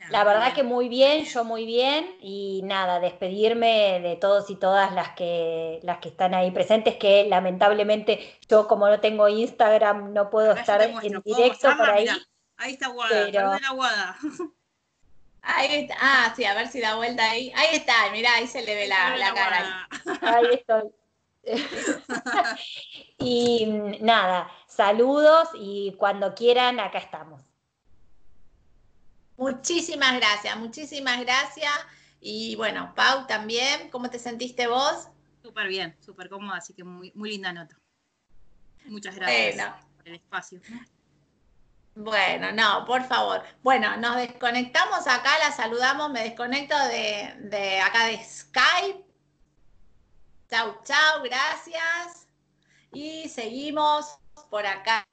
La 0.09 0.23
verdad 0.23 0.53
que 0.53 0.63
muy 0.63 0.89
bien, 0.89 1.25
yo 1.25 1.43
muy 1.43 1.65
bien 1.65 2.17
y 2.21 2.61
nada, 2.63 2.99
despedirme 2.99 3.99
de 4.01 4.15
todos 4.15 4.49
y 4.49 4.55
todas 4.55 4.93
las 4.93 5.09
que 5.11 5.79
las 5.83 5.99
que 5.99 6.09
están 6.09 6.33
ahí 6.33 6.51
presentes, 6.51 6.95
que 6.95 7.25
lamentablemente 7.27 8.37
yo 8.49 8.67
como 8.67 8.87
no 8.87 8.99
tengo 8.99 9.27
Instagram 9.27 10.13
no 10.13 10.29
puedo 10.29 10.53
estar 10.53 10.81
en 10.81 11.21
directo 11.23 11.75
por 11.77 11.89
ahí. 11.89 12.07
ahí 12.57 12.73
está 12.73 12.87
Guada, 12.89 13.25
pero... 13.31 13.51
Guada. 13.75 14.17
Ahí 15.41 15.75
está. 15.75 15.95
Ah, 15.99 16.33
sí, 16.35 16.43
a 16.43 16.55
ver 16.55 16.67
si 16.67 16.81
da 16.81 16.95
vuelta 16.95 17.23
ahí. 17.29 17.51
Ahí 17.55 17.75
está, 17.75 17.93
mirá, 18.11 18.33
ahí 18.35 18.47
se 18.47 18.63
le 18.63 18.75
ve 18.75 18.87
la, 18.87 19.15
la 19.15 19.33
cara. 19.33 19.87
Ahí 20.21 20.45
estoy. 20.53 20.89
y 23.19 23.65
nada, 24.01 24.49
saludos 24.67 25.49
y 25.53 25.93
cuando 25.99 26.33
quieran, 26.33 26.79
acá 26.79 26.97
estamos. 26.97 27.44
Muchísimas 29.38 30.15
gracias, 30.15 30.57
muchísimas 30.57 31.19
gracias. 31.21 31.71
Y 32.21 32.55
bueno, 32.55 32.93
Pau 32.95 33.27
también, 33.27 33.89
¿cómo 33.89 34.09
te 34.09 34.17
sentiste 34.17 34.67
vos? 34.67 35.09
Súper 35.43 35.67
bien, 35.67 35.95
súper 35.99 36.29
cómoda, 36.29 36.57
así 36.57 36.73
que 36.73 36.83
muy, 36.83 37.11
muy 37.13 37.29
linda 37.29 37.53
nota. 37.53 37.77
Muchas 38.86 39.15
gracias 39.15 39.73
por 39.97 40.07
el 40.07 40.15
espacio. 40.15 40.61
Bueno, 41.95 42.51
no, 42.51 42.83
por 42.86 43.03
favor. 43.03 43.41
Bueno, 43.63 43.95
nos 43.97 44.17
desconectamos 44.17 45.07
acá, 45.07 45.38
la 45.39 45.51
saludamos, 45.51 46.11
me 46.11 46.23
desconecto 46.23 46.77
de, 46.88 47.36
de 47.39 47.79
acá 47.79 48.07
de 48.07 48.23
Skype. 48.23 49.05
Chau, 50.49 50.81
chau, 50.83 51.23
gracias. 51.23 52.27
Y 52.91 53.29
seguimos 53.29 54.17
por 54.49 54.65
acá. 54.65 55.07